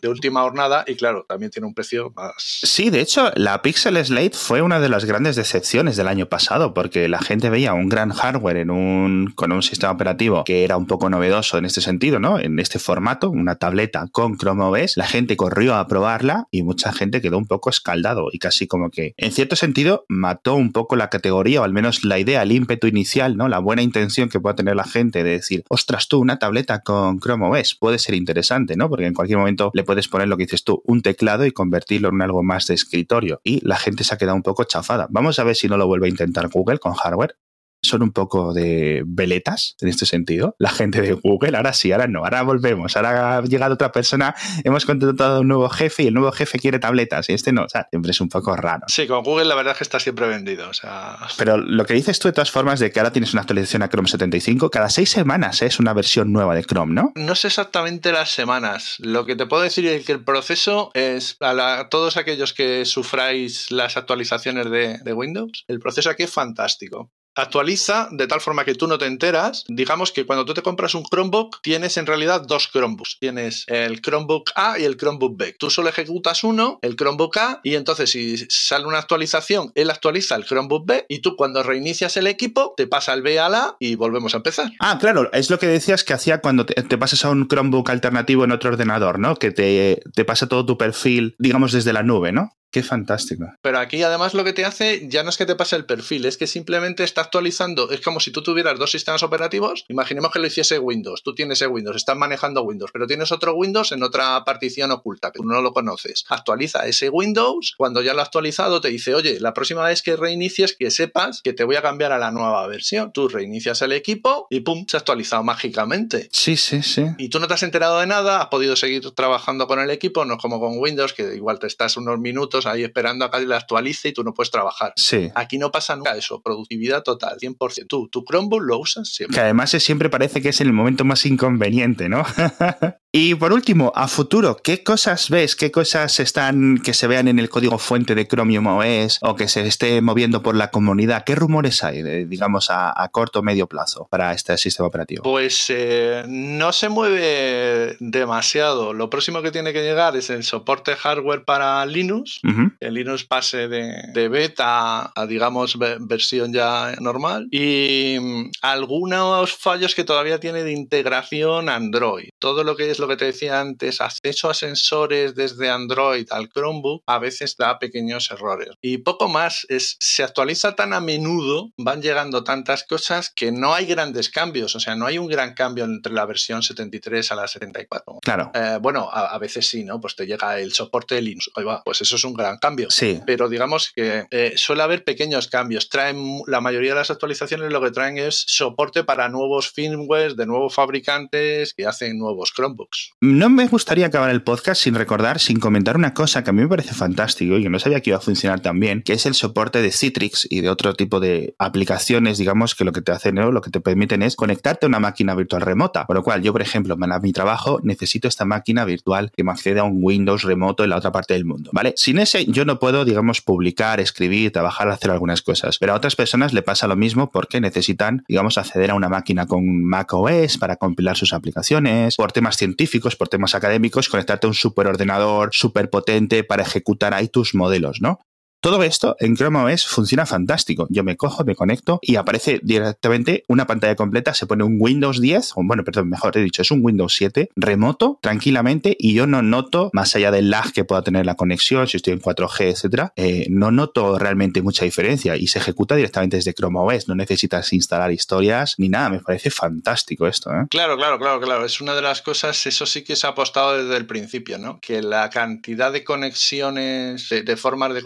de 0.00 0.08
última 0.08 0.42
jornada 0.42 0.84
y 0.86 0.94
claro, 0.94 1.24
también 1.28 1.50
tiene 1.50 1.66
un 1.66 1.74
precio 1.74 2.12
más... 2.14 2.34
Sí, 2.36 2.90
de 2.90 3.00
hecho, 3.00 3.30
la 3.34 3.62
Pixel 3.62 4.02
Slate 4.04 4.36
fue 4.36 4.62
una 4.62 4.80
de 4.80 4.88
las 4.88 5.04
grandes 5.04 5.36
decepciones 5.36 5.96
del 5.96 6.08
año 6.08 6.26
pasado 6.26 6.74
porque 6.74 7.08
la 7.08 7.20
gente 7.20 7.50
veía 7.50 7.74
un 7.74 7.88
gran 7.88 8.10
hardware 8.10 8.58
en 8.58 8.70
un, 8.70 9.32
con 9.34 9.52
un 9.52 9.62
sistema 9.62 9.92
operativo 9.92 10.44
que 10.44 10.64
era 10.64 10.76
un 10.76 10.86
poco 10.86 11.10
novedoso 11.10 11.58
en 11.58 11.64
este 11.64 11.80
sentido, 11.80 12.18
¿no? 12.18 12.38
En 12.38 12.58
este 12.58 12.78
formato, 12.78 13.30
una 13.30 13.56
tableta 13.56 14.08
con 14.12 14.36
Chrome 14.36 14.64
OS, 14.64 14.96
la 14.96 15.06
gente 15.06 15.36
corrió 15.36 15.74
a 15.74 15.86
probarla 15.86 16.29
y 16.50 16.62
mucha 16.62 16.92
gente 16.92 17.20
quedó 17.20 17.38
un 17.38 17.46
poco 17.46 17.70
escaldado 17.70 18.28
y 18.32 18.38
casi 18.38 18.66
como 18.66 18.90
que, 18.90 19.14
en 19.16 19.32
cierto 19.32 19.56
sentido, 19.56 20.04
mató 20.08 20.54
un 20.54 20.72
poco 20.72 20.96
la 20.96 21.10
categoría 21.10 21.60
o 21.60 21.64
al 21.64 21.72
menos 21.72 22.04
la 22.04 22.18
idea, 22.18 22.42
el 22.42 22.52
ímpetu 22.52 22.86
inicial, 22.86 23.36
¿no? 23.36 23.48
La 23.48 23.58
buena 23.58 23.82
intención 23.82 24.28
que 24.28 24.40
pueda 24.40 24.54
tener 24.54 24.76
la 24.76 24.84
gente 24.84 25.24
de 25.24 25.30
decir, 25.30 25.64
ostras, 25.68 26.08
tú, 26.08 26.20
una 26.20 26.38
tableta 26.38 26.80
con 26.80 27.20
Chrome 27.20 27.46
OS 27.46 27.74
puede 27.74 27.98
ser 27.98 28.14
interesante, 28.14 28.76
¿no? 28.76 28.88
Porque 28.88 29.06
en 29.06 29.14
cualquier 29.14 29.38
momento 29.38 29.70
le 29.74 29.84
puedes 29.84 30.08
poner 30.08 30.28
lo 30.28 30.36
que 30.36 30.44
dices 30.44 30.64
tú, 30.64 30.82
un 30.84 31.02
teclado 31.02 31.46
y 31.46 31.52
convertirlo 31.52 32.08
en 32.08 32.22
algo 32.22 32.42
más 32.42 32.66
de 32.66 32.74
escritorio. 32.74 33.40
Y 33.44 33.66
la 33.66 33.76
gente 33.76 34.04
se 34.04 34.14
ha 34.14 34.18
quedado 34.18 34.36
un 34.36 34.42
poco 34.42 34.64
chafada. 34.64 35.06
Vamos 35.10 35.38
a 35.38 35.44
ver 35.44 35.56
si 35.56 35.68
no 35.68 35.76
lo 35.76 35.86
vuelve 35.86 36.06
a 36.06 36.10
intentar 36.10 36.48
Google 36.48 36.78
con 36.78 36.94
hardware 36.94 37.36
son 37.82 38.02
un 38.02 38.12
poco 38.12 38.52
de 38.52 39.02
veletas 39.06 39.76
en 39.80 39.88
este 39.88 40.06
sentido. 40.06 40.54
La 40.58 40.70
gente 40.70 41.00
de 41.00 41.12
Google, 41.12 41.56
ahora 41.56 41.72
sí, 41.72 41.92
ahora 41.92 42.06
no, 42.06 42.24
ahora 42.24 42.42
volvemos, 42.42 42.96
ahora 42.96 43.38
ha 43.38 43.42
llegado 43.42 43.74
otra 43.74 43.92
persona, 43.92 44.34
hemos 44.64 44.84
contratado 44.84 45.36
a 45.36 45.40
un 45.40 45.48
nuevo 45.48 45.68
jefe 45.68 46.04
y 46.04 46.06
el 46.08 46.14
nuevo 46.14 46.32
jefe 46.32 46.58
quiere 46.58 46.78
tabletas 46.78 47.28
y 47.28 47.32
este 47.32 47.52
no, 47.52 47.64
o 47.64 47.68
sea, 47.68 47.86
siempre 47.90 48.10
es 48.10 48.20
un 48.20 48.28
poco 48.28 48.54
raro. 48.56 48.84
Sí, 48.88 49.06
con 49.06 49.22
Google 49.22 49.46
la 49.46 49.54
verdad 49.54 49.72
es 49.72 49.78
que 49.78 49.84
está 49.84 50.00
siempre 50.00 50.26
vendido, 50.28 50.68
o 50.68 50.74
sea... 50.74 51.18
Pero 51.36 51.56
lo 51.56 51.84
que 51.84 51.94
dices 51.94 52.18
tú 52.18 52.28
de 52.28 52.32
todas 52.32 52.50
formas 52.50 52.80
de 52.80 52.90
que 52.90 53.00
ahora 53.00 53.12
tienes 53.12 53.32
una 53.32 53.42
actualización 53.42 53.82
a 53.82 53.88
Chrome 53.88 54.08
75, 54.08 54.70
cada 54.70 54.90
seis 54.90 55.10
semanas 55.10 55.62
¿eh? 55.62 55.66
es 55.66 55.80
una 55.80 55.92
versión 55.92 56.32
nueva 56.32 56.54
de 56.54 56.64
Chrome, 56.64 56.94
¿no? 56.94 57.12
No 57.14 57.34
sé 57.34 57.48
exactamente 57.48 58.12
las 58.12 58.30
semanas, 58.30 58.96
lo 58.98 59.24
que 59.26 59.36
te 59.36 59.46
puedo 59.46 59.62
decir 59.62 59.86
es 59.86 60.04
que 60.04 60.12
el 60.12 60.24
proceso 60.24 60.90
es, 60.94 61.34
para 61.34 61.88
todos 61.88 62.16
aquellos 62.16 62.52
que 62.52 62.84
sufráis 62.84 63.70
las 63.70 63.96
actualizaciones 63.96 64.70
de, 64.70 64.98
de 64.98 65.12
Windows, 65.12 65.64
el 65.68 65.80
proceso 65.80 66.10
aquí 66.10 66.24
es 66.24 66.30
fantástico 66.30 67.10
actualiza 67.34 68.08
de 68.12 68.26
tal 68.26 68.40
forma 68.40 68.64
que 68.64 68.74
tú 68.74 68.86
no 68.86 68.98
te 68.98 69.06
enteras. 69.06 69.64
Digamos 69.68 70.12
que 70.12 70.26
cuando 70.26 70.44
tú 70.44 70.54
te 70.54 70.62
compras 70.62 70.94
un 70.94 71.04
Chromebook, 71.04 71.60
tienes 71.62 71.96
en 71.96 72.06
realidad 72.06 72.42
dos 72.46 72.70
Chromebooks. 72.72 73.18
Tienes 73.20 73.64
el 73.68 74.00
Chromebook 74.00 74.50
A 74.54 74.78
y 74.78 74.84
el 74.84 74.96
Chromebook 74.96 75.36
B. 75.36 75.56
Tú 75.58 75.70
solo 75.70 75.88
ejecutas 75.88 76.44
uno, 76.44 76.78
el 76.82 76.96
Chromebook 76.96 77.36
A, 77.38 77.60
y 77.62 77.74
entonces 77.74 78.10
si 78.10 78.36
sale 78.48 78.86
una 78.86 78.98
actualización, 78.98 79.72
él 79.74 79.90
actualiza 79.90 80.34
el 80.36 80.44
Chromebook 80.44 80.86
B 80.86 81.06
y 81.08 81.20
tú 81.20 81.36
cuando 81.36 81.62
reinicias 81.62 82.16
el 82.16 82.26
equipo, 82.26 82.74
te 82.76 82.86
pasa 82.86 83.14
el 83.14 83.22
B 83.22 83.38
a 83.38 83.48
la 83.48 83.76
y 83.78 83.94
volvemos 83.94 84.34
a 84.34 84.38
empezar. 84.38 84.70
Ah, 84.80 84.98
claro, 85.00 85.30
es 85.32 85.50
lo 85.50 85.58
que 85.58 85.66
decías 85.66 86.04
que 86.04 86.12
hacía 86.12 86.40
cuando 86.40 86.66
te, 86.66 86.98
pasas 86.98 87.24
a 87.24 87.30
un 87.30 87.48
Chromebook 87.48 87.90
alternativo 87.90 88.44
en 88.44 88.52
otro 88.52 88.70
ordenador, 88.70 89.18
¿no? 89.18 89.36
Que 89.36 89.50
te, 89.50 90.02
te 90.14 90.24
pasa 90.24 90.48
todo 90.48 90.66
tu 90.66 90.76
perfil, 90.76 91.34
digamos, 91.38 91.72
desde 91.72 91.92
la 91.92 92.02
nube, 92.02 92.32
¿no? 92.32 92.50
Qué 92.70 92.82
fantástico. 92.82 93.46
Pero 93.62 93.78
aquí 93.78 94.02
además 94.02 94.34
lo 94.34 94.44
que 94.44 94.52
te 94.52 94.64
hace 94.64 95.08
ya 95.08 95.22
no 95.22 95.30
es 95.30 95.36
que 95.36 95.46
te 95.46 95.56
pase 95.56 95.76
el 95.76 95.86
perfil, 95.86 96.24
es 96.24 96.36
que 96.36 96.46
simplemente 96.46 97.02
está 97.02 97.20
actualizando. 97.20 97.90
Es 97.90 98.00
como 98.00 98.20
si 98.20 98.30
tú 98.30 98.42
tuvieras 98.42 98.78
dos 98.78 98.92
sistemas 98.92 99.22
operativos. 99.22 99.84
Imaginemos 99.88 100.30
que 100.30 100.38
lo 100.38 100.46
hiciese 100.46 100.78
Windows. 100.78 101.22
Tú 101.22 101.34
tienes 101.34 101.60
Windows, 101.62 101.96
estás 101.96 102.16
manejando 102.16 102.62
Windows, 102.62 102.90
pero 102.92 103.06
tienes 103.06 103.32
otro 103.32 103.54
Windows 103.54 103.92
en 103.92 104.02
otra 104.02 104.44
partición 104.44 104.92
oculta 104.92 105.32
que 105.32 105.38
tú 105.38 105.44
no 105.44 105.60
lo 105.62 105.72
conoces. 105.72 106.24
Actualiza 106.28 106.86
ese 106.86 107.08
Windows. 107.08 107.74
Cuando 107.76 108.02
ya 108.02 108.14
lo 108.14 108.20
ha 108.20 108.24
actualizado, 108.24 108.80
te 108.80 108.88
dice, 108.88 109.14
oye, 109.14 109.40
la 109.40 109.52
próxima 109.52 109.84
vez 109.84 110.02
que 110.02 110.16
reinicies, 110.16 110.76
que 110.76 110.90
sepas 110.90 111.42
que 111.42 111.52
te 111.52 111.64
voy 111.64 111.76
a 111.76 111.82
cambiar 111.82 112.12
a 112.12 112.18
la 112.18 112.30
nueva 112.30 112.66
versión. 112.68 113.12
Tú 113.12 113.28
reinicias 113.28 113.82
el 113.82 113.92
equipo 113.92 114.46
y 114.48 114.60
pum, 114.60 114.84
se 114.88 114.96
ha 114.96 115.00
actualizado 115.00 115.42
mágicamente. 115.42 116.28
Sí, 116.32 116.56
sí, 116.56 116.82
sí. 116.82 117.04
Y 117.18 117.30
tú 117.30 117.40
no 117.40 117.48
te 117.48 117.54
has 117.54 117.62
enterado 117.62 117.98
de 117.98 118.06
nada, 118.06 118.42
has 118.42 118.46
podido 118.46 118.76
seguir 118.76 119.10
trabajando 119.10 119.66
con 119.66 119.80
el 119.80 119.90
equipo, 119.90 120.24
no 120.24 120.34
es 120.34 120.40
como 120.40 120.60
con 120.60 120.78
Windows, 120.78 121.12
que 121.12 121.34
igual 121.34 121.58
te 121.58 121.66
estás 121.66 121.96
unos 121.96 122.18
minutos 122.18 122.59
ahí 122.66 122.84
esperando 122.84 123.24
a 123.24 123.30
que 123.30 123.40
le 123.40 123.54
actualice 123.54 124.08
y 124.08 124.12
tú 124.12 124.24
no 124.24 124.34
puedes 124.34 124.50
trabajar. 124.50 124.92
Sí. 124.96 125.30
Aquí 125.34 125.58
no 125.58 125.70
pasa 125.70 125.96
nunca 125.96 126.16
eso, 126.16 126.40
productividad 126.42 127.02
total, 127.02 127.38
100%. 127.38 127.86
Tú, 127.88 128.08
tu 128.08 128.24
Chromebook 128.24 128.62
lo 128.62 128.78
usas 128.78 129.08
siempre. 129.08 129.34
Que 129.34 129.40
además 129.40 129.70
siempre 129.70 130.10
parece 130.10 130.40
que 130.42 130.50
es 130.50 130.60
el 130.60 130.72
momento 130.72 131.04
más 131.04 131.26
inconveniente, 131.26 132.08
¿no? 132.08 132.24
Y 133.12 133.34
por 133.34 133.52
último, 133.52 133.90
a 133.96 134.06
futuro, 134.06 134.58
¿qué 134.62 134.84
cosas 134.84 135.30
ves? 135.30 135.56
¿Qué 135.56 135.72
cosas 135.72 136.20
están 136.20 136.78
que 136.78 136.94
se 136.94 137.08
vean 137.08 137.26
en 137.26 137.40
el 137.40 137.48
código 137.48 137.76
fuente 137.76 138.14
de 138.14 138.28
Chromium 138.28 138.68
OS 138.68 139.18
o 139.22 139.34
que 139.34 139.48
se 139.48 139.66
esté 139.66 140.00
moviendo 140.00 140.42
por 140.44 140.54
la 140.54 140.70
comunidad? 140.70 141.24
¿Qué 141.24 141.34
rumores 141.34 141.82
hay, 141.82 142.04
digamos, 142.26 142.68
a, 142.70 143.08
corto 143.10 143.40
o 143.40 143.42
medio 143.42 143.66
plazo 143.66 144.06
para 144.08 144.32
este 144.32 144.56
sistema 144.58 144.86
operativo? 144.86 145.24
Pues 145.24 145.66
eh, 145.70 146.22
no 146.28 146.72
se 146.72 146.88
mueve 146.88 147.96
demasiado. 147.98 148.92
Lo 148.92 149.10
próximo 149.10 149.42
que 149.42 149.50
tiene 149.50 149.72
que 149.72 149.82
llegar 149.82 150.14
es 150.14 150.30
el 150.30 150.44
soporte 150.44 150.94
hardware 150.94 151.44
para 151.44 151.84
Linux. 151.86 152.40
El 152.78 152.94
Linux 152.94 153.24
pase 153.24 153.66
de, 153.66 154.28
beta 154.28 155.10
a, 155.12 155.26
digamos, 155.26 155.76
versión 155.98 156.52
ya 156.52 156.94
normal. 157.00 157.48
Y 157.50 158.18
mm, 158.20 158.50
algunos 158.62 159.52
fallos 159.52 159.96
que 159.96 160.04
todavía 160.04 160.38
tiene 160.38 160.62
de 160.62 160.70
integración 160.70 161.68
Android. 161.68 162.28
Todo 162.38 162.62
lo 162.62 162.76
que 162.76 162.88
es 162.88 162.99
lo 163.00 163.08
que 163.08 163.16
te 163.16 163.24
decía 163.26 163.60
antes, 163.60 164.00
acceso 164.00 164.50
a 164.50 164.54
sensores 164.54 165.34
desde 165.34 165.70
Android 165.70 166.26
al 166.30 166.48
Chromebook 166.48 167.02
a 167.06 167.18
veces 167.18 167.56
da 167.56 167.78
pequeños 167.78 168.30
errores. 168.30 168.70
Y 168.80 168.98
poco 168.98 169.28
más, 169.28 169.66
es, 169.68 169.96
se 169.98 170.22
actualiza 170.22 170.76
tan 170.76 170.92
a 170.92 171.00
menudo, 171.00 171.70
van 171.76 172.02
llegando 172.02 172.44
tantas 172.44 172.84
cosas 172.84 173.30
que 173.34 173.52
no 173.52 173.74
hay 173.74 173.86
grandes 173.86 174.30
cambios, 174.30 174.74
o 174.76 174.80
sea, 174.80 174.94
no 174.94 175.06
hay 175.06 175.18
un 175.18 175.26
gran 175.26 175.54
cambio 175.54 175.84
entre 175.84 176.12
la 176.12 176.26
versión 176.26 176.62
73 176.62 177.32
a 177.32 177.34
la 177.34 177.48
74. 177.48 178.18
Claro. 178.22 178.50
Eh, 178.54 178.78
bueno, 178.80 179.08
a, 179.12 179.38
veces 179.38 179.68
sí, 179.68 179.84
¿no? 179.84 180.00
Pues 180.00 180.16
te 180.16 180.26
llega 180.26 180.58
el 180.58 180.72
soporte 180.72 181.14
de 181.14 181.22
Linux, 181.22 181.50
ahí 181.56 181.64
va, 181.64 181.82
pues 181.82 182.00
eso 182.00 182.16
es 182.16 182.24
un 182.24 182.34
gran 182.34 182.58
cambio. 182.58 182.90
Sí. 182.90 183.20
Pero 183.26 183.48
digamos 183.48 183.92
que 183.94 184.26
eh, 184.30 184.52
suele 184.56 184.82
haber 184.82 185.04
pequeños 185.04 185.48
cambios. 185.48 185.88
Traen, 185.88 186.42
la 186.46 186.60
mayoría 186.60 186.90
de 186.90 186.96
las 186.96 187.10
actualizaciones 187.10 187.72
lo 187.72 187.80
que 187.80 187.90
traen 187.90 188.18
es 188.18 188.44
soporte 188.46 189.04
para 189.04 189.28
nuevos 189.28 189.70
firmware 189.70 190.34
de 190.34 190.46
nuevos 190.46 190.74
fabricantes 190.74 191.74
que 191.74 191.86
hacen 191.86 192.18
nuevos 192.18 192.52
Chromebooks. 192.54 192.89
No 193.20 193.50
me 193.50 193.66
gustaría 193.68 194.06
acabar 194.06 194.30
el 194.30 194.42
podcast 194.42 194.82
sin 194.82 194.94
recordar, 194.94 195.38
sin 195.38 195.60
comentar 195.60 195.96
una 195.96 196.14
cosa 196.14 196.42
que 196.42 196.50
a 196.50 196.52
mí 196.52 196.62
me 196.62 196.68
parece 196.68 196.94
fantástico 196.94 197.56
y 197.56 197.62
que 197.62 197.70
no 197.70 197.78
sabía 197.78 198.00
que 198.00 198.10
iba 198.10 198.16
a 198.16 198.22
funcionar 198.22 198.60
tan 198.60 198.80
bien, 198.80 199.02
que 199.02 199.12
es 199.12 199.26
el 199.26 199.34
soporte 199.34 199.80
de 199.80 199.92
Citrix 199.92 200.46
y 200.50 200.60
de 200.60 200.70
otro 200.70 200.94
tipo 200.94 201.20
de 201.20 201.54
aplicaciones, 201.58 202.38
digamos, 202.38 202.74
que 202.74 202.84
lo 202.84 202.92
que 202.92 203.02
te 203.02 203.12
hacen 203.12 203.38
o 203.38 203.52
lo 203.52 203.60
que 203.60 203.70
te 203.70 203.80
permiten 203.80 204.22
es 204.22 204.36
conectarte 204.36 204.86
a 204.86 204.88
una 204.88 204.98
máquina 204.98 205.34
virtual 205.34 205.62
remota. 205.62 206.06
Por 206.06 206.16
lo 206.16 206.22
cual, 206.22 206.42
yo, 206.42 206.52
por 206.52 206.62
ejemplo, 206.62 206.96
para 206.98 207.20
mi 207.20 207.32
trabajo 207.32 207.78
necesito 207.82 208.26
esta 208.26 208.44
máquina 208.44 208.84
virtual 208.84 209.30
que 209.36 209.44
me 209.44 209.52
accede 209.52 209.80
a 209.80 209.84
un 209.84 209.98
Windows 210.02 210.42
remoto 210.42 210.82
en 210.82 210.90
la 210.90 210.96
otra 210.96 211.12
parte 211.12 211.34
del 211.34 211.44
mundo, 211.44 211.70
¿vale? 211.72 211.94
Sin 211.96 212.18
ese, 212.18 212.46
yo 212.46 212.64
no 212.64 212.78
puedo, 212.78 213.04
digamos, 213.04 213.40
publicar, 213.40 214.00
escribir, 214.00 214.50
trabajar, 214.50 214.88
hacer 214.88 215.10
algunas 215.10 215.42
cosas. 215.42 215.78
Pero 215.78 215.92
a 215.92 215.96
otras 215.96 216.16
personas 216.16 216.52
le 216.52 216.62
pasa 216.62 216.88
lo 216.88 216.96
mismo 216.96 217.30
porque 217.30 217.60
necesitan, 217.60 218.24
digamos, 218.28 218.58
acceder 218.58 218.90
a 218.90 218.94
una 218.94 219.08
máquina 219.08 219.46
con 219.46 219.84
Mac 219.84 220.12
OS 220.12 220.58
para 220.58 220.76
compilar 220.76 221.16
sus 221.16 221.32
aplicaciones, 221.32 222.16
por 222.16 222.32
temas 222.32 222.56
científicos 222.56 222.79
por 223.16 223.28
temas 223.28 223.54
académicos, 223.54 224.08
conectarte 224.08 224.46
a 224.46 224.50
un 224.50 224.54
superordenador 224.54 225.50
súper 225.52 225.90
potente 225.90 226.44
para 226.44 226.62
ejecutar 226.62 227.14
ahí 227.14 227.28
tus 227.28 227.54
modelos, 227.54 228.00
¿no? 228.00 228.20
Todo 228.60 228.82
esto 228.82 229.16
en 229.20 229.36
Chrome 229.36 229.72
OS 229.72 229.86
funciona 229.86 230.26
fantástico. 230.26 230.86
Yo 230.90 231.04
me 231.04 231.16
cojo, 231.16 231.44
me 231.44 231.54
conecto 231.54 231.98
y 232.02 232.16
aparece 232.16 232.60
directamente 232.62 233.44
una 233.48 233.66
pantalla 233.66 233.96
completa, 233.96 234.34
se 234.34 234.46
pone 234.46 234.64
un 234.64 234.76
Windows 234.78 235.20
10, 235.20 235.52
o 235.56 235.62
bueno, 235.64 235.84
perdón, 235.84 236.10
mejor 236.10 236.36
he 236.36 236.42
dicho, 236.42 236.62
es 236.62 236.70
un 236.70 236.80
Windows 236.82 237.14
7 237.14 237.50
remoto, 237.56 238.18
tranquilamente, 238.20 238.96
y 238.98 239.14
yo 239.14 239.26
no 239.26 239.42
noto, 239.42 239.90
más 239.92 240.14
allá 240.16 240.30
del 240.30 240.50
lag 240.50 240.72
que 240.72 240.84
pueda 240.84 241.02
tener 241.02 241.26
la 241.26 241.36
conexión, 241.36 241.88
si 241.88 241.96
estoy 241.96 242.12
en 242.12 242.20
4G, 242.20 242.70
etcétera, 242.70 243.12
eh, 243.16 243.46
no 243.48 243.70
noto 243.70 244.18
realmente 244.18 244.62
mucha 244.62 244.84
diferencia 244.84 245.36
y 245.36 245.46
se 245.46 245.58
ejecuta 245.58 245.96
directamente 245.96 246.36
desde 246.36 246.54
Chrome 246.54 246.78
OS. 246.80 247.08
No 247.08 247.14
necesitas 247.14 247.72
instalar 247.72 248.12
historias 248.12 248.74
ni 248.78 248.88
nada. 248.88 249.10
Me 249.10 249.20
parece 249.20 249.50
fantástico 249.50 250.26
esto. 250.26 250.50
¿eh? 250.50 250.66
Claro, 250.70 250.96
claro, 250.96 251.18
claro, 251.18 251.40
claro. 251.40 251.64
Es 251.64 251.80
una 251.80 251.94
de 251.94 252.02
las 252.02 252.22
cosas, 252.22 252.66
eso 252.66 252.86
sí 252.86 253.02
que 253.02 253.16
se 253.16 253.26
ha 253.26 253.30
apostado 253.30 253.82
desde 253.82 253.96
el 253.96 254.06
principio, 254.06 254.58
¿no? 254.58 254.80
Que 254.80 255.02
la 255.02 255.30
cantidad 255.30 255.92
de 255.92 256.04
conexiones, 256.04 257.28
de, 257.28 257.56
formas 257.56 257.94
de 257.94 258.02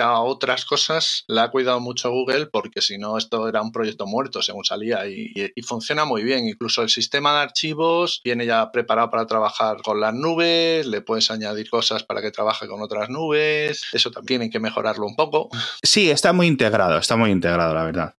a 0.00 0.20
otras 0.20 0.64
cosas, 0.64 1.24
la 1.26 1.44
ha 1.44 1.50
cuidado 1.50 1.80
mucho 1.80 2.10
Google 2.10 2.46
porque 2.46 2.80
si 2.80 2.98
no, 2.98 3.18
esto 3.18 3.48
era 3.48 3.60
un 3.60 3.72
proyecto 3.72 4.06
muerto 4.06 4.42
según 4.42 4.64
salía 4.64 5.06
y, 5.08 5.32
y 5.34 5.62
funciona 5.62 6.04
muy 6.04 6.22
bien. 6.22 6.46
Incluso 6.46 6.82
el 6.82 6.88
sistema 6.88 7.32
de 7.32 7.40
archivos 7.40 8.20
viene 8.24 8.46
ya 8.46 8.70
preparado 8.70 9.10
para 9.10 9.26
trabajar 9.26 9.82
con 9.82 10.00
las 10.00 10.14
nubes, 10.14 10.86
le 10.86 11.00
puedes 11.00 11.30
añadir 11.30 11.68
cosas 11.68 12.04
para 12.04 12.22
que 12.22 12.30
trabaje 12.30 12.68
con 12.68 12.80
otras 12.82 13.08
nubes. 13.08 13.84
Eso 13.92 14.10
también 14.10 14.28
tienen 14.28 14.50
que 14.50 14.60
mejorarlo 14.60 15.06
un 15.06 15.16
poco. 15.16 15.48
Sí, 15.82 16.10
está 16.10 16.32
muy 16.32 16.46
integrado, 16.46 16.98
está 16.98 17.16
muy 17.16 17.30
integrado, 17.30 17.74
la 17.74 17.84
verdad. 17.84 18.14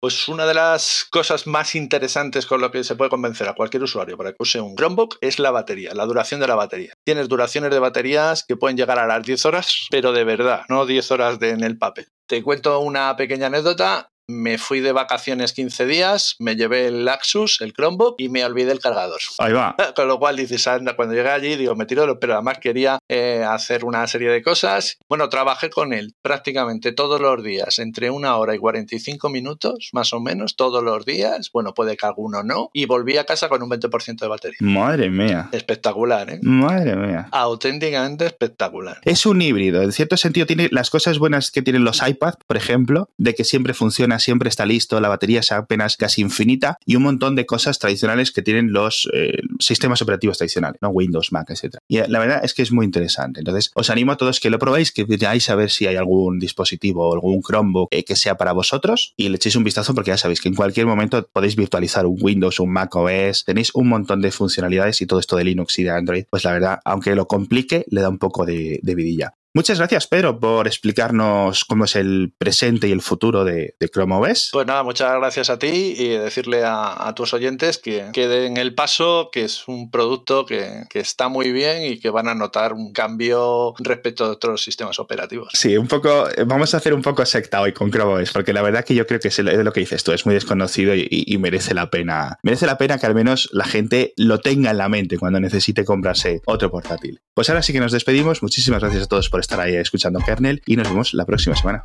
Pues 0.00 0.28
una 0.28 0.46
de 0.46 0.54
las 0.54 1.08
cosas 1.10 1.48
más 1.48 1.74
interesantes 1.74 2.46
con 2.46 2.60
lo 2.60 2.70
que 2.70 2.84
se 2.84 2.94
puede 2.94 3.10
convencer 3.10 3.48
a 3.48 3.54
cualquier 3.54 3.82
usuario 3.82 4.16
para 4.16 4.30
que 4.30 4.36
use 4.38 4.60
un 4.60 4.76
Chromebook 4.76 5.16
es 5.20 5.40
la 5.40 5.50
batería, 5.50 5.92
la 5.92 6.06
duración 6.06 6.38
de 6.38 6.46
la 6.46 6.54
batería. 6.54 6.94
Tienes 7.04 7.28
duraciones 7.28 7.72
de 7.72 7.80
baterías 7.80 8.44
que 8.46 8.56
pueden 8.56 8.76
llegar 8.76 9.00
a 9.00 9.08
las 9.08 9.24
10 9.24 9.44
horas, 9.46 9.88
pero 9.90 10.12
de 10.12 10.22
verdad, 10.22 10.62
no 10.68 10.86
10 10.86 11.10
horas 11.10 11.40
de 11.40 11.50
en 11.50 11.64
el 11.64 11.78
papel. 11.78 12.06
Te 12.28 12.44
cuento 12.44 12.78
una 12.78 13.16
pequeña 13.16 13.48
anécdota 13.48 14.12
me 14.28 14.58
fui 14.58 14.80
de 14.80 14.92
vacaciones 14.92 15.54
15 15.54 15.86
días, 15.86 16.36
me 16.38 16.54
llevé 16.54 16.86
el 16.86 17.06
Laxus, 17.06 17.62
el 17.62 17.72
Chromebook 17.72 18.16
y 18.18 18.28
me 18.28 18.44
olvidé 18.44 18.72
el 18.72 18.78
cargador. 18.78 19.20
Ahí 19.38 19.54
va. 19.54 19.74
Con 19.96 20.06
lo 20.06 20.18
cual 20.18 20.36
dices, 20.36 20.66
anda, 20.68 20.94
cuando 20.94 21.14
llegué 21.14 21.30
allí, 21.30 21.56
digo, 21.56 21.74
me 21.74 21.86
tiro, 21.86 22.20
pero 22.20 22.34
además 22.34 22.58
quería 22.58 22.98
eh, 23.08 23.42
hacer 23.48 23.86
una 23.86 24.06
serie 24.06 24.30
de 24.30 24.42
cosas. 24.42 24.98
Bueno, 25.08 25.30
trabajé 25.30 25.70
con 25.70 25.94
él 25.94 26.14
prácticamente 26.20 26.92
todos 26.92 27.20
los 27.20 27.42
días, 27.42 27.78
entre 27.78 28.10
una 28.10 28.36
hora 28.36 28.54
y 28.54 28.58
45 28.58 29.30
minutos, 29.30 29.88
más 29.92 30.12
o 30.12 30.20
menos, 30.20 30.56
todos 30.56 30.84
los 30.84 31.06
días. 31.06 31.50
Bueno, 31.52 31.72
puede 31.72 31.96
que 31.96 32.04
alguno 32.04 32.42
no. 32.42 32.70
Y 32.74 32.84
volví 32.84 33.16
a 33.16 33.24
casa 33.24 33.48
con 33.48 33.62
un 33.62 33.70
20% 33.70 34.18
de 34.18 34.28
batería. 34.28 34.58
Madre 34.60 35.08
mía. 35.08 35.48
Espectacular, 35.52 36.30
¿eh? 36.30 36.40
Madre 36.42 36.96
mía. 36.96 37.28
Auténticamente 37.32 38.26
espectacular. 38.26 39.00
Es 39.04 39.24
un 39.24 39.40
híbrido. 39.40 39.82
En 39.82 39.92
cierto 39.92 40.18
sentido, 40.18 40.46
tiene 40.46 40.68
las 40.70 40.90
cosas 40.90 41.18
buenas 41.18 41.50
que 41.50 41.62
tienen 41.62 41.84
los 41.84 42.06
iPads, 42.06 42.44
por 42.46 42.58
ejemplo, 42.58 43.08
de 43.16 43.34
que 43.34 43.44
siempre 43.44 43.72
funciona 43.72 44.17
siempre 44.18 44.48
está 44.48 44.66
listo, 44.66 45.00
la 45.00 45.08
batería 45.08 45.40
es 45.40 45.52
apenas 45.52 45.96
casi 45.96 46.22
infinita 46.22 46.78
y 46.84 46.96
un 46.96 47.02
montón 47.02 47.36
de 47.36 47.46
cosas 47.46 47.78
tradicionales 47.78 48.32
que 48.32 48.42
tienen 48.42 48.72
los 48.72 49.08
eh, 49.12 49.40
sistemas 49.58 50.02
operativos 50.02 50.38
tradicionales, 50.38 50.80
¿no? 50.82 50.90
Windows, 50.90 51.32
Mac, 51.32 51.50
etc. 51.50 51.76
Y 51.88 51.98
eh, 51.98 52.06
la 52.08 52.18
verdad 52.18 52.40
es 52.42 52.54
que 52.54 52.62
es 52.62 52.72
muy 52.72 52.84
interesante. 52.84 53.40
Entonces, 53.40 53.70
os 53.74 53.90
animo 53.90 54.12
a 54.12 54.16
todos 54.16 54.40
que 54.40 54.50
lo 54.50 54.58
probéis, 54.58 54.92
que 54.92 55.04
veáis 55.04 55.50
a 55.50 55.54
ver 55.54 55.70
si 55.70 55.86
hay 55.86 55.96
algún 55.96 56.38
dispositivo 56.38 57.08
o 57.08 57.14
algún 57.14 57.42
Chromebook 57.42 57.88
eh, 57.90 58.04
que 58.04 58.16
sea 58.16 58.36
para 58.36 58.52
vosotros 58.52 59.14
y 59.16 59.28
le 59.28 59.36
echéis 59.36 59.56
un 59.56 59.64
vistazo 59.64 59.94
porque 59.94 60.10
ya 60.10 60.16
sabéis 60.16 60.40
que 60.40 60.48
en 60.48 60.54
cualquier 60.54 60.86
momento 60.86 61.28
podéis 61.32 61.56
virtualizar 61.56 62.06
un 62.06 62.18
Windows, 62.20 62.60
un 62.60 62.72
Mac 62.72 62.94
OS, 62.94 63.44
tenéis 63.44 63.74
un 63.74 63.88
montón 63.88 64.20
de 64.20 64.30
funcionalidades 64.30 65.00
y 65.00 65.06
todo 65.06 65.20
esto 65.20 65.36
de 65.36 65.44
Linux 65.44 65.78
y 65.78 65.84
de 65.84 65.90
Android, 65.90 66.24
pues 66.30 66.44
la 66.44 66.52
verdad, 66.52 66.80
aunque 66.84 67.14
lo 67.14 67.26
complique, 67.26 67.84
le 67.90 68.00
da 68.00 68.08
un 68.08 68.18
poco 68.18 68.44
de 68.44 68.80
vidilla. 68.82 69.34
Muchas 69.54 69.78
gracias, 69.78 70.06
Pedro, 70.06 70.38
por 70.38 70.66
explicarnos 70.66 71.64
cómo 71.64 71.84
es 71.84 71.96
el 71.96 72.32
presente 72.36 72.88
y 72.88 72.92
el 72.92 73.00
futuro 73.00 73.44
de, 73.44 73.74
Chrome 73.92 74.16
OS. 74.16 74.50
Pues 74.52 74.66
nada, 74.66 74.82
muchas 74.82 75.12
gracias 75.18 75.48
a 75.50 75.58
ti 75.58 75.94
y 75.96 76.08
decirle 76.08 76.62
a, 76.64 77.12
tus 77.16 77.32
oyentes 77.32 77.78
que, 77.78 78.10
queden 78.12 78.58
el 78.58 78.74
paso, 78.74 79.30
que 79.32 79.44
es 79.44 79.66
un 79.66 79.90
producto 79.90 80.44
que, 80.44 80.86
está 80.92 81.28
muy 81.28 81.52
bien 81.52 81.84
y 81.84 81.98
que 81.98 82.10
van 82.10 82.28
a 82.28 82.34
notar 82.34 82.72
un 82.72 82.92
cambio 82.92 83.74
respecto 83.78 84.24
a 84.24 84.30
otros 84.30 84.62
sistemas 84.62 84.98
operativos. 84.98 85.48
Sí, 85.54 85.76
un 85.76 85.88
poco, 85.88 86.26
vamos 86.46 86.74
a 86.74 86.76
hacer 86.76 86.92
un 86.92 87.02
poco 87.02 87.24
secta 87.24 87.60
hoy 87.60 87.72
con 87.72 87.90
Chrome 87.90 88.22
OS, 88.22 88.32
porque 88.32 88.52
la 88.52 88.62
verdad 88.62 88.84
que 88.84 88.94
yo 88.94 89.06
creo 89.06 89.20
que 89.20 89.28
es 89.28 89.38
lo 89.38 89.72
que 89.72 89.80
dices 89.80 90.04
tú, 90.04 90.12
es 90.12 90.26
muy 90.26 90.34
desconocido 90.34 90.94
y, 90.94 91.38
merece 91.38 91.72
la 91.72 91.88
pena. 91.88 92.38
Merece 92.42 92.66
la 92.66 92.76
pena 92.76 92.98
que 92.98 93.06
al 93.06 93.14
menos 93.14 93.48
la 93.52 93.64
gente 93.64 94.12
lo 94.16 94.40
tenga 94.40 94.72
en 94.72 94.78
la 94.78 94.88
mente 94.88 95.18
cuando 95.18 95.38
necesite 95.38 95.84
comprarse 95.84 96.42
otro 96.46 96.70
portátil. 96.70 97.20
Pues 97.32 97.48
ahora 97.48 97.62
sí 97.62 97.72
que 97.72 97.78
nos 97.78 97.92
despedimos. 97.92 98.42
Muchísimas 98.42 98.80
gracias 98.80 99.04
a 99.04 99.06
todos 99.06 99.30
por 99.38 99.42
estar 99.42 99.60
ahí 99.60 99.76
escuchando 99.76 100.18
Kernel 100.18 100.62
y 100.66 100.74
nos 100.74 100.88
vemos 100.88 101.14
la 101.14 101.24
próxima 101.24 101.54
semana. 101.54 101.80